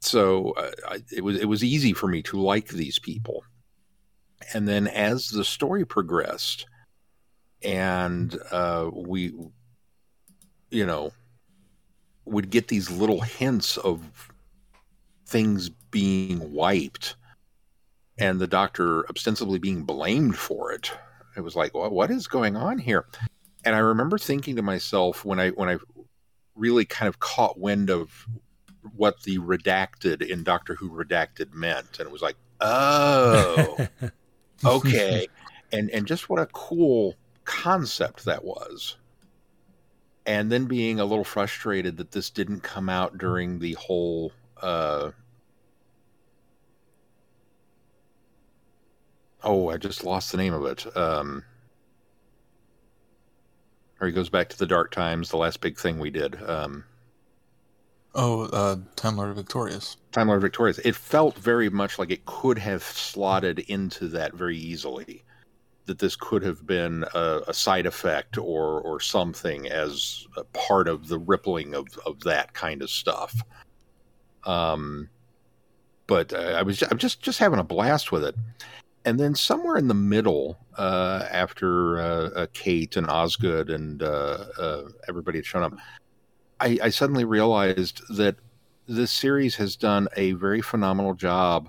so 0.00 0.50
uh, 0.52 0.70
I, 0.88 1.02
it 1.14 1.22
was 1.22 1.40
it 1.40 1.46
was 1.46 1.62
easy 1.62 1.92
for 1.92 2.08
me 2.08 2.22
to 2.22 2.40
like 2.40 2.68
these 2.68 2.98
people 2.98 3.44
and 4.54 4.66
then 4.68 4.86
as 4.88 5.28
the 5.28 5.44
story 5.44 5.84
progressed 5.84 6.66
and 7.62 8.38
uh, 8.50 8.90
we 8.92 9.32
you 10.70 10.86
know 10.86 11.12
would 12.24 12.50
get 12.50 12.68
these 12.68 12.90
little 12.90 13.20
hints 13.20 13.76
of 13.78 14.31
things 15.32 15.70
being 15.90 16.52
wiped 16.52 17.16
and 18.18 18.40
the 18.40 18.46
doctor 18.46 19.08
ostensibly 19.10 19.58
being 19.58 19.82
blamed 19.82 20.36
for 20.36 20.72
it. 20.72 20.92
It 21.36 21.40
was 21.40 21.56
like 21.56 21.74
well, 21.74 21.90
what 21.90 22.10
is 22.10 22.26
going 22.26 22.56
on 22.56 22.78
here? 22.78 23.06
And 23.64 23.74
i 23.74 23.78
remember 23.78 24.18
thinking 24.18 24.56
to 24.56 24.62
myself 24.62 25.24
when 25.24 25.38
i 25.38 25.50
when 25.50 25.68
i 25.68 25.78
really 26.54 26.84
kind 26.84 27.08
of 27.08 27.20
caught 27.20 27.58
wind 27.58 27.90
of 27.90 28.26
what 28.96 29.22
the 29.22 29.38
redacted 29.38 30.20
in 30.20 30.42
doctor 30.42 30.74
who 30.74 30.90
redacted 30.90 31.54
meant 31.54 31.98
and 31.98 32.08
it 32.08 32.12
was 32.12 32.22
like 32.22 32.36
oh 32.60 33.88
okay. 34.64 35.26
And 35.72 35.90
and 35.90 36.06
just 36.06 36.28
what 36.28 36.40
a 36.40 36.46
cool 36.46 37.14
concept 37.44 38.24
that 38.24 38.44
was. 38.44 38.96
And 40.26 40.52
then 40.52 40.66
being 40.66 41.00
a 41.00 41.04
little 41.04 41.24
frustrated 41.24 41.96
that 41.96 42.12
this 42.12 42.30
didn't 42.30 42.60
come 42.60 42.88
out 42.88 43.18
during 43.18 43.58
the 43.58 43.72
whole 43.74 44.32
uh 44.60 45.10
oh, 49.44 49.68
I 49.68 49.76
just 49.76 50.04
lost 50.04 50.32
the 50.32 50.38
name 50.38 50.54
of 50.54 50.64
it. 50.66 50.96
Um, 50.96 51.44
or 54.00 54.06
he 54.06 54.12
goes 54.12 54.28
back 54.28 54.48
to 54.48 54.58
the 54.58 54.66
dark 54.66 54.90
times, 54.90 55.30
the 55.30 55.36
last 55.36 55.60
big 55.60 55.78
thing 55.78 55.98
we 55.98 56.10
did. 56.10 56.42
Um, 56.42 56.84
Oh, 58.14 58.42
uh, 58.44 58.76
Time 58.96 59.16
Lord 59.16 59.34
Victorious. 59.34 59.96
Time 60.10 60.28
Lord 60.28 60.42
Victorious. 60.42 60.78
It 60.80 60.94
felt 60.94 61.38
very 61.38 61.70
much 61.70 61.98
like 61.98 62.10
it 62.10 62.26
could 62.26 62.58
have 62.58 62.82
slotted 62.82 63.60
into 63.60 64.08
that 64.08 64.34
very 64.34 64.56
easily. 64.56 65.22
That 65.86 65.98
this 65.98 66.14
could 66.14 66.42
have 66.42 66.66
been 66.66 67.04
a, 67.14 67.40
a 67.48 67.54
side 67.54 67.86
effect 67.86 68.38
or 68.38 68.80
or 68.82 69.00
something 69.00 69.68
as 69.68 70.26
a 70.36 70.44
part 70.44 70.88
of 70.88 71.08
the 71.08 71.18
rippling 71.18 71.74
of, 71.74 71.86
of 72.06 72.20
that 72.20 72.52
kind 72.52 72.82
of 72.82 72.90
stuff. 72.90 73.34
Um, 74.44 75.08
but 76.06 76.32
uh, 76.32 76.54
I 76.56 76.62
was 76.62 76.82
I'm 76.82 76.98
just 76.98 77.22
just 77.22 77.38
having 77.38 77.58
a 77.58 77.64
blast 77.64 78.12
with 78.12 78.24
it. 78.24 78.36
And 79.04 79.18
then 79.18 79.34
somewhere 79.34 79.76
in 79.76 79.88
the 79.88 79.94
middle, 79.94 80.58
uh, 80.78 81.26
after 81.30 81.98
uh, 82.00 82.30
uh, 82.30 82.46
Kate 82.52 82.96
and 82.96 83.08
Osgood 83.08 83.68
and 83.68 84.02
uh, 84.02 84.44
uh, 84.58 84.82
everybody 85.08 85.38
had 85.38 85.46
shown 85.46 85.64
up, 85.64 85.74
I, 86.60 86.78
I 86.82 86.88
suddenly 86.90 87.24
realized 87.24 88.02
that 88.16 88.36
this 88.86 89.10
series 89.10 89.56
has 89.56 89.74
done 89.74 90.08
a 90.16 90.32
very 90.32 90.60
phenomenal 90.60 91.14
job 91.14 91.68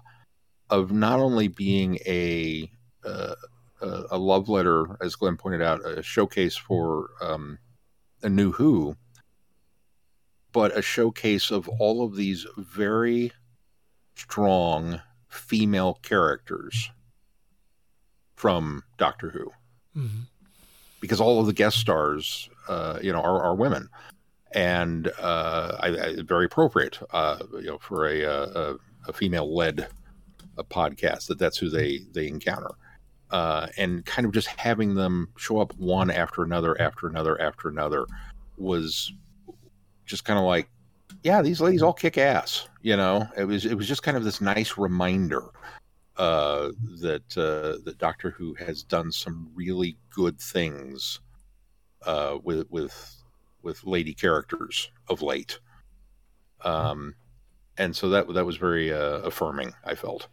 of 0.69 0.91
not 0.91 1.19
only 1.19 1.47
being 1.47 1.97
a 2.05 2.69
uh, 3.03 3.35
a 3.81 4.17
love 4.17 4.47
letter, 4.47 4.85
as 5.01 5.15
Glenn 5.15 5.35
pointed 5.35 5.61
out, 5.61 5.85
a 5.85 6.01
showcase 6.01 6.55
for 6.55 7.09
um, 7.21 7.59
a 8.21 8.29
new 8.29 8.53
Who, 8.53 8.95
but 10.53 10.77
a 10.77 10.81
showcase 10.81 11.51
of 11.51 11.67
all 11.67 12.05
of 12.05 12.15
these 12.15 12.47
very 12.57 13.33
strong 14.15 15.01
female 15.27 15.95
characters 16.01 16.91
from 18.43 18.83
Doctor 18.97 19.29
Who, 19.29 19.49
Mm-hmm. 19.97 20.23
because 20.99 21.21
all 21.21 21.39
of 21.39 21.45
the 21.45 21.53
guest 21.53 21.77
stars, 21.77 22.49
uh, 22.67 22.99
you 23.01 23.13
know, 23.13 23.21
are, 23.21 23.41
are 23.41 23.55
women 23.55 23.87
and 24.51 25.07
uh, 25.17 25.77
I, 25.79 25.87
I, 25.87 26.15
very 26.23 26.45
appropriate, 26.45 26.99
uh, 27.11 27.37
you 27.53 27.67
know, 27.67 27.77
for 27.77 28.05
a, 28.05 28.21
a, 28.23 28.75
a 29.07 29.13
female-led 29.13 29.87
a 30.57 30.63
podcast 30.65 31.27
that 31.27 31.39
that's 31.39 31.57
who 31.57 31.69
they 31.69 32.01
they 32.11 32.27
encounter, 32.27 32.71
uh, 33.31 33.67
and 33.77 34.05
kind 34.05 34.25
of 34.25 34.33
just 34.33 34.47
having 34.47 34.93
them 34.93 35.29
show 35.37 35.59
up 35.59 35.73
one 35.77 36.11
after 36.11 36.43
another, 36.43 36.79
after 36.81 37.07
another, 37.07 37.39
after 37.41 37.69
another, 37.69 38.05
was 38.57 39.13
just 40.05 40.25
kind 40.25 40.37
of 40.37 40.43
like, 40.43 40.67
yeah, 41.23 41.41
these 41.41 41.61
ladies 41.61 41.81
all 41.81 41.93
kick 41.93 42.17
ass. 42.17 42.67
You 42.81 42.97
know, 42.97 43.25
it 43.37 43.45
was 43.45 43.65
it 43.65 43.75
was 43.75 43.87
just 43.87 44.03
kind 44.03 44.17
of 44.17 44.25
this 44.25 44.41
nice 44.41 44.77
reminder 44.77 45.43
uh, 46.17 46.71
that 47.01 47.37
uh, 47.37 47.83
that 47.83 47.97
Doctor 47.97 48.31
Who 48.31 48.53
has 48.55 48.83
done 48.83 49.11
some 49.11 49.49
really 49.55 49.97
good 50.11 50.39
things 50.39 51.19
uh, 52.05 52.37
with 52.43 52.69
with 52.69 53.23
with 53.61 53.83
lady 53.85 54.13
characters 54.13 54.91
of 55.07 55.21
late. 55.21 55.59
Um, 56.61 57.15
and 57.77 57.95
so 57.95 58.09
that 58.09 58.31
that 58.33 58.45
was 58.45 58.57
very 58.57 58.93
uh, 58.93 59.19
affirming. 59.19 59.73
I 59.83 59.95
felt. 59.95 60.27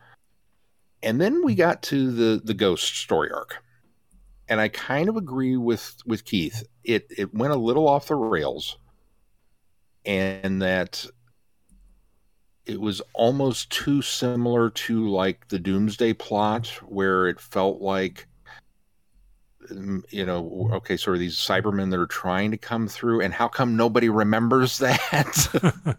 And 1.02 1.20
then 1.20 1.42
we 1.44 1.54
got 1.54 1.82
to 1.84 2.10
the 2.10 2.40
the 2.44 2.54
ghost 2.54 2.98
story 2.98 3.30
arc, 3.32 3.62
and 4.48 4.60
I 4.60 4.68
kind 4.68 5.08
of 5.08 5.16
agree 5.16 5.56
with 5.56 5.96
with 6.04 6.24
Keith. 6.24 6.62
It 6.84 7.06
it 7.16 7.34
went 7.34 7.54
a 7.54 7.56
little 7.56 7.88
off 7.88 8.08
the 8.08 8.16
rails, 8.16 8.76
and 10.04 10.60
that 10.60 11.06
it 12.70 12.80
was 12.80 13.02
almost 13.14 13.68
too 13.70 14.00
similar 14.00 14.70
to 14.70 15.08
like 15.08 15.48
the 15.48 15.58
Doomsday 15.58 16.12
plot, 16.12 16.68
where 16.86 17.26
it 17.26 17.40
felt 17.40 17.80
like 17.80 18.28
mm, 19.68 20.02
you 20.10 20.24
know, 20.24 20.70
okay, 20.74 20.96
sort 20.96 21.16
of 21.16 21.20
these 21.20 21.36
Cybermen 21.36 21.90
that 21.90 21.98
are 21.98 22.06
trying 22.06 22.52
to 22.52 22.56
come 22.56 22.86
through, 22.86 23.22
and 23.22 23.34
how 23.34 23.48
come 23.48 23.76
nobody 23.76 24.08
remembers 24.08 24.78
that? 24.86 25.98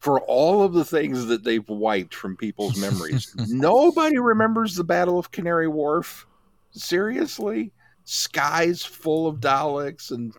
For 0.00 0.20
all 0.20 0.62
of 0.62 0.74
the 0.74 0.84
things 0.84 1.26
that 1.26 1.42
they've 1.42 1.68
wiped 1.68 2.14
from 2.14 2.36
people's 2.36 2.76
memories, 2.80 3.34
nobody 3.48 4.18
remembers 4.18 4.76
the 4.76 4.84
Battle 4.84 5.18
of 5.18 5.32
Canary 5.32 5.66
Wharf. 5.66 6.24
Seriously? 6.70 7.72
Skies 8.04 8.84
full 8.84 9.26
of 9.26 9.40
Daleks 9.40 10.12
and 10.12 10.34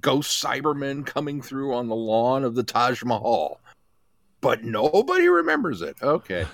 ghost 0.00 0.42
Cybermen 0.42 1.06
coming 1.06 1.40
through 1.40 1.74
on 1.74 1.86
the 1.86 1.94
lawn 1.94 2.42
of 2.42 2.56
the 2.56 2.64
Taj 2.64 3.04
Mahal. 3.04 3.60
But 4.42 4.64
nobody 4.64 5.28
remembers 5.28 5.80
it. 5.80 5.96
Okay. 6.02 6.46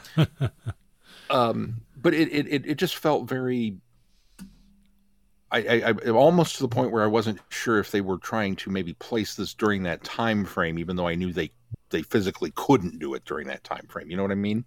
um, 1.30 1.80
but 1.96 2.14
it, 2.14 2.28
it, 2.28 2.64
it 2.64 2.74
just 2.76 2.96
felt 2.96 3.28
very 3.28 3.78
I, 5.50 5.58
I, 5.58 5.88
I, 5.88 6.10
almost 6.10 6.56
to 6.56 6.62
the 6.62 6.68
point 6.68 6.92
where 6.92 7.02
I 7.02 7.06
wasn't 7.06 7.40
sure 7.48 7.78
if 7.78 7.90
they 7.90 8.02
were 8.02 8.18
trying 8.18 8.56
to 8.56 8.70
maybe 8.70 8.92
place 8.94 9.34
this 9.34 9.54
during 9.54 9.82
that 9.84 10.04
time 10.04 10.44
frame, 10.44 10.78
even 10.78 10.96
though 10.96 11.08
I 11.08 11.14
knew 11.14 11.32
they 11.32 11.50
they 11.90 12.02
physically 12.02 12.52
couldn't 12.54 12.98
do 12.98 13.14
it 13.14 13.24
during 13.24 13.48
that 13.48 13.64
time 13.64 13.86
frame. 13.88 14.10
You 14.10 14.16
know 14.16 14.22
what 14.22 14.32
I 14.32 14.36
mean? 14.36 14.64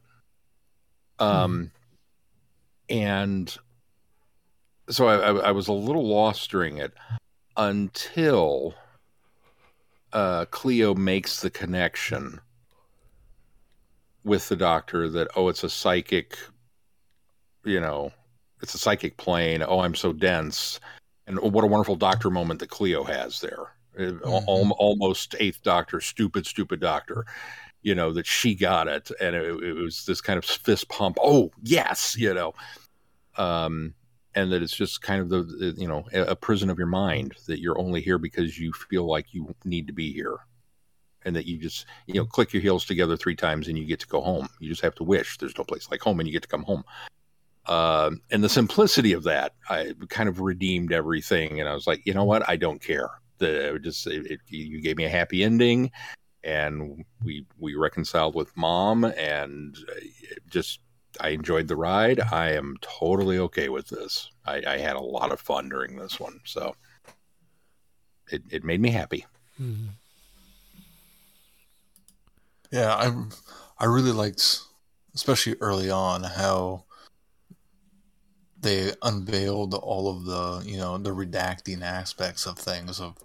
Um, 1.20 1.72
and 2.90 3.56
so 4.90 5.08
I, 5.08 5.16
I, 5.18 5.36
I 5.50 5.52
was 5.52 5.68
a 5.68 5.74
little 5.74 6.08
lost 6.08 6.50
during 6.50 6.78
it 6.78 6.94
until 7.58 8.74
uh, 10.14 10.46
Cleo 10.46 10.96
makes 10.96 11.42
the 11.42 11.52
connection 11.52 12.42
with 14.24 14.48
the 14.50 14.56
doctor 14.56 15.10
that 15.10 15.28
oh, 15.36 15.48
it's 15.50 15.64
a 15.64 15.70
psychic, 15.70 16.38
you 17.66 17.80
know, 17.80 18.12
it's 18.62 18.74
a 18.74 18.78
psychic 18.80 19.18
plane. 19.18 19.64
Oh, 19.68 19.80
I'm 19.80 19.96
so 19.96 20.14
dense. 20.14 20.80
And 21.28 21.40
what 21.40 21.64
a 21.64 21.68
wonderful 21.68 21.96
doctor 21.96 22.30
moment 22.30 22.60
that 22.60 22.70
Cleo 22.70 23.04
has 23.04 23.42
there. 23.42 23.74
Mm-hmm. 23.98 24.26
Al- 24.26 24.76
almost 24.78 25.36
eighth 25.40 25.62
doctor, 25.64 26.00
stupid, 26.00 26.46
stupid 26.46 26.80
doctor. 26.80 27.26
You 27.84 27.96
know, 27.96 28.14
that 28.14 28.28
she 28.28 28.54
got 28.54 28.88
it. 28.88 29.10
And 29.20 29.36
it, 29.36 29.64
it, 29.64 29.74
was 29.74 30.06
this 30.06 30.22
kind 30.22 30.38
of 30.38 30.46
fist 30.46 30.88
pump. 30.90 31.18
Oh, 31.20 31.52
yes, 31.64 32.16
you 32.16 32.34
know. 32.34 32.54
Um, 33.38 33.96
and 34.36 34.52
that 34.52 34.62
it's 34.62 34.76
just 34.76 35.02
kind 35.02 35.20
of 35.20 35.30
the, 35.30 35.44
the, 35.44 35.76
you 35.78 35.88
know, 35.88 36.06
a 36.14 36.36
prison 36.36 36.70
of 36.70 36.78
your 36.78 36.88
mind 36.88 37.34
that 37.48 37.60
you're 37.60 37.80
only 37.80 38.02
here 38.02 38.20
because 38.20 38.60
you 38.60 38.72
feel 38.72 39.06
like 39.06 39.34
you 39.34 39.56
need 39.66 39.88
to 39.88 39.94
be 39.94 40.14
here. 40.14 40.38
And 41.24 41.36
that 41.36 41.46
you 41.46 41.58
just, 41.58 41.86
you 42.08 42.16
know, 42.16 42.26
click 42.26 42.52
your 42.52 42.62
heels 42.62 42.86
together 42.86 43.16
three 43.16 43.36
times 43.36 43.68
and 43.68 43.78
you 43.78 43.86
get 43.86 44.00
to 44.00 44.08
go 44.08 44.22
home. 44.22 44.50
You 44.60 44.70
just 44.70 44.82
have 44.82 44.96
to 44.96 45.04
wish 45.04 45.38
there's 45.38 45.58
no 45.58 45.64
place 45.64 45.90
like 45.92 46.02
home 46.02 46.20
and 46.20 46.28
you 46.28 46.34
get 46.34 46.42
to 46.42 46.48
come 46.48 46.64
home. 46.64 46.84
Uh, 47.68 48.12
and 48.32 48.44
the 48.44 48.50
simplicity 48.50 49.14
of 49.14 49.24
that, 49.24 49.54
I 49.70 49.94
kind 50.10 50.28
of 50.28 50.40
redeemed 50.40 50.92
everything. 50.92 51.60
And 51.60 51.70
I 51.70 51.74
was 51.74 51.86
like, 51.86 52.02
you 52.06 52.14
know 52.14 52.24
what? 52.24 52.48
I 52.50 52.56
don't 52.56 52.82
care. 52.82 53.10
The 53.38 53.80
just 53.82 54.08
it, 54.08 54.26
it, 54.32 54.40
you 54.48 54.82
gave 54.82 54.98
me 54.98 55.06
a 55.06 55.10
happy 55.10 55.44
ending, 55.44 55.92
and 56.44 57.04
we 57.24 57.46
we 57.58 57.76
reconciled 57.76 58.36
with 58.36 58.56
mom, 58.56 59.04
and 59.04 59.76
just 60.48 60.80
I 61.20 61.30
enjoyed 61.30 61.68
the 61.68 61.76
ride. 61.76 62.20
I 62.20 62.52
am 62.52 62.78
totally 62.82 63.40
okay 63.40 63.70
with 63.70 63.88
this. 63.88 64.30
I, 64.46 64.62
I 64.68 64.78
had 64.78 64.96
a 64.96 65.02
lot 65.02 65.32
of 65.32 65.40
fun 65.40 65.70
during 65.70 65.96
this 65.96 66.20
one, 66.20 66.40
so 66.46 66.76
it 68.32 68.44
it 68.50 68.64
made 68.64 68.82
me 68.82 68.92
happy. 68.92 69.26
Mm-hmm. 69.60 69.88
Yeah, 72.72 72.96
I 72.96 73.14
I 73.78 73.86
really 73.86 74.12
liked, 74.12 74.62
especially 75.14 75.56
early 75.60 75.90
on, 75.90 76.24
how 76.24 76.86
they 78.60 78.94
unveiled 79.02 79.74
all 79.74 80.10
of 80.10 80.26
the 80.26 80.70
you 80.70 80.78
know 80.78 80.98
the 80.98 81.10
redacting 81.12 81.82
aspects 81.82 82.46
of 82.46 82.58
things 82.58 83.00
of 83.00 83.18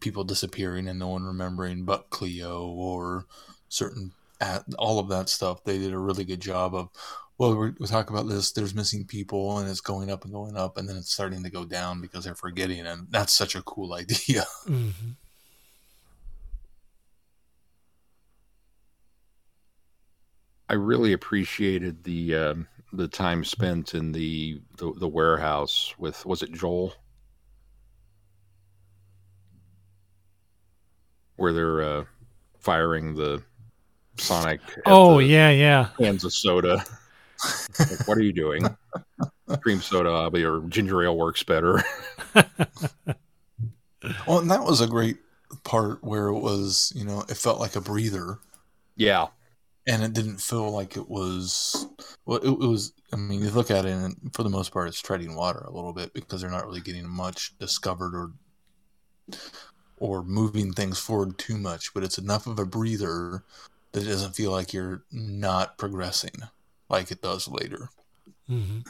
people 0.00 0.24
disappearing 0.24 0.88
and 0.88 0.98
no 0.98 1.08
one 1.08 1.24
remembering 1.24 1.84
but 1.84 2.10
Cleo 2.10 2.66
or 2.66 3.26
certain 3.68 4.12
all 4.78 4.98
of 4.98 5.08
that 5.08 5.28
stuff. 5.28 5.64
They 5.64 5.78
did 5.78 5.92
a 5.92 5.98
really 5.98 6.24
good 6.24 6.40
job 6.40 6.74
of 6.74 6.88
well, 7.38 7.54
we 7.54 7.72
we 7.78 7.86
talk 7.86 8.08
about 8.08 8.28
this. 8.28 8.52
There's 8.52 8.74
missing 8.74 9.04
people, 9.04 9.58
and 9.58 9.68
it's 9.68 9.80
going 9.82 10.10
up 10.10 10.24
and 10.24 10.32
going 10.32 10.56
up, 10.56 10.78
and 10.78 10.88
then 10.88 10.96
it's 10.96 11.12
starting 11.12 11.42
to 11.42 11.50
go 11.50 11.66
down 11.66 12.00
because 12.00 12.24
they're 12.24 12.34
forgetting, 12.34 12.86
and 12.86 13.08
that's 13.10 13.32
such 13.32 13.54
a 13.54 13.62
cool 13.62 13.92
idea. 13.94 14.44
Mm-hmm. 14.66 15.10
I 20.68 20.74
really 20.74 21.12
appreciated 21.12 22.04
the 22.04 22.34
um, 22.34 22.68
the 22.92 23.08
time 23.08 23.44
spent 23.44 23.94
in 23.94 24.12
the, 24.12 24.60
the, 24.76 24.92
the 24.96 25.08
warehouse 25.08 25.94
with 25.98 26.24
was 26.26 26.42
it 26.42 26.52
Joel, 26.52 26.94
where 31.36 31.52
they're 31.52 31.82
uh, 31.82 32.04
firing 32.58 33.14
the 33.14 33.42
Sonic. 34.18 34.60
Oh 34.86 35.18
the 35.18 35.24
yeah, 35.24 35.50
yeah. 35.50 35.88
Cans 35.98 36.24
of 36.24 36.32
soda. 36.32 36.84
like, 37.78 38.08
what 38.08 38.18
are 38.18 38.22
you 38.22 38.32
doing? 38.32 38.64
Cream 39.60 39.80
soda 39.80 40.30
or 40.34 40.60
ginger 40.68 41.04
ale 41.04 41.16
works 41.16 41.42
better. 41.42 41.82
well, 42.34 44.38
and 44.38 44.50
that 44.50 44.64
was 44.64 44.80
a 44.80 44.86
great 44.86 45.18
part 45.64 46.02
where 46.02 46.28
it 46.28 46.40
was, 46.40 46.92
you 46.96 47.04
know, 47.04 47.24
it 47.28 47.36
felt 47.36 47.60
like 47.60 47.76
a 47.76 47.80
breather. 47.80 48.38
Yeah. 48.96 49.26
And 49.86 50.02
it 50.02 50.12
didn't 50.12 50.38
feel 50.38 50.70
like 50.70 50.96
it 50.96 51.08
was 51.08 51.86
well 52.24 52.38
it, 52.38 52.48
it, 52.48 52.68
was 52.68 52.92
i 53.12 53.16
mean 53.16 53.40
you 53.40 53.50
look 53.50 53.70
at 53.70 53.84
it 53.84 53.90
and 53.90 54.16
for 54.32 54.42
the 54.42 54.50
most 54.50 54.72
part 54.72 54.88
it's 54.88 55.00
treading 55.00 55.34
water 55.34 55.60
a 55.60 55.72
little 55.72 55.92
bit 55.92 56.12
because 56.12 56.40
they're 56.40 56.50
not 56.50 56.66
really 56.66 56.80
getting 56.80 57.08
much 57.08 57.56
discovered 57.58 58.14
or 58.14 58.32
or 59.98 60.22
moving 60.22 60.72
things 60.72 60.98
forward 60.98 61.38
too 61.38 61.56
much 61.56 61.92
but 61.94 62.02
it's 62.02 62.18
enough 62.18 62.46
of 62.46 62.58
a 62.58 62.66
breather 62.66 63.42
that 63.92 64.02
it 64.02 64.08
doesn't 64.08 64.36
feel 64.36 64.50
like 64.50 64.72
you're 64.72 65.02
not 65.10 65.78
progressing 65.78 66.34
like 66.88 67.10
it 67.10 67.22
does 67.22 67.48
later 67.48 67.88
Mm-hmm. 68.50 68.80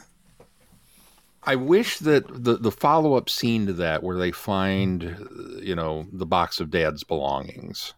I 1.43 1.55
wish 1.55 1.99
that 1.99 2.27
the 2.27 2.57
the 2.57 2.71
follow 2.71 3.13
up 3.13 3.29
scene 3.29 3.67
to 3.67 3.73
that, 3.73 4.03
where 4.03 4.17
they 4.17 4.31
find, 4.31 5.59
you 5.61 5.75
know, 5.75 6.05
the 6.11 6.25
box 6.25 6.59
of 6.59 6.69
Dad's 6.69 7.03
belongings, 7.03 7.93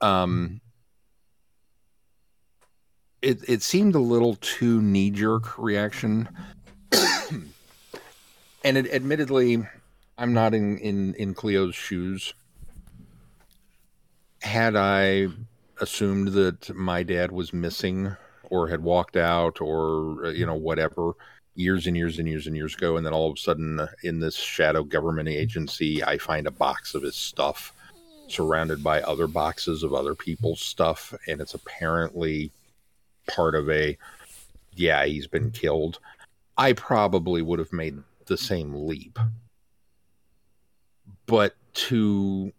um, 0.00 0.60
it 3.22 3.48
it 3.48 3.62
seemed 3.62 3.94
a 3.94 4.00
little 4.00 4.36
too 4.36 4.80
knee 4.80 5.10
jerk 5.10 5.58
reaction, 5.58 6.28
and 8.64 8.76
it, 8.76 8.92
admittedly, 8.92 9.66
I'm 10.18 10.32
not 10.32 10.54
in 10.54 10.78
in 10.78 11.14
in 11.14 11.34
Cleo's 11.34 11.74
shoes. 11.74 12.34
Had 14.42 14.74
I 14.74 15.28
assumed 15.80 16.28
that 16.28 16.74
my 16.74 17.02
dad 17.02 17.32
was 17.32 17.52
missing 17.52 18.16
or 18.50 18.68
had 18.68 18.82
walked 18.82 19.16
out 19.16 19.60
or 19.60 20.26
uh, 20.26 20.30
you 20.30 20.44
know 20.44 20.54
whatever 20.54 21.12
years 21.54 21.86
and 21.86 21.96
years 21.96 22.18
and 22.18 22.28
years 22.28 22.46
and 22.46 22.56
years 22.56 22.74
ago 22.74 22.96
and 22.96 23.04
then 23.04 23.12
all 23.12 23.30
of 23.30 23.36
a 23.36 23.40
sudden 23.40 23.80
uh, 23.80 23.86
in 24.02 24.20
this 24.20 24.36
shadow 24.36 24.82
government 24.82 25.28
agency 25.28 26.02
i 26.04 26.18
find 26.18 26.46
a 26.46 26.50
box 26.50 26.94
of 26.94 27.02
his 27.02 27.16
stuff 27.16 27.72
surrounded 28.28 28.82
by 28.82 29.00
other 29.02 29.26
boxes 29.26 29.82
of 29.82 29.94
other 29.94 30.14
people's 30.14 30.60
stuff 30.60 31.14
and 31.26 31.40
it's 31.40 31.54
apparently 31.54 32.52
part 33.30 33.54
of 33.54 33.68
a 33.70 33.96
yeah 34.74 35.04
he's 35.04 35.26
been 35.26 35.50
killed 35.50 35.98
i 36.56 36.72
probably 36.72 37.42
would 37.42 37.58
have 37.58 37.72
made 37.72 37.96
the 38.26 38.36
same 38.36 38.86
leap 38.86 39.18
but 41.26 41.54
to 41.72 42.52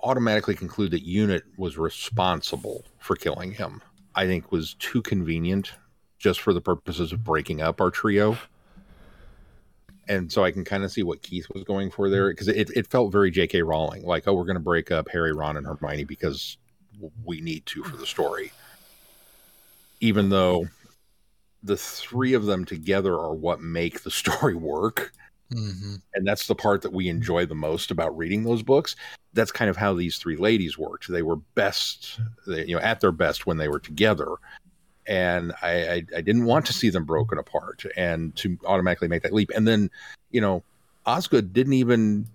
automatically 0.00 0.54
conclude 0.54 0.90
that 0.90 1.04
unit 1.04 1.44
was 1.56 1.78
responsible 1.78 2.84
for 2.98 3.16
killing 3.16 3.52
him 3.52 3.80
I 4.16 4.26
think 4.26 4.50
was 4.50 4.74
too 4.74 5.02
convenient 5.02 5.74
just 6.18 6.40
for 6.40 6.54
the 6.54 6.60
purposes 6.60 7.12
of 7.12 7.22
breaking 7.22 7.60
up 7.60 7.80
our 7.80 7.90
trio. 7.90 8.38
And 10.08 10.32
so 10.32 10.42
I 10.42 10.50
can 10.50 10.64
kind 10.64 10.84
of 10.84 10.90
see 10.90 11.02
what 11.02 11.20
Keith 11.22 11.46
was 11.52 11.64
going 11.64 11.90
for 11.90 12.08
there 12.08 12.30
because 12.30 12.48
it, 12.48 12.70
it 12.74 12.86
felt 12.86 13.12
very 13.12 13.30
J.K. 13.30 13.62
Rowling, 13.62 14.04
like, 14.04 14.26
oh, 14.26 14.32
we're 14.32 14.44
going 14.44 14.54
to 14.54 14.60
break 14.60 14.90
up 14.90 15.08
Harry, 15.10 15.32
Ron, 15.32 15.56
and 15.56 15.66
Hermione 15.66 16.04
because 16.04 16.56
we 17.24 17.40
need 17.40 17.66
to 17.66 17.84
for 17.84 17.96
the 17.96 18.06
story. 18.06 18.52
Even 20.00 20.28
though 20.28 20.66
the 21.62 21.76
three 21.76 22.32
of 22.32 22.46
them 22.46 22.64
together 22.64 23.14
are 23.14 23.34
what 23.34 23.60
make 23.60 24.02
the 24.02 24.10
story 24.22 24.54
work. 24.54 25.12
Mm-hmm. 25.52 25.96
And 26.14 26.26
that's 26.26 26.46
the 26.46 26.54
part 26.54 26.82
that 26.82 26.92
we 26.92 27.08
enjoy 27.08 27.46
the 27.46 27.54
most 27.54 27.90
about 27.90 28.16
reading 28.16 28.42
those 28.42 28.62
books. 28.62 28.96
That's 29.32 29.52
kind 29.52 29.70
of 29.70 29.76
how 29.76 29.94
these 29.94 30.18
three 30.18 30.36
ladies 30.36 30.78
worked. 30.78 31.08
They 31.08 31.22
were 31.22 31.36
best, 31.36 32.20
you 32.46 32.74
know, 32.74 32.80
at 32.80 33.00
their 33.00 33.12
best 33.12 33.46
when 33.46 33.56
they 33.56 33.68
were 33.68 33.78
together. 33.78 34.28
And 35.06 35.52
I, 35.62 35.70
I, 35.70 35.94
I 36.16 36.20
didn't 36.20 36.46
want 36.46 36.66
to 36.66 36.72
see 36.72 36.90
them 36.90 37.04
broken 37.04 37.38
apart 37.38 37.84
and 37.96 38.34
to 38.36 38.58
automatically 38.64 39.06
make 39.06 39.22
that 39.22 39.32
leap. 39.32 39.52
And 39.54 39.68
then, 39.68 39.88
you 40.32 40.40
know, 40.40 40.64
Osgood 41.04 41.52
didn't 41.52 41.74
even 41.74 42.26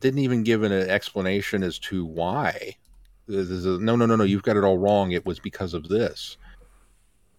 didn't 0.00 0.18
even 0.18 0.42
give 0.42 0.62
an 0.62 0.72
explanation 0.72 1.62
as 1.62 1.78
to 1.78 2.04
why. 2.04 2.76
No, 3.28 3.96
no, 3.96 4.04
no, 4.04 4.16
no. 4.16 4.24
You've 4.24 4.42
got 4.42 4.56
it 4.56 4.64
all 4.64 4.76
wrong. 4.76 5.12
It 5.12 5.24
was 5.24 5.38
because 5.38 5.72
of 5.72 5.88
this. 5.88 6.36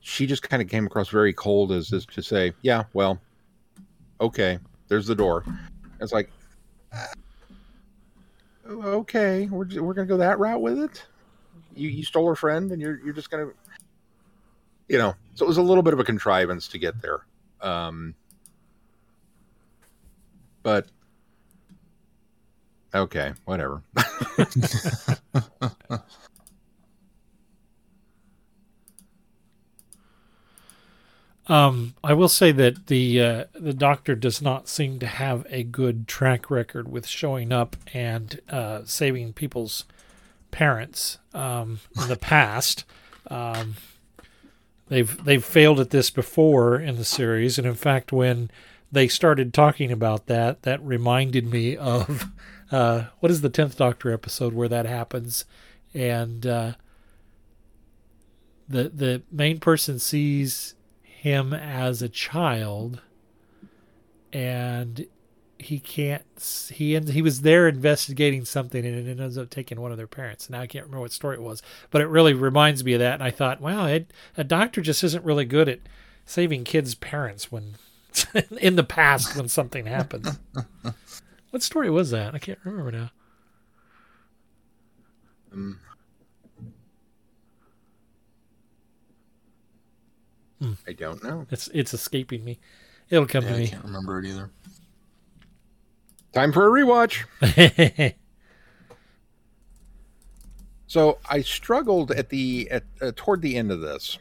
She 0.05 0.25
just 0.25 0.43
kind 0.43 0.61
of 0.61 0.67
came 0.67 0.85
across 0.85 1.07
very 1.07 1.31
cold 1.31 1.71
as, 1.71 1.93
as 1.93 2.05
to 2.07 2.21
say, 2.21 2.51
yeah, 2.61 2.83
well, 2.91 3.21
okay, 4.19 4.59
there's 4.89 5.07
the 5.07 5.15
door. 5.15 5.45
It's 6.01 6.11
like, 6.11 6.29
uh, 6.91 7.05
okay, 8.69 9.45
we're 9.45 9.65
we're 9.81 9.93
gonna 9.93 10.05
go 10.05 10.17
that 10.17 10.39
route 10.39 10.61
with 10.61 10.77
it. 10.77 11.05
You 11.73 11.87
you 11.87 12.03
stole 12.03 12.27
her 12.27 12.35
friend, 12.35 12.69
and 12.73 12.81
you're 12.81 12.99
you're 12.99 13.13
just 13.13 13.31
gonna, 13.31 13.51
you 14.89 14.97
know. 14.97 15.15
So 15.35 15.45
it 15.45 15.47
was 15.47 15.55
a 15.57 15.61
little 15.61 15.83
bit 15.83 15.93
of 15.93 16.01
a 16.01 16.03
contrivance 16.03 16.67
to 16.67 16.77
get 16.77 17.01
there. 17.01 17.25
Um, 17.61 18.13
but 20.63 20.87
okay, 22.93 23.31
whatever. 23.45 23.81
Um, 31.47 31.95
I 32.03 32.13
will 32.13 32.29
say 32.29 32.51
that 32.53 32.87
the 32.87 33.21
uh, 33.21 33.43
the 33.53 33.73
doctor 33.73 34.15
does 34.15 34.41
not 34.41 34.69
seem 34.69 34.99
to 34.99 35.07
have 35.07 35.45
a 35.49 35.63
good 35.63 36.07
track 36.07 36.49
record 36.49 36.89
with 36.89 37.05
showing 37.05 37.51
up 37.51 37.75
and 37.93 38.39
uh, 38.49 38.81
saving 38.85 39.33
people's 39.33 39.83
parents 40.51 41.17
um, 41.33 41.79
in 42.01 42.07
the 42.07 42.15
past. 42.15 42.85
Um, 43.27 43.75
they've 44.87 45.21
they've 45.25 45.43
failed 45.43 45.81
at 45.81 45.89
this 45.89 46.09
before 46.09 46.79
in 46.79 46.95
the 46.95 47.03
series, 47.03 47.57
and 47.57 47.67
in 47.67 47.75
fact, 47.75 48.13
when 48.13 48.49
they 48.89 49.09
started 49.09 49.53
talking 49.53 49.91
about 49.91 50.27
that, 50.27 50.61
that 50.61 50.81
reminded 50.81 51.45
me 51.45 51.75
of 51.75 52.27
uh, 52.71 53.05
what 53.19 53.31
is 53.31 53.41
the 53.41 53.49
tenth 53.49 53.75
Doctor 53.75 54.13
episode 54.13 54.53
where 54.53 54.69
that 54.69 54.85
happens, 54.85 55.43
and 55.93 56.45
uh, 56.45 56.73
the 58.69 58.87
the 58.87 59.21
main 59.29 59.59
person 59.59 59.99
sees 59.99 60.75
him 61.23 61.53
as 61.53 62.01
a 62.01 62.09
child 62.09 63.01
and 64.31 65.05
he 65.57 65.79
can't 65.79 66.25
he 66.73 66.95
ends, 66.95 67.11
he 67.11 67.21
was 67.21 67.41
there 67.41 67.67
investigating 67.67 68.43
something 68.43 68.85
and 68.85 69.07
it 69.07 69.19
ends 69.19 69.37
up 69.37 69.49
taking 69.49 69.79
one 69.79 69.91
of 69.91 69.97
their 69.97 70.07
parents 70.07 70.49
now 70.49 70.59
i 70.59 70.67
can't 70.67 70.83
remember 70.85 70.99
what 71.01 71.11
story 71.11 71.37
it 71.37 71.41
was 71.41 71.61
but 71.91 72.01
it 72.01 72.07
really 72.07 72.33
reminds 72.33 72.83
me 72.83 72.93
of 72.93 72.99
that 72.99 73.13
and 73.13 73.23
i 73.23 73.31
thought 73.31 73.61
wow 73.61 73.85
it, 73.85 74.11
a 74.35 74.43
doctor 74.43 74.81
just 74.81 75.03
isn't 75.03 75.23
really 75.23 75.45
good 75.45 75.69
at 75.69 75.79
saving 76.25 76.65
kids 76.65 76.95
parents 76.95 77.51
when 77.51 77.75
in 78.59 78.75
the 78.75 78.83
past 78.83 79.37
when 79.37 79.47
something 79.47 79.85
happens 79.85 80.39
what 81.53 81.61
story 81.61 81.91
was 81.91 82.09
that? 82.09 82.33
I 82.33 82.39
can't 82.39 82.57
remember 82.63 82.91
now. 82.91 83.11
Um, 85.53 85.79
Hmm. 90.63 90.73
I 90.87 90.93
don't 90.93 91.21
know. 91.21 91.45
It's 91.51 91.67
it's 91.73 91.93
escaping 91.93 92.45
me. 92.45 92.57
It'll 93.09 93.25
come 93.25 93.43
yeah, 93.43 93.51
to 93.51 93.57
me. 93.57 93.63
I 93.65 93.67
can't 93.67 93.83
remember 93.83 94.19
it 94.19 94.25
either. 94.25 94.49
Time 96.31 96.53
for 96.53 96.65
a 96.65 96.81
rewatch. 96.81 97.25
so 100.87 101.19
I 101.29 101.41
struggled 101.41 102.11
at 102.11 102.29
the 102.29 102.69
at 102.71 102.83
uh, 103.01 103.11
toward 103.13 103.41
the 103.41 103.57
end 103.57 103.73
of 103.73 103.81
this. 103.81 104.17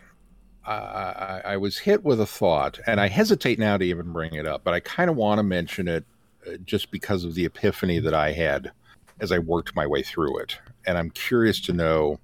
Uh, 0.66 1.40
I, 1.44 1.52
I, 1.52 1.56
was 1.56 1.78
hit 1.78 2.04
with 2.04 2.20
a 2.20 2.26
thought, 2.26 2.78
and 2.86 3.00
I 3.00 3.08
hesitate 3.08 3.58
now 3.58 3.76
to 3.76 3.84
even 3.84 4.12
bring 4.12 4.34
it 4.34 4.46
up, 4.46 4.62
but 4.62 4.74
I 4.74 4.78
kind 4.78 5.10
of 5.10 5.16
want 5.16 5.40
to 5.40 5.42
mention 5.42 5.88
it 5.88 6.04
uh, 6.46 6.52
just 6.64 6.92
because 6.92 7.24
of 7.24 7.34
the 7.34 7.44
epiphany 7.44 7.98
that 7.98 8.14
I 8.14 8.30
had 8.30 8.70
as 9.18 9.32
I 9.32 9.40
worked 9.40 9.74
my 9.74 9.88
way 9.88 10.02
through 10.02 10.38
it, 10.38 10.56
and 10.86 10.98
I'm 10.98 11.10
curious 11.10 11.60
to 11.62 11.72
know 11.72 12.20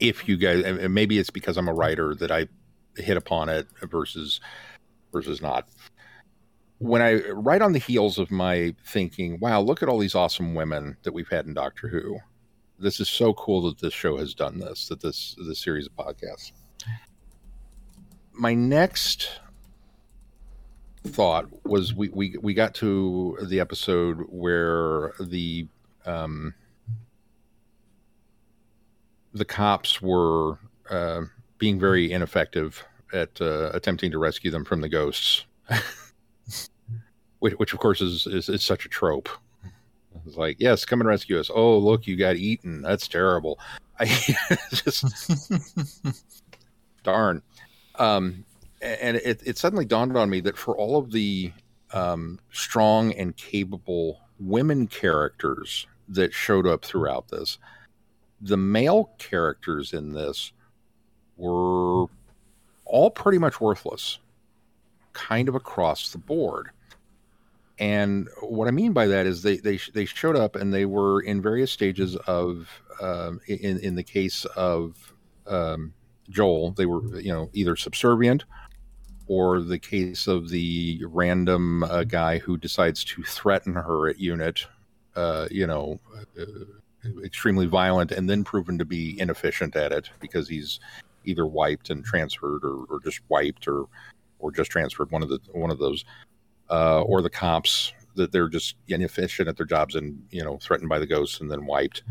if 0.00 0.28
you 0.28 0.36
guys 0.36 0.64
and 0.64 0.94
maybe 0.94 1.18
it's 1.18 1.30
because 1.30 1.56
I'm 1.56 1.68
a 1.68 1.74
writer 1.74 2.14
that 2.16 2.30
I 2.30 2.48
hit 2.96 3.16
upon 3.16 3.48
it 3.48 3.66
versus 3.82 4.40
versus 5.12 5.40
not. 5.40 5.68
When 6.78 7.00
I 7.00 7.22
right 7.30 7.62
on 7.62 7.72
the 7.72 7.78
heels 7.78 8.18
of 8.18 8.30
my 8.30 8.74
thinking, 8.86 9.40
wow, 9.40 9.60
look 9.60 9.82
at 9.82 9.88
all 9.88 9.98
these 9.98 10.14
awesome 10.14 10.54
women 10.54 10.96
that 11.04 11.12
we've 11.12 11.28
had 11.28 11.46
in 11.46 11.54
Doctor 11.54 11.88
Who. 11.88 12.18
This 12.78 13.00
is 13.00 13.08
so 13.08 13.32
cool 13.34 13.62
that 13.62 13.78
this 13.78 13.94
show 13.94 14.18
has 14.18 14.34
done 14.34 14.58
this, 14.58 14.88
that 14.88 15.00
this 15.00 15.34
this 15.46 15.58
series 15.58 15.86
of 15.86 15.96
podcasts. 15.96 16.52
My 18.34 18.52
next 18.52 19.40
thought 21.06 21.46
was 21.64 21.94
we, 21.94 22.08
we 22.10 22.36
we 22.42 22.52
got 22.52 22.74
to 22.74 23.38
the 23.48 23.60
episode 23.60 24.26
where 24.28 25.12
the 25.20 25.66
um 26.04 26.52
the 29.36 29.44
cops 29.44 30.00
were 30.00 30.58
uh, 30.90 31.22
being 31.58 31.78
very 31.78 32.10
ineffective 32.12 32.82
at 33.12 33.40
uh, 33.40 33.70
attempting 33.72 34.10
to 34.10 34.18
rescue 34.18 34.50
them 34.50 34.64
from 34.64 34.80
the 34.80 34.88
ghosts, 34.88 35.44
which, 37.38 37.54
which, 37.54 37.72
of 37.72 37.78
course 37.78 38.00
is, 38.00 38.26
is, 38.26 38.48
is 38.48 38.62
such 38.62 38.86
a 38.86 38.88
trope. 38.88 39.28
It's 40.26 40.36
like, 40.36 40.56
yes, 40.58 40.84
come 40.84 41.00
and 41.00 41.08
rescue 41.08 41.38
us. 41.38 41.50
Oh, 41.54 41.78
look, 41.78 42.06
you 42.06 42.16
got 42.16 42.36
eaten. 42.36 42.82
That's 42.82 43.06
terrible. 43.06 43.60
I 43.98 44.06
just 44.72 45.04
darn. 47.02 47.42
Um, 47.96 48.44
and 48.82 49.16
it, 49.18 49.42
it 49.44 49.58
suddenly 49.58 49.84
dawned 49.84 50.16
on 50.16 50.28
me 50.28 50.40
that 50.40 50.56
for 50.56 50.76
all 50.76 50.98
of 50.98 51.12
the 51.12 51.52
um, 51.92 52.38
strong 52.52 53.12
and 53.12 53.36
capable 53.36 54.20
women 54.38 54.86
characters 54.86 55.86
that 56.08 56.32
showed 56.32 56.66
up 56.66 56.84
throughout 56.84 57.28
this. 57.28 57.58
The 58.40 58.56
male 58.56 59.10
characters 59.18 59.92
in 59.92 60.12
this 60.12 60.52
were 61.36 62.06
all 62.84 63.10
pretty 63.10 63.38
much 63.38 63.60
worthless, 63.60 64.18
kind 65.12 65.48
of 65.48 65.54
across 65.54 66.10
the 66.10 66.18
board. 66.18 66.70
And 67.78 68.28
what 68.40 68.68
I 68.68 68.70
mean 68.70 68.92
by 68.92 69.06
that 69.06 69.26
is 69.26 69.42
they 69.42 69.58
they 69.58 69.78
they 69.92 70.06
showed 70.06 70.36
up 70.36 70.56
and 70.56 70.72
they 70.72 70.86
were 70.86 71.20
in 71.20 71.42
various 71.42 71.70
stages 71.70 72.16
of 72.26 72.68
um, 73.00 73.40
in 73.46 73.78
in 73.80 73.94
the 73.94 74.02
case 74.02 74.44
of 74.56 75.12
um, 75.46 75.92
Joel, 76.30 76.72
they 76.72 76.86
were 76.86 77.20
you 77.20 77.32
know 77.32 77.50
either 77.52 77.76
subservient 77.76 78.44
or 79.28 79.60
the 79.60 79.78
case 79.78 80.26
of 80.26 80.48
the 80.48 81.02
random 81.04 81.82
uh, 81.82 82.04
guy 82.04 82.38
who 82.38 82.56
decides 82.56 83.04
to 83.04 83.22
threaten 83.24 83.74
her 83.74 84.08
at 84.08 84.20
unit, 84.20 84.66
uh, 85.16 85.48
you 85.50 85.66
know, 85.66 85.98
uh, 86.40 86.44
extremely 87.24 87.66
violent 87.66 88.12
and 88.12 88.28
then 88.28 88.44
proven 88.44 88.78
to 88.78 88.84
be 88.84 89.18
inefficient 89.20 89.76
at 89.76 89.92
it 89.92 90.10
because 90.20 90.48
he's 90.48 90.80
either 91.24 91.46
wiped 91.46 91.90
and 91.90 92.04
transferred 92.04 92.64
or, 92.64 92.84
or 92.88 93.00
just 93.00 93.20
wiped 93.28 93.68
or 93.68 93.86
or 94.38 94.52
just 94.52 94.70
transferred 94.70 95.10
one 95.10 95.22
of 95.22 95.28
the 95.28 95.38
one 95.52 95.70
of 95.70 95.78
those 95.78 96.04
uh, 96.70 97.02
or 97.02 97.22
the 97.22 97.30
cops 97.30 97.92
that 98.14 98.32
they're 98.32 98.48
just 98.48 98.76
inefficient 98.88 99.48
at 99.48 99.56
their 99.56 99.66
jobs 99.66 99.94
and 99.94 100.22
you 100.30 100.42
know 100.42 100.58
threatened 100.58 100.88
by 100.88 100.98
the 100.98 101.06
ghosts 101.06 101.40
and 101.40 101.50
then 101.50 101.66
wiped. 101.66 102.02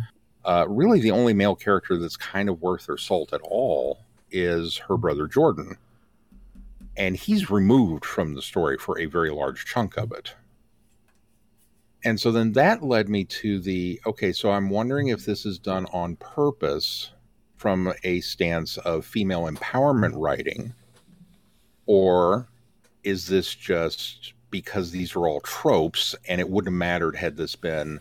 Uh, 0.44 0.66
really, 0.68 1.00
the 1.00 1.12
only 1.12 1.34
male 1.34 1.56
character 1.56 1.98
that's 1.98 2.18
kind 2.18 2.50
of 2.50 2.62
worth 2.62 2.86
their 2.86 2.98
salt 2.98 3.34
at 3.34 3.42
all 3.42 4.00
is 4.32 4.78
her 4.78 4.96
brother 4.96 5.28
Jordan, 5.28 5.76
and 6.98 7.16
he's 7.16 7.50
removed 7.50 8.06
from 8.06 8.36
the 8.36 8.42
story 8.42 8.78
for 8.78 9.00
a 9.00 9.06
very 9.06 9.32
large 9.32 9.66
chunk 9.66 9.98
of 9.98 10.12
it. 10.12 10.36
And 12.06 12.20
so 12.20 12.32
then 12.32 12.52
that 12.54 12.84
led 12.84 13.10
me 13.10 13.26
to 13.26 13.60
the 13.60 14.00
okay, 14.06 14.32
so 14.32 14.52
I'm 14.52 14.70
wondering 14.70 15.08
if 15.08 15.26
this 15.26 15.46
is 15.46 15.58
done 15.58 15.88
on 15.92 16.16
purpose 16.18 17.10
from 17.58 17.92
a 18.04 18.22
stance 18.22 18.78
of 18.78 19.06
female 19.06 19.50
empowerment 19.50 20.14
writing, 20.16 20.72
or 21.88 22.48
is 23.04 23.28
this 23.28 23.56
just 23.56 24.34
because 24.52 24.92
these 24.92 25.16
are 25.16 25.28
all 25.28 25.42
tropes 25.42 26.16
and 26.28 26.40
it 26.40 26.48
wouldn't 26.48 26.72
have 26.72 26.78
mattered 26.78 27.16
had 27.16 27.38
this 27.38 27.56
been 27.56 28.00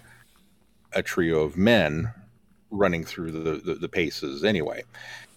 a 0.92 1.02
trio 1.02 1.40
of 1.40 1.56
men 1.56 2.12
running 2.70 3.04
through 3.04 3.30
the, 3.30 3.52
the, 3.56 3.74
the 3.74 3.88
paces 3.88 4.44
anyway. 4.44 4.84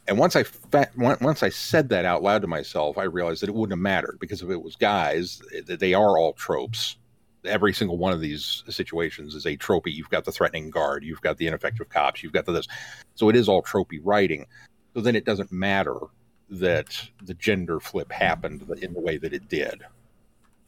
And 0.10 0.18
once 0.18 0.36
I 0.36 0.44
fa- 0.44 0.90
once 0.98 1.42
I 1.42 1.50
said 1.50 1.88
that 1.90 2.04
out 2.04 2.22
loud 2.22 2.42
to 2.42 2.48
myself, 2.48 2.98
I 2.98 3.04
realized 3.04 3.42
that 3.42 3.50
it 3.50 3.56
wouldn't 3.56 3.78
have 3.78 3.82
mattered 3.82 4.18
because 4.20 4.42
if 4.42 4.50
it 4.50 4.62
was 4.62 4.76
guys, 4.76 5.42
eh, 5.56 5.76
they 5.78 5.94
are 5.94 6.18
all 6.18 6.34
tropes. 6.34 6.98
Every 7.48 7.74
single 7.74 7.98
one 7.98 8.14
of 8.14 8.22
these 8.22 8.64
situations 8.70 9.36
is 9.36 9.46
a 9.46 9.58
tropey. 9.58 9.94
You've 9.94 10.10
got 10.10 10.26
the 10.26 10.32
threatening 10.32 10.70
guard, 10.70 11.04
you've 11.04 11.22
got 11.22 11.38
the 11.38 11.48
ineffective 11.48 11.90
cops, 11.90 12.24
you've 12.24 12.34
got 12.34 12.46
the 12.46 12.52
this. 12.52 12.68
So 13.16 13.30
it 13.30 13.36
is 13.36 13.48
all 13.50 13.64
tropey 13.64 14.00
writing. 14.04 14.46
So 14.94 15.02
then 15.02 15.16
it 15.16 15.26
doesn't 15.26 15.52
matter 15.52 15.98
that 16.50 17.10
the 17.22 17.34
gender 17.34 17.80
flip 17.80 18.12
happened 18.12 18.64
in 18.82 18.94
the 18.94 19.00
way 19.00 19.18
that 19.18 19.34
it 19.34 19.50
did. 19.50 19.84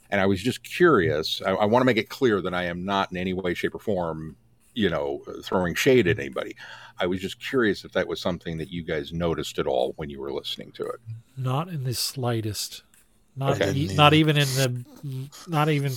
And 0.10 0.20
I 0.20 0.26
was 0.26 0.42
just 0.42 0.64
curious. 0.64 1.42
I, 1.46 1.52
I 1.52 1.66
want 1.66 1.82
to 1.82 1.86
make 1.86 1.98
it 1.98 2.10
clear 2.10 2.42
that 2.42 2.54
I 2.54 2.64
am 2.64 2.84
not 2.84 3.12
in 3.12 3.18
any 3.18 3.34
way, 3.34 3.54
shape, 3.54 3.76
or 3.76 3.80
form, 3.80 4.36
you 4.74 4.90
know, 4.90 5.22
throwing 5.44 5.76
shade 5.76 6.08
at 6.08 6.20
anybody. 6.20 6.56
I 7.00 7.06
was 7.06 7.22
just 7.22 7.40
curious 7.40 7.86
if 7.86 7.94
that 7.94 8.08
was 8.08 8.20
something 8.20 8.58
that 8.58 8.70
you 8.70 8.84
guys 8.84 9.14
noticed 9.14 9.60
at 9.60 9.68
all 9.68 9.94
when 9.98 10.10
you 10.10 10.20
were 10.20 10.34
listening 10.34 10.72
to 10.74 10.84
it. 10.84 11.00
Not 11.38 11.70
in 11.70 11.84
the 11.84 11.94
slightest. 11.94 12.84
Not 13.36 13.62
okay. 13.62 13.78
e- 13.78 13.94
not 13.96 14.14
even 14.14 14.38
in 14.38 14.48
the 14.48 15.30
not 15.48 15.70
even 15.70 15.94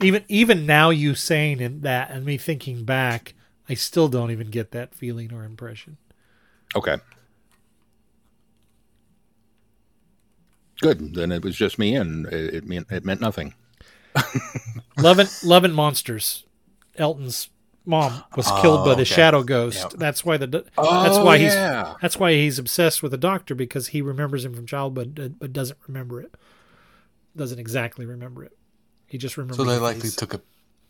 even 0.00 0.24
even 0.28 0.66
now 0.66 0.90
you 0.90 1.14
saying 1.14 1.60
in 1.60 1.80
that 1.82 2.10
and 2.10 2.24
me 2.24 2.36
thinking 2.36 2.84
back, 2.84 3.34
I 3.68 3.74
still 3.74 4.08
don't 4.08 4.30
even 4.30 4.50
get 4.50 4.70
that 4.72 4.94
feeling 4.94 5.32
or 5.32 5.44
impression. 5.44 5.96
Okay. 6.76 6.98
Good. 10.80 11.14
Then 11.14 11.32
it 11.32 11.42
was 11.42 11.56
just 11.56 11.78
me, 11.78 11.94
and 11.94 12.26
it, 12.26 12.54
it 12.54 12.66
meant 12.66 12.90
it 12.90 13.04
meant 13.04 13.20
nothing. 13.20 13.54
Loving 14.98 15.28
Love 15.42 15.64
and 15.64 15.74
Monsters. 15.74 16.44
Elton's 16.96 17.48
mom 17.84 18.24
was 18.36 18.46
oh, 18.48 18.62
killed 18.62 18.84
by 18.84 18.92
oh, 18.92 18.94
the 18.94 19.02
okay. 19.02 19.04
shadow 19.04 19.42
ghost. 19.42 19.82
Yep. 19.82 19.92
That's 19.94 20.24
why 20.24 20.36
the 20.36 20.64
oh, 20.78 21.02
that's 21.02 21.18
why 21.18 21.38
he's 21.38 21.54
that's 21.54 22.18
why 22.18 22.32
he's 22.32 22.58
obsessed 22.58 23.02
with 23.02 23.12
the 23.12 23.18
doctor 23.18 23.54
because 23.54 23.88
he 23.88 24.02
remembers 24.02 24.44
him 24.44 24.54
from 24.54 24.66
childhood 24.66 25.14
but, 25.14 25.38
but 25.38 25.52
doesn't 25.52 25.78
remember 25.86 26.20
it. 26.20 26.34
Doesn't 27.36 27.58
exactly 27.58 28.06
remember 28.06 28.44
it. 28.44 28.56
He 29.06 29.18
just 29.18 29.36
remembered. 29.36 29.56
So 29.56 29.64
they 29.64 29.78
likely 29.78 30.10
took 30.10 30.34
a 30.34 30.40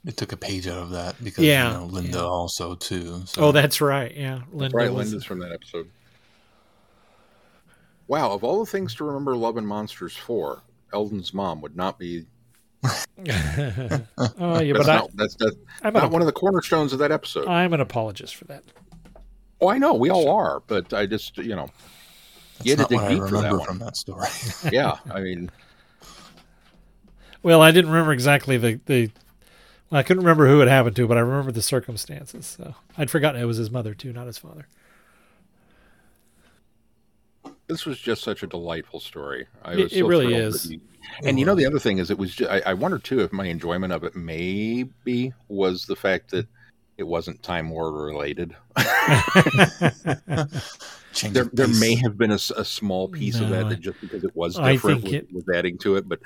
it 0.07 0.17
took 0.17 0.33
a 0.33 0.37
page 0.37 0.67
out 0.67 0.79
of 0.79 0.91
that 0.91 1.23
because 1.23 1.45
yeah, 1.45 1.73
you 1.73 1.79
know, 1.79 1.87
Linda 1.87 2.19
yeah. 2.19 2.25
also 2.25 2.75
too. 2.75 3.23
So. 3.27 3.43
Oh, 3.43 3.53
that's 3.53 3.81
right. 3.81 4.15
Yeah, 4.15 4.41
Linda. 4.53 4.77
Right, 4.77 4.93
was... 4.93 5.09
Linda's 5.09 5.25
from 5.25 5.39
that 5.41 5.53
episode. 5.53 5.91
Wow, 8.07 8.33
of 8.33 8.45
all 8.45 8.61
the 8.61 8.71
things 8.71 8.95
to 8.97 9.05
remember 9.05 9.35
Love 9.35 9.57
and 9.57 9.67
Monsters 9.67 10.15
for, 10.15 10.63
Elton's 10.93 11.33
mom 11.33 11.63
would 11.63 11.75
not 11.75 11.99
be. 11.99 12.27
oh 12.85 12.91
yeah, 13.19 14.75
that's 14.75 14.79
but 14.79 14.87
not, 14.87 15.05
I, 15.05 15.07
that's, 15.15 15.35
that's 15.37 15.57
I'm 15.83 15.95
not 15.95 16.11
one 16.11 16.21
of 16.21 16.27
the 16.27 16.33
cornerstones 16.33 16.93
of 16.93 16.99
that 16.99 17.11
episode. 17.11 17.49
I'm 17.49 17.73
an 17.73 17.81
apologist 17.81 18.37
for 18.37 18.45
that. 18.45 18.63
Oh, 19.63 19.69
I 19.69 19.79
know 19.79 19.95
we 19.95 20.11
all 20.11 20.29
are, 20.29 20.61
but 20.67 20.93
I 20.93 21.07
just 21.07 21.39
you 21.39 21.57
know, 21.57 21.71
that's 22.59 22.67
you 22.67 22.77
had 22.77 22.87
to 22.87 22.95
dig 22.95 23.09
deep 23.09 23.27
for 23.27 23.41
that 23.41 23.53
one. 23.53 23.65
from 23.65 23.79
that 23.79 23.97
story. 23.97 24.29
yeah, 24.71 24.99
I 25.11 25.21
mean, 25.21 25.51
well, 27.45 27.63
I 27.63 27.71
didn't 27.71 27.91
remember 27.91 28.13
exactly 28.13 28.57
the 28.57 28.81
the. 28.87 29.11
Well, 29.91 30.01
I 30.01 30.03
couldn't 30.03 30.25
remember 30.25 30.49
who 30.49 30.61
it 30.61 30.69
happened 30.69 30.97
to, 30.97 31.07
but 31.07 31.17
I 31.17 31.21
remember 31.21 31.53
the 31.53 31.63
circumstances. 31.63 32.47
So 32.47 32.75
I'd 32.99 33.11
forgotten 33.11 33.41
it 33.41 33.45
was 33.45 33.59
his 33.59 33.71
mother 33.71 33.95
too, 33.95 34.13
not 34.13 34.27
his 34.27 34.39
father 34.39 34.67
this 37.67 37.87
was 37.87 37.99
just 37.99 38.23
such 38.23 38.43
a 38.43 38.47
delightful 38.47 39.01
story. 39.01 39.47
I 39.63 39.75
it, 39.75 39.93
it 39.93 40.05
really 40.05 40.35
is. 40.35 40.71
You, 40.71 40.81
and 41.23 41.39
you 41.39 41.47
know, 41.47 41.55
the 41.55 41.67
other 41.67 41.79
thing 41.79 41.99
is, 41.99 42.11
it 42.11 42.19
was. 42.19 42.35
Just, 42.35 42.51
I, 42.51 42.61
I 42.67 42.75
wonder 42.75 42.99
too 42.99 43.21
if 43.21 43.33
my 43.33 43.47
enjoyment 43.47 43.93
of 43.93 44.05
it 44.05 44.15
maybe 44.15 45.33
was 45.49 45.87
the 45.87 45.97
fact 45.97 46.31
that 46.31 46.47
it 46.97 47.05
wasn't 47.05 47.43
Time 47.43 47.71
War 47.71 47.91
related. 47.93 48.55
there, 51.31 51.45
there 51.53 51.69
may 51.69 51.95
have 51.97 52.19
been 52.19 52.31
a, 52.31 52.39
a 52.57 52.65
small 52.65 53.09
piece 53.09 53.37
no, 53.37 53.45
of 53.45 53.51
that, 53.51 53.69
that 53.69 53.81
just 53.81 54.01
because 54.01 54.25
it 54.25 54.35
was 54.37 54.57
different 54.57 55.05
was, 55.05 55.13
it, 55.13 55.33
was, 55.33 55.45
adding 55.55 55.79
to 55.79 55.97
it, 55.97 56.09
but 56.09 56.21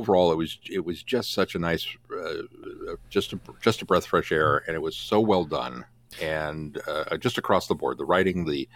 overall, 0.00 0.32
it 0.32 0.36
was 0.36 0.58
it 0.70 0.84
was 0.84 1.02
just 1.02 1.32
such 1.32 1.54
a 1.54 1.58
nice, 1.58 1.86
uh, 2.16 2.42
just 3.08 3.32
a, 3.32 3.40
just 3.60 3.82
a 3.82 3.84
breath 3.84 4.06
fresh 4.06 4.32
air, 4.32 4.62
and 4.66 4.74
it 4.74 4.82
was 4.82 4.96
so 4.96 5.20
well 5.20 5.44
done, 5.44 5.84
and 6.20 6.80
uh, 6.86 7.16
just 7.16 7.38
across 7.38 7.66
the 7.66 7.74
board, 7.74 7.98
the 7.98 8.04
writing, 8.04 8.44
the 8.44 8.68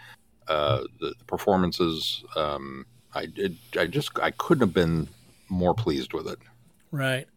uh, 0.47 0.83
the, 0.99 1.13
the, 1.17 1.25
performances. 1.25 2.23
Um, 2.35 2.85
I 3.13 3.25
did. 3.25 3.57
I 3.77 3.87
just 3.87 4.17
I 4.19 4.31
couldn't 4.31 4.61
have 4.61 4.73
been 4.73 5.07
more 5.49 5.73
pleased 5.73 6.13
with 6.13 6.27
it. 6.27 6.39
Right. 6.91 7.27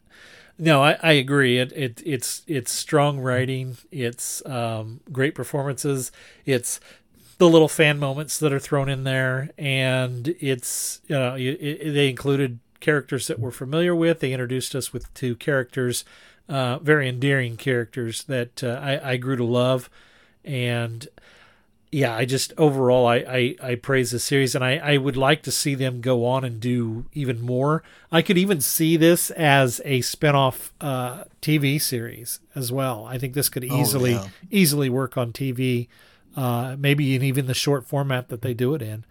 No, 0.58 0.82
I, 0.82 0.98
I 1.02 1.12
agree. 1.12 1.58
It, 1.58 1.72
it 1.72 2.02
it's 2.04 2.42
it's 2.46 2.72
strong 2.72 3.20
writing. 3.20 3.76
It's 3.90 4.44
um, 4.44 5.00
great 5.12 5.34
performances. 5.34 6.10
It's 6.44 6.80
the 7.38 7.48
little 7.48 7.68
fan 7.68 7.98
moments 7.98 8.38
that 8.38 8.52
are 8.52 8.58
thrown 8.58 8.88
in 8.88 9.04
there, 9.04 9.50
and 9.56 10.28
it's 10.40 11.00
you 11.06 11.16
know 11.16 11.34
it, 11.34 11.58
it, 11.60 11.92
they 11.92 12.08
included 12.08 12.58
characters 12.80 13.26
that 13.26 13.38
we're 13.38 13.50
familiar 13.50 13.94
with. 13.94 14.20
They 14.20 14.32
introduced 14.32 14.74
us 14.74 14.92
with 14.92 15.12
two 15.14 15.34
characters, 15.36 16.04
uh, 16.48 16.78
very 16.78 17.08
endearing 17.08 17.56
characters 17.56 18.24
that 18.24 18.62
uh, 18.62 18.80
I, 18.82 19.12
I 19.12 19.16
grew 19.16 19.36
to 19.36 19.44
love, 19.44 19.90
and 20.44 21.08
yeah, 21.90 22.14
I 22.14 22.24
just 22.24 22.52
overall 22.58 23.06
I, 23.06 23.16
I, 23.16 23.56
I 23.62 23.74
praise 23.76 24.10
the 24.10 24.18
series 24.18 24.54
and 24.54 24.62
I, 24.62 24.76
I 24.76 24.96
would 24.98 25.16
like 25.16 25.42
to 25.44 25.50
see 25.50 25.74
them 25.74 26.00
go 26.00 26.24
on 26.26 26.44
and 26.44 26.60
do 26.60 27.06
even 27.14 27.40
more. 27.40 27.82
I 28.12 28.20
could 28.20 28.36
even 28.36 28.60
see 28.60 28.96
this 28.96 29.30
as 29.30 29.80
a 29.84 30.00
spinoff 30.00 30.70
uh, 30.80 31.24
TV 31.40 31.80
series 31.80 32.40
as 32.54 32.70
well. 32.70 33.06
I 33.06 33.16
think 33.18 33.34
this 33.34 33.48
could 33.48 33.66
oh, 33.70 33.80
easily 33.80 34.14
oh, 34.14 34.22
yeah. 34.22 34.28
easily 34.50 34.90
work 34.90 35.16
on 35.16 35.32
TV, 35.32 35.88
uh, 36.36 36.76
maybe 36.78 37.14
in 37.14 37.22
even 37.22 37.46
the 37.46 37.54
short 37.54 37.86
format 37.86 38.28
that 38.28 38.42
they 38.42 38.52
do 38.52 38.74
it 38.74 38.82
in. 38.82 39.04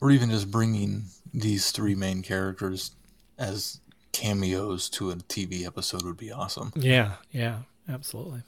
Or 0.00 0.10
even 0.10 0.30
just 0.30 0.50
bringing 0.50 1.04
these 1.32 1.70
three 1.70 1.94
main 1.94 2.22
characters 2.22 2.92
as 3.38 3.80
cameos 4.12 4.88
to 4.90 5.10
a 5.10 5.16
TV 5.16 5.66
episode 5.66 6.02
would 6.04 6.16
be 6.16 6.32
awesome. 6.32 6.72
Yeah, 6.74 7.14
yeah, 7.30 7.60
absolutely. 7.88 8.42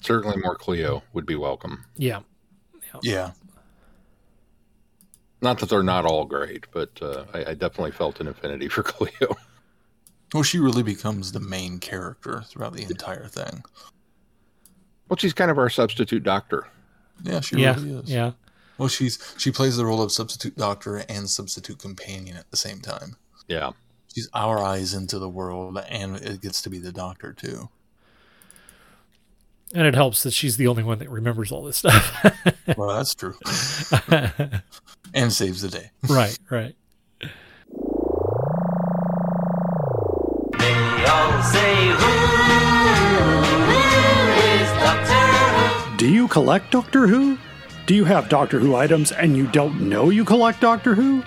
Certainly 0.00 0.38
more 0.38 0.56
Cleo 0.56 1.02
would 1.12 1.26
be 1.26 1.34
welcome. 1.34 1.84
Yeah. 1.96 2.20
Yeah. 2.82 3.00
yeah. 3.02 3.30
Not 5.40 5.58
that 5.60 5.68
they're 5.68 5.82
not 5.82 6.04
all 6.04 6.24
great, 6.24 6.66
but 6.72 6.90
uh, 7.00 7.24
I, 7.32 7.50
I, 7.50 7.54
definitely 7.54 7.92
felt 7.92 8.20
an 8.20 8.26
affinity 8.26 8.68
for 8.68 8.82
Cleo. 8.84 9.36
Well, 10.34 10.42
she 10.42 10.58
really 10.58 10.82
becomes 10.82 11.32
the 11.32 11.40
main 11.40 11.78
character 11.78 12.42
throughout 12.46 12.74
the 12.74 12.82
entire 12.82 13.26
thing. 13.26 13.64
Well, 15.08 15.16
she's 15.16 15.32
kind 15.32 15.50
of 15.50 15.58
our 15.58 15.70
substitute 15.70 16.22
doctor. 16.22 16.66
Yeah, 17.22 17.40
she 17.40 17.56
yeah, 17.56 17.74
really 17.76 17.92
is. 17.92 18.10
Yeah. 18.10 18.32
Well, 18.78 18.88
she's 18.88 19.18
she 19.36 19.50
plays 19.50 19.76
the 19.76 19.84
role 19.84 20.00
of 20.02 20.12
substitute 20.12 20.56
doctor 20.56 20.98
and 21.08 21.28
substitute 21.28 21.78
companion 21.78 22.36
at 22.36 22.50
the 22.50 22.56
same 22.56 22.80
time. 22.80 23.16
Yeah. 23.48 23.72
she's 24.14 24.28
our 24.34 24.62
eyes 24.62 24.94
into 24.94 25.18
the 25.18 25.28
world, 25.28 25.78
and 25.88 26.16
it 26.16 26.40
gets 26.40 26.62
to 26.62 26.70
be 26.70 26.78
the 26.78 26.92
Doctor 26.92 27.32
too. 27.32 27.68
And 29.74 29.86
it 29.86 29.94
helps 29.94 30.22
that 30.22 30.32
she's 30.32 30.56
the 30.56 30.66
only 30.66 30.82
one 30.82 30.98
that 30.98 31.10
remembers 31.10 31.50
all 31.52 31.62
this 31.64 31.76
stuff. 31.78 32.24
Well, 32.76 32.94
that's 32.94 33.14
true, 33.14 33.34
and 35.14 35.32
saves 35.32 35.62
the 35.62 35.68
day. 35.70 35.90
right, 36.06 36.38
right. 36.50 36.76
Do 45.96 46.08
you 46.08 46.28
collect 46.28 46.70
Doctor 46.70 47.08
Who? 47.08 47.38
Do 47.88 47.94
you 47.94 48.04
have 48.04 48.28
Doctor 48.28 48.60
Who 48.60 48.76
items 48.76 49.12
and 49.12 49.34
you 49.34 49.46
don't 49.46 49.88
know 49.88 50.10
you 50.10 50.22
collect 50.22 50.60
Doctor 50.60 50.94
Who? 50.94 51.22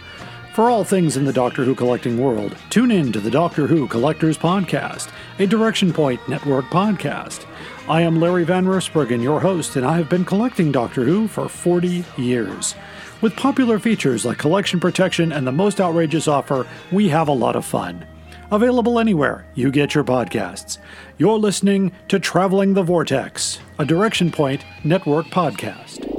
For 0.53 0.69
all 0.69 0.83
things 0.83 1.17
in 1.17 1.25
the 1.25 1.33
Doctor 1.33 1.63
Who 1.63 1.73
collecting 1.73 2.19
world, 2.19 2.55
tune 2.69 2.91
in 2.91 3.11
to 3.13 3.19
the 3.19 3.31
Doctor 3.31 3.65
Who 3.65 3.87
Collectors 3.87 4.37
Podcast, 4.37 5.09
a 5.39 5.47
Direction 5.47 5.91
Point 5.91 6.21
Network 6.29 6.65
podcast. 6.65 7.47
I 7.89 8.03
am 8.03 8.19
Larry 8.19 8.43
Van 8.43 8.65
Rosbergen, 8.65 9.23
your 9.23 9.39
host, 9.39 9.75
and 9.75 9.83
I 9.83 9.97
have 9.97 10.07
been 10.07 10.23
collecting 10.23 10.71
Doctor 10.71 11.03
Who 11.03 11.27
for 11.27 11.49
40 11.49 12.05
years. 12.15 12.75
With 13.21 13.35
popular 13.35 13.79
features 13.79 14.23
like 14.23 14.37
collection 14.37 14.79
protection 14.79 15.31
and 15.31 15.47
the 15.47 15.51
most 15.51 15.81
outrageous 15.81 16.27
offer, 16.27 16.67
we 16.91 17.09
have 17.09 17.27
a 17.27 17.31
lot 17.31 17.55
of 17.55 17.65
fun. 17.65 18.05
Available 18.51 18.99
anywhere 18.99 19.47
you 19.55 19.71
get 19.71 19.95
your 19.95 20.03
podcasts. 20.03 20.77
You're 21.17 21.39
listening 21.39 21.91
to 22.09 22.19
Traveling 22.19 22.75
the 22.75 22.83
Vortex, 22.83 23.57
a 23.79 23.85
Direction 23.85 24.29
Point 24.29 24.63
Network 24.83 25.25
podcast. 25.25 26.10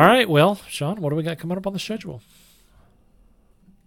All 0.00 0.06
right, 0.06 0.30
well, 0.30 0.54
Sean, 0.66 1.02
what 1.02 1.10
do 1.10 1.16
we 1.16 1.22
got 1.22 1.38
coming 1.38 1.58
up 1.58 1.66
on 1.66 1.74
the 1.74 1.78
schedule? 1.78 2.22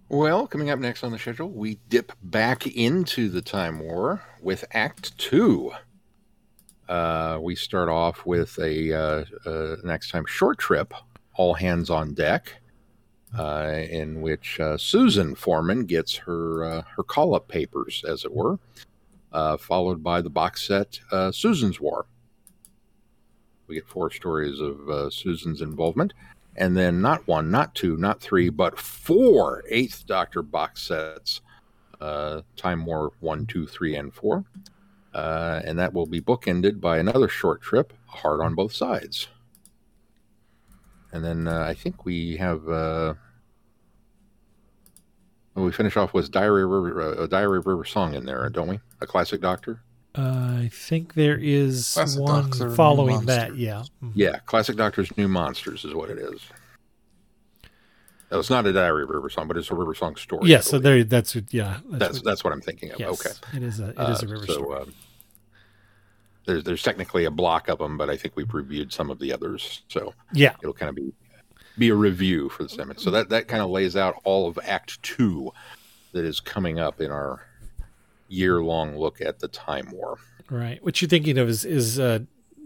Well, 0.10 0.46
coming 0.46 0.70
up 0.70 0.78
next 0.78 1.04
on 1.04 1.12
the 1.12 1.18
schedule, 1.18 1.50
we 1.50 1.80
dip 1.90 2.12
back 2.22 2.68
into 2.68 3.30
the 3.30 3.42
Time 3.42 3.80
War 3.80 4.22
with 4.40 4.64
Act 4.74 5.18
Two. 5.18 5.72
Uh, 6.88 7.40
we 7.42 7.56
start 7.56 7.90
off 7.90 8.28
with 8.28 8.60
a 8.60 8.94
uh, 8.94 9.26
uh, 9.44 9.78
next 9.84 10.12
time 10.12 10.26
short 10.28 10.60
trip, 10.60 10.94
all 11.34 11.56
hands 11.56 11.90
on 11.90 12.14
deck, 12.14 12.62
uh, 13.36 13.72
in 13.90 14.22
which 14.22 14.60
uh, 14.60 14.78
Susan 14.78 15.34
Foreman 15.34 15.88
gets 15.88 16.16
her 16.16 16.64
uh, 16.64 16.82
her 16.96 17.02
call 17.02 17.34
up 17.34 17.48
papers, 17.48 18.06
as 18.08 18.24
it 18.24 18.32
were, 18.32 18.60
followed 19.58 20.04
by 20.04 20.22
the 20.22 20.30
box 20.30 20.68
set 20.68 21.00
Susan's 21.32 21.82
War. 21.82 22.06
We 23.74 23.80
get 23.80 23.88
four 23.88 24.12
stories 24.12 24.60
of 24.60 24.88
uh, 24.88 25.10
Susan's 25.10 25.62
involvement, 25.62 26.14
and 26.56 26.78
then 26.78 27.02
not 27.02 27.28
one, 27.28 27.50
not 27.50 27.74
two, 27.74 27.98
not 27.98 28.22
three, 28.22 28.50
but 28.50 28.78
four 28.78 29.64
Eighth 29.68 30.06
Doctor 30.06 30.44
box 30.44 30.84
sets. 30.84 31.42
Uh, 32.00 32.42
Time 32.56 32.86
War 32.86 33.14
one, 33.20 33.48
two, 33.48 33.66
three, 33.66 33.96
and 33.96 34.14
four, 34.14 34.46
uh, 35.16 35.62
and 35.66 35.80
that 35.80 35.92
will 35.92 36.06
be 36.06 36.22
bookended 36.22 36.80
by 36.80 37.00
another 37.00 37.28
short 37.28 37.64
trip, 37.64 37.94
Hard 38.06 38.42
on 38.42 38.54
Both 38.54 38.74
Sides. 38.76 39.28
And 41.12 41.26
then 41.26 41.48
uh, 41.48 41.62
I 41.62 41.74
think 41.74 42.06
we 42.06 42.38
have. 42.38 42.70
Uh, 42.70 43.16
we 45.56 45.72
finish 45.72 45.98
off 45.98 46.14
with 46.14 46.30
Diary 46.30 46.68
River, 46.68 47.22
uh, 47.22 47.26
Diary 47.26 47.58
River 47.58 47.86
song 47.86 48.14
in 48.14 48.28
there, 48.28 48.48
don't 48.50 48.68
we? 48.68 48.80
A 49.02 49.08
classic 49.08 49.42
Doctor. 49.42 49.82
Uh, 50.16 50.58
I 50.66 50.70
think 50.72 51.16
there 51.16 51.38
is 51.38 51.92
Classic 51.94 52.22
one 52.22 52.50
Doctor, 52.50 52.70
following 52.76 53.26
that. 53.26 53.56
Yeah. 53.56 53.84
Mhm. 54.04 54.12
Yeah, 54.14 54.40
Classic 54.46 54.76
Doctor's 54.76 55.16
New 55.18 55.28
Monsters 55.28 55.84
is 55.86 55.94
what 55.96 56.10
it 56.12 56.20
is. 56.20 56.40
No, 58.32 58.40
it's 58.40 58.50
not 58.50 58.66
a 58.66 58.74
Diary 58.74 59.04
of 59.04 59.10
River 59.10 59.30
song, 59.30 59.48
but 59.48 59.58
it's 59.58 59.72
a 59.72 59.76
River 59.76 59.94
song 59.96 60.16
story. 60.16 60.44
I 60.44 60.48
Yes, 60.48 60.68
so 60.68 60.78
there. 60.80 61.04
That's 61.04 61.36
yeah. 61.50 61.80
that's 61.90 62.16
what- 62.18 62.24
that's 62.26 62.44
what 62.44 62.54
I'm 62.54 62.62
thinking 62.62 62.92
of. 62.92 63.00
yes, 63.00 63.10
Okay, 63.26 63.58
It 63.58 63.64
is 63.64 63.80
a 63.80 63.90
it 63.90 63.98
Uh, 63.98 64.18
a 64.22 64.28
river 64.28 64.46
so, 64.46 64.54
story. 64.54 64.80
um, 64.82 64.94
there's 66.46 66.64
there's 66.64 66.84
technically 66.84 67.26
a 67.26 67.32
block 67.32 67.68
of 67.68 67.80
them, 67.80 67.98
but 67.98 68.10
I 68.10 68.18
think 68.18 68.36
we've 68.36 68.54
reviewed 68.54 68.94
some 68.94 69.10
of 69.10 69.18
the 69.20 69.34
others, 69.34 69.82
so 69.88 70.14
yeah. 70.34 70.56
it'll 70.62 70.74
kind 70.74 70.90
of 70.90 70.96
be 70.96 71.12
be 71.78 71.90
a 71.90 71.96
review 71.96 72.50
for 72.50 72.62
the 72.62 72.70
segment. 72.70 73.00
So 73.00 73.10
that 73.12 73.30
that 73.30 73.48
kind 73.48 73.64
of 73.64 73.70
lays 73.72 73.96
out 73.96 74.22
all 74.26 74.48
of 74.48 74.60
Act 74.64 75.02
Two 75.02 75.52
that 76.12 76.24
is 76.24 76.40
coming 76.40 76.78
up 76.80 77.02
in 77.02 77.10
our 77.12 77.48
year 78.34 78.64
long 78.64 78.98
look 78.98 79.22
at 79.22 79.40
the 79.40 79.48
Time 79.48 79.90
War. 79.92 80.18
Right. 80.50 80.84
What 80.84 81.02
you're 81.02 81.10
thinking 81.10 81.38
of 81.38 81.48
is 81.48 81.64
is 81.64 82.00
uh, 82.00 82.20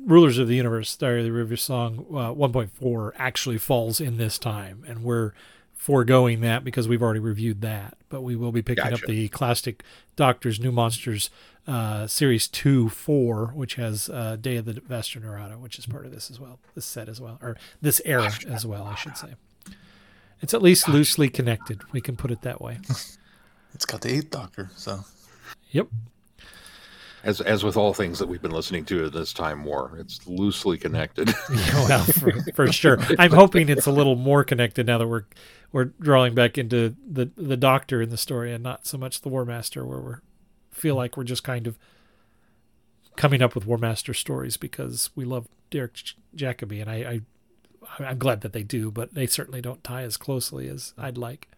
Rulers 0.05 0.38
of 0.38 0.47
the 0.47 0.55
Universe, 0.55 0.95
Diary 0.95 1.20
of 1.20 1.26
the 1.26 1.32
River 1.32 1.57
Song 1.57 2.05
uh, 2.09 2.34
1.4 2.34 3.11
actually 3.18 3.57
falls 3.57 3.99
in 3.99 4.18
this 4.18 4.39
time, 4.39 4.84
and 4.88 5.03
we're 5.03 5.34
foregoing 5.76 6.41
that 6.41 6.63
because 6.63 6.88
we've 6.88 7.01
already 7.01 7.20
reviewed 7.20 7.61
that. 7.61 7.97
But 8.09 8.22
we 8.22 8.36
will 8.36 8.51
be 8.51 8.61
picking 8.61 8.93
up 8.93 9.01
the 9.01 9.28
classic 9.30 9.84
Doctors, 10.15 10.59
New 10.59 10.72
Monsters 10.72 11.30
uh, 11.68 12.07
Series 12.07 12.47
2 12.47 12.89
4, 12.89 13.47
which 13.47 13.76
has 13.76 14.09
uh, 14.09 14.38
Day 14.39 14.57
of 14.57 14.65
the 14.65 14.74
Vashta 14.74 15.22
Nerada, 15.22 15.59
which 15.59 15.78
is 15.78 15.86
part 15.86 16.05
of 16.05 16.11
this 16.11 16.32
as 16.32 16.39
well, 16.39 16.59
this 16.74 16.86
set 16.86 17.09
as 17.09 17.22
well, 17.22 17.38
or 17.41 17.57
this 17.82 18.01
era 18.05 18.32
as 18.47 18.65
well, 18.65 18.86
I 18.86 18.95
should 18.95 19.18
say. 19.18 19.36
It's 20.41 20.53
at 20.53 20.61
least 20.61 20.88
loosely 20.88 21.30
connected. 21.30 21.82
We 21.91 21.99
can 21.99 22.15
put 22.15 22.32
it 22.32 22.41
that 22.41 22.61
way. 22.61 22.80
It's 23.74 23.86
got 23.86 24.01
the 24.01 24.11
Eighth 24.11 24.32
Doctor, 24.32 24.72
so 24.76 25.01
Yep. 25.72 25.88
As 27.24 27.41
as 27.41 27.63
with 27.63 27.76
all 27.76 27.93
things 27.93 28.20
that 28.20 28.28
we've 28.28 28.41
been 28.41 28.51
listening 28.51 28.86
to 28.86 29.05
at 29.05 29.13
this 29.13 29.34
Time 29.34 29.63
War, 29.63 29.97
it's 29.99 30.26
loosely 30.28 30.78
connected. 30.78 31.28
well, 31.74 32.03
for, 32.05 32.32
for 32.53 32.72
sure. 32.72 32.99
I'm 33.20 33.32
hoping 33.32 33.70
it's 33.70 33.88
a 33.88 33.91
little 33.91 34.15
more 34.15 34.43
connected 34.43 34.86
now 34.86 34.97
that 34.99 35.07
we're 35.07 35.26
we're 35.72 35.86
drawing 35.86 36.36
back 36.36 36.57
into 36.57 36.95
the 37.05 37.32
the 37.36 37.57
Doctor 37.57 38.01
in 38.01 38.09
the 38.09 38.18
story 38.18 38.53
and 38.53 38.63
not 38.63 38.86
so 38.86 38.97
much 38.97 39.22
the 39.22 39.30
War 39.30 39.45
Master, 39.45 39.86
where 39.86 39.99
we 39.99 40.13
feel 40.72 40.95
like 40.95 41.18
we're 41.18 41.24
just 41.24 41.43
kind 41.43 41.68
of 41.68 41.78
coming 43.15 43.41
up 43.41 43.55
with 43.55 43.65
War 43.65 43.80
Master 43.80 44.13
stories 44.13 44.55
because 44.55 45.09
we 45.15 45.26
love 45.26 45.47
Derek 45.70 45.95
Jacobi, 46.36 46.80
and 46.80 46.89
I, 46.89 46.95
I 46.95 47.22
I'm 47.99 48.20
glad 48.20 48.41
that 48.41 48.53
they 48.53 48.63
do, 48.63 48.91
but 48.91 49.13
they 49.13 49.28
certainly 49.28 49.61
don't 49.61 49.84
tie 49.84 50.03
as 50.03 50.18
closely 50.18 50.70
as 50.70 50.93
I'd 50.97 51.18
like. 51.18 51.49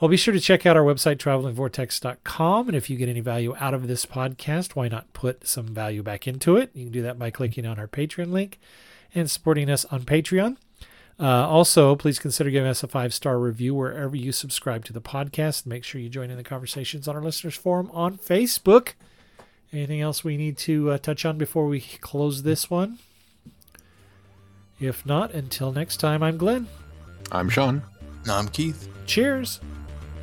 Well, 0.00 0.08
be 0.08 0.16
sure 0.16 0.34
to 0.34 0.40
check 0.40 0.66
out 0.66 0.76
our 0.76 0.82
website, 0.82 1.16
travelingvortex.com. 1.16 2.68
And 2.68 2.76
if 2.76 2.90
you 2.90 2.96
get 2.96 3.08
any 3.08 3.20
value 3.20 3.54
out 3.60 3.74
of 3.74 3.86
this 3.86 4.04
podcast, 4.04 4.74
why 4.74 4.88
not 4.88 5.12
put 5.12 5.46
some 5.46 5.68
value 5.68 6.02
back 6.02 6.26
into 6.26 6.56
it? 6.56 6.70
You 6.74 6.84
can 6.84 6.92
do 6.92 7.02
that 7.02 7.18
by 7.18 7.30
clicking 7.30 7.64
on 7.64 7.78
our 7.78 7.86
Patreon 7.86 8.32
link 8.32 8.58
and 9.14 9.30
supporting 9.30 9.70
us 9.70 9.84
on 9.86 10.02
Patreon. 10.02 10.56
Uh, 11.18 11.48
also, 11.48 11.94
please 11.94 12.18
consider 12.18 12.50
giving 12.50 12.68
us 12.68 12.82
a 12.82 12.88
five 12.88 13.14
star 13.14 13.38
review 13.38 13.72
wherever 13.74 14.16
you 14.16 14.32
subscribe 14.32 14.84
to 14.86 14.92
the 14.92 15.00
podcast. 15.00 15.64
Make 15.64 15.84
sure 15.84 16.00
you 16.00 16.08
join 16.08 16.28
in 16.28 16.36
the 16.36 16.42
conversations 16.42 17.06
on 17.06 17.14
our 17.14 17.22
listeners' 17.22 17.54
forum 17.54 17.88
on 17.92 18.18
Facebook. 18.18 18.94
Anything 19.72 20.00
else 20.00 20.24
we 20.24 20.36
need 20.36 20.58
to 20.58 20.90
uh, 20.90 20.98
touch 20.98 21.24
on 21.24 21.38
before 21.38 21.66
we 21.66 21.80
close 21.80 22.42
this 22.42 22.68
one? 22.68 22.98
If 24.80 25.06
not, 25.06 25.30
until 25.32 25.70
next 25.72 25.98
time, 25.98 26.22
I'm 26.22 26.36
Glenn. 26.36 26.66
I'm 27.30 27.48
Sean. 27.48 27.82
now 28.26 28.38
I'm 28.38 28.48
Keith. 28.48 28.88
Cheers. 29.06 29.60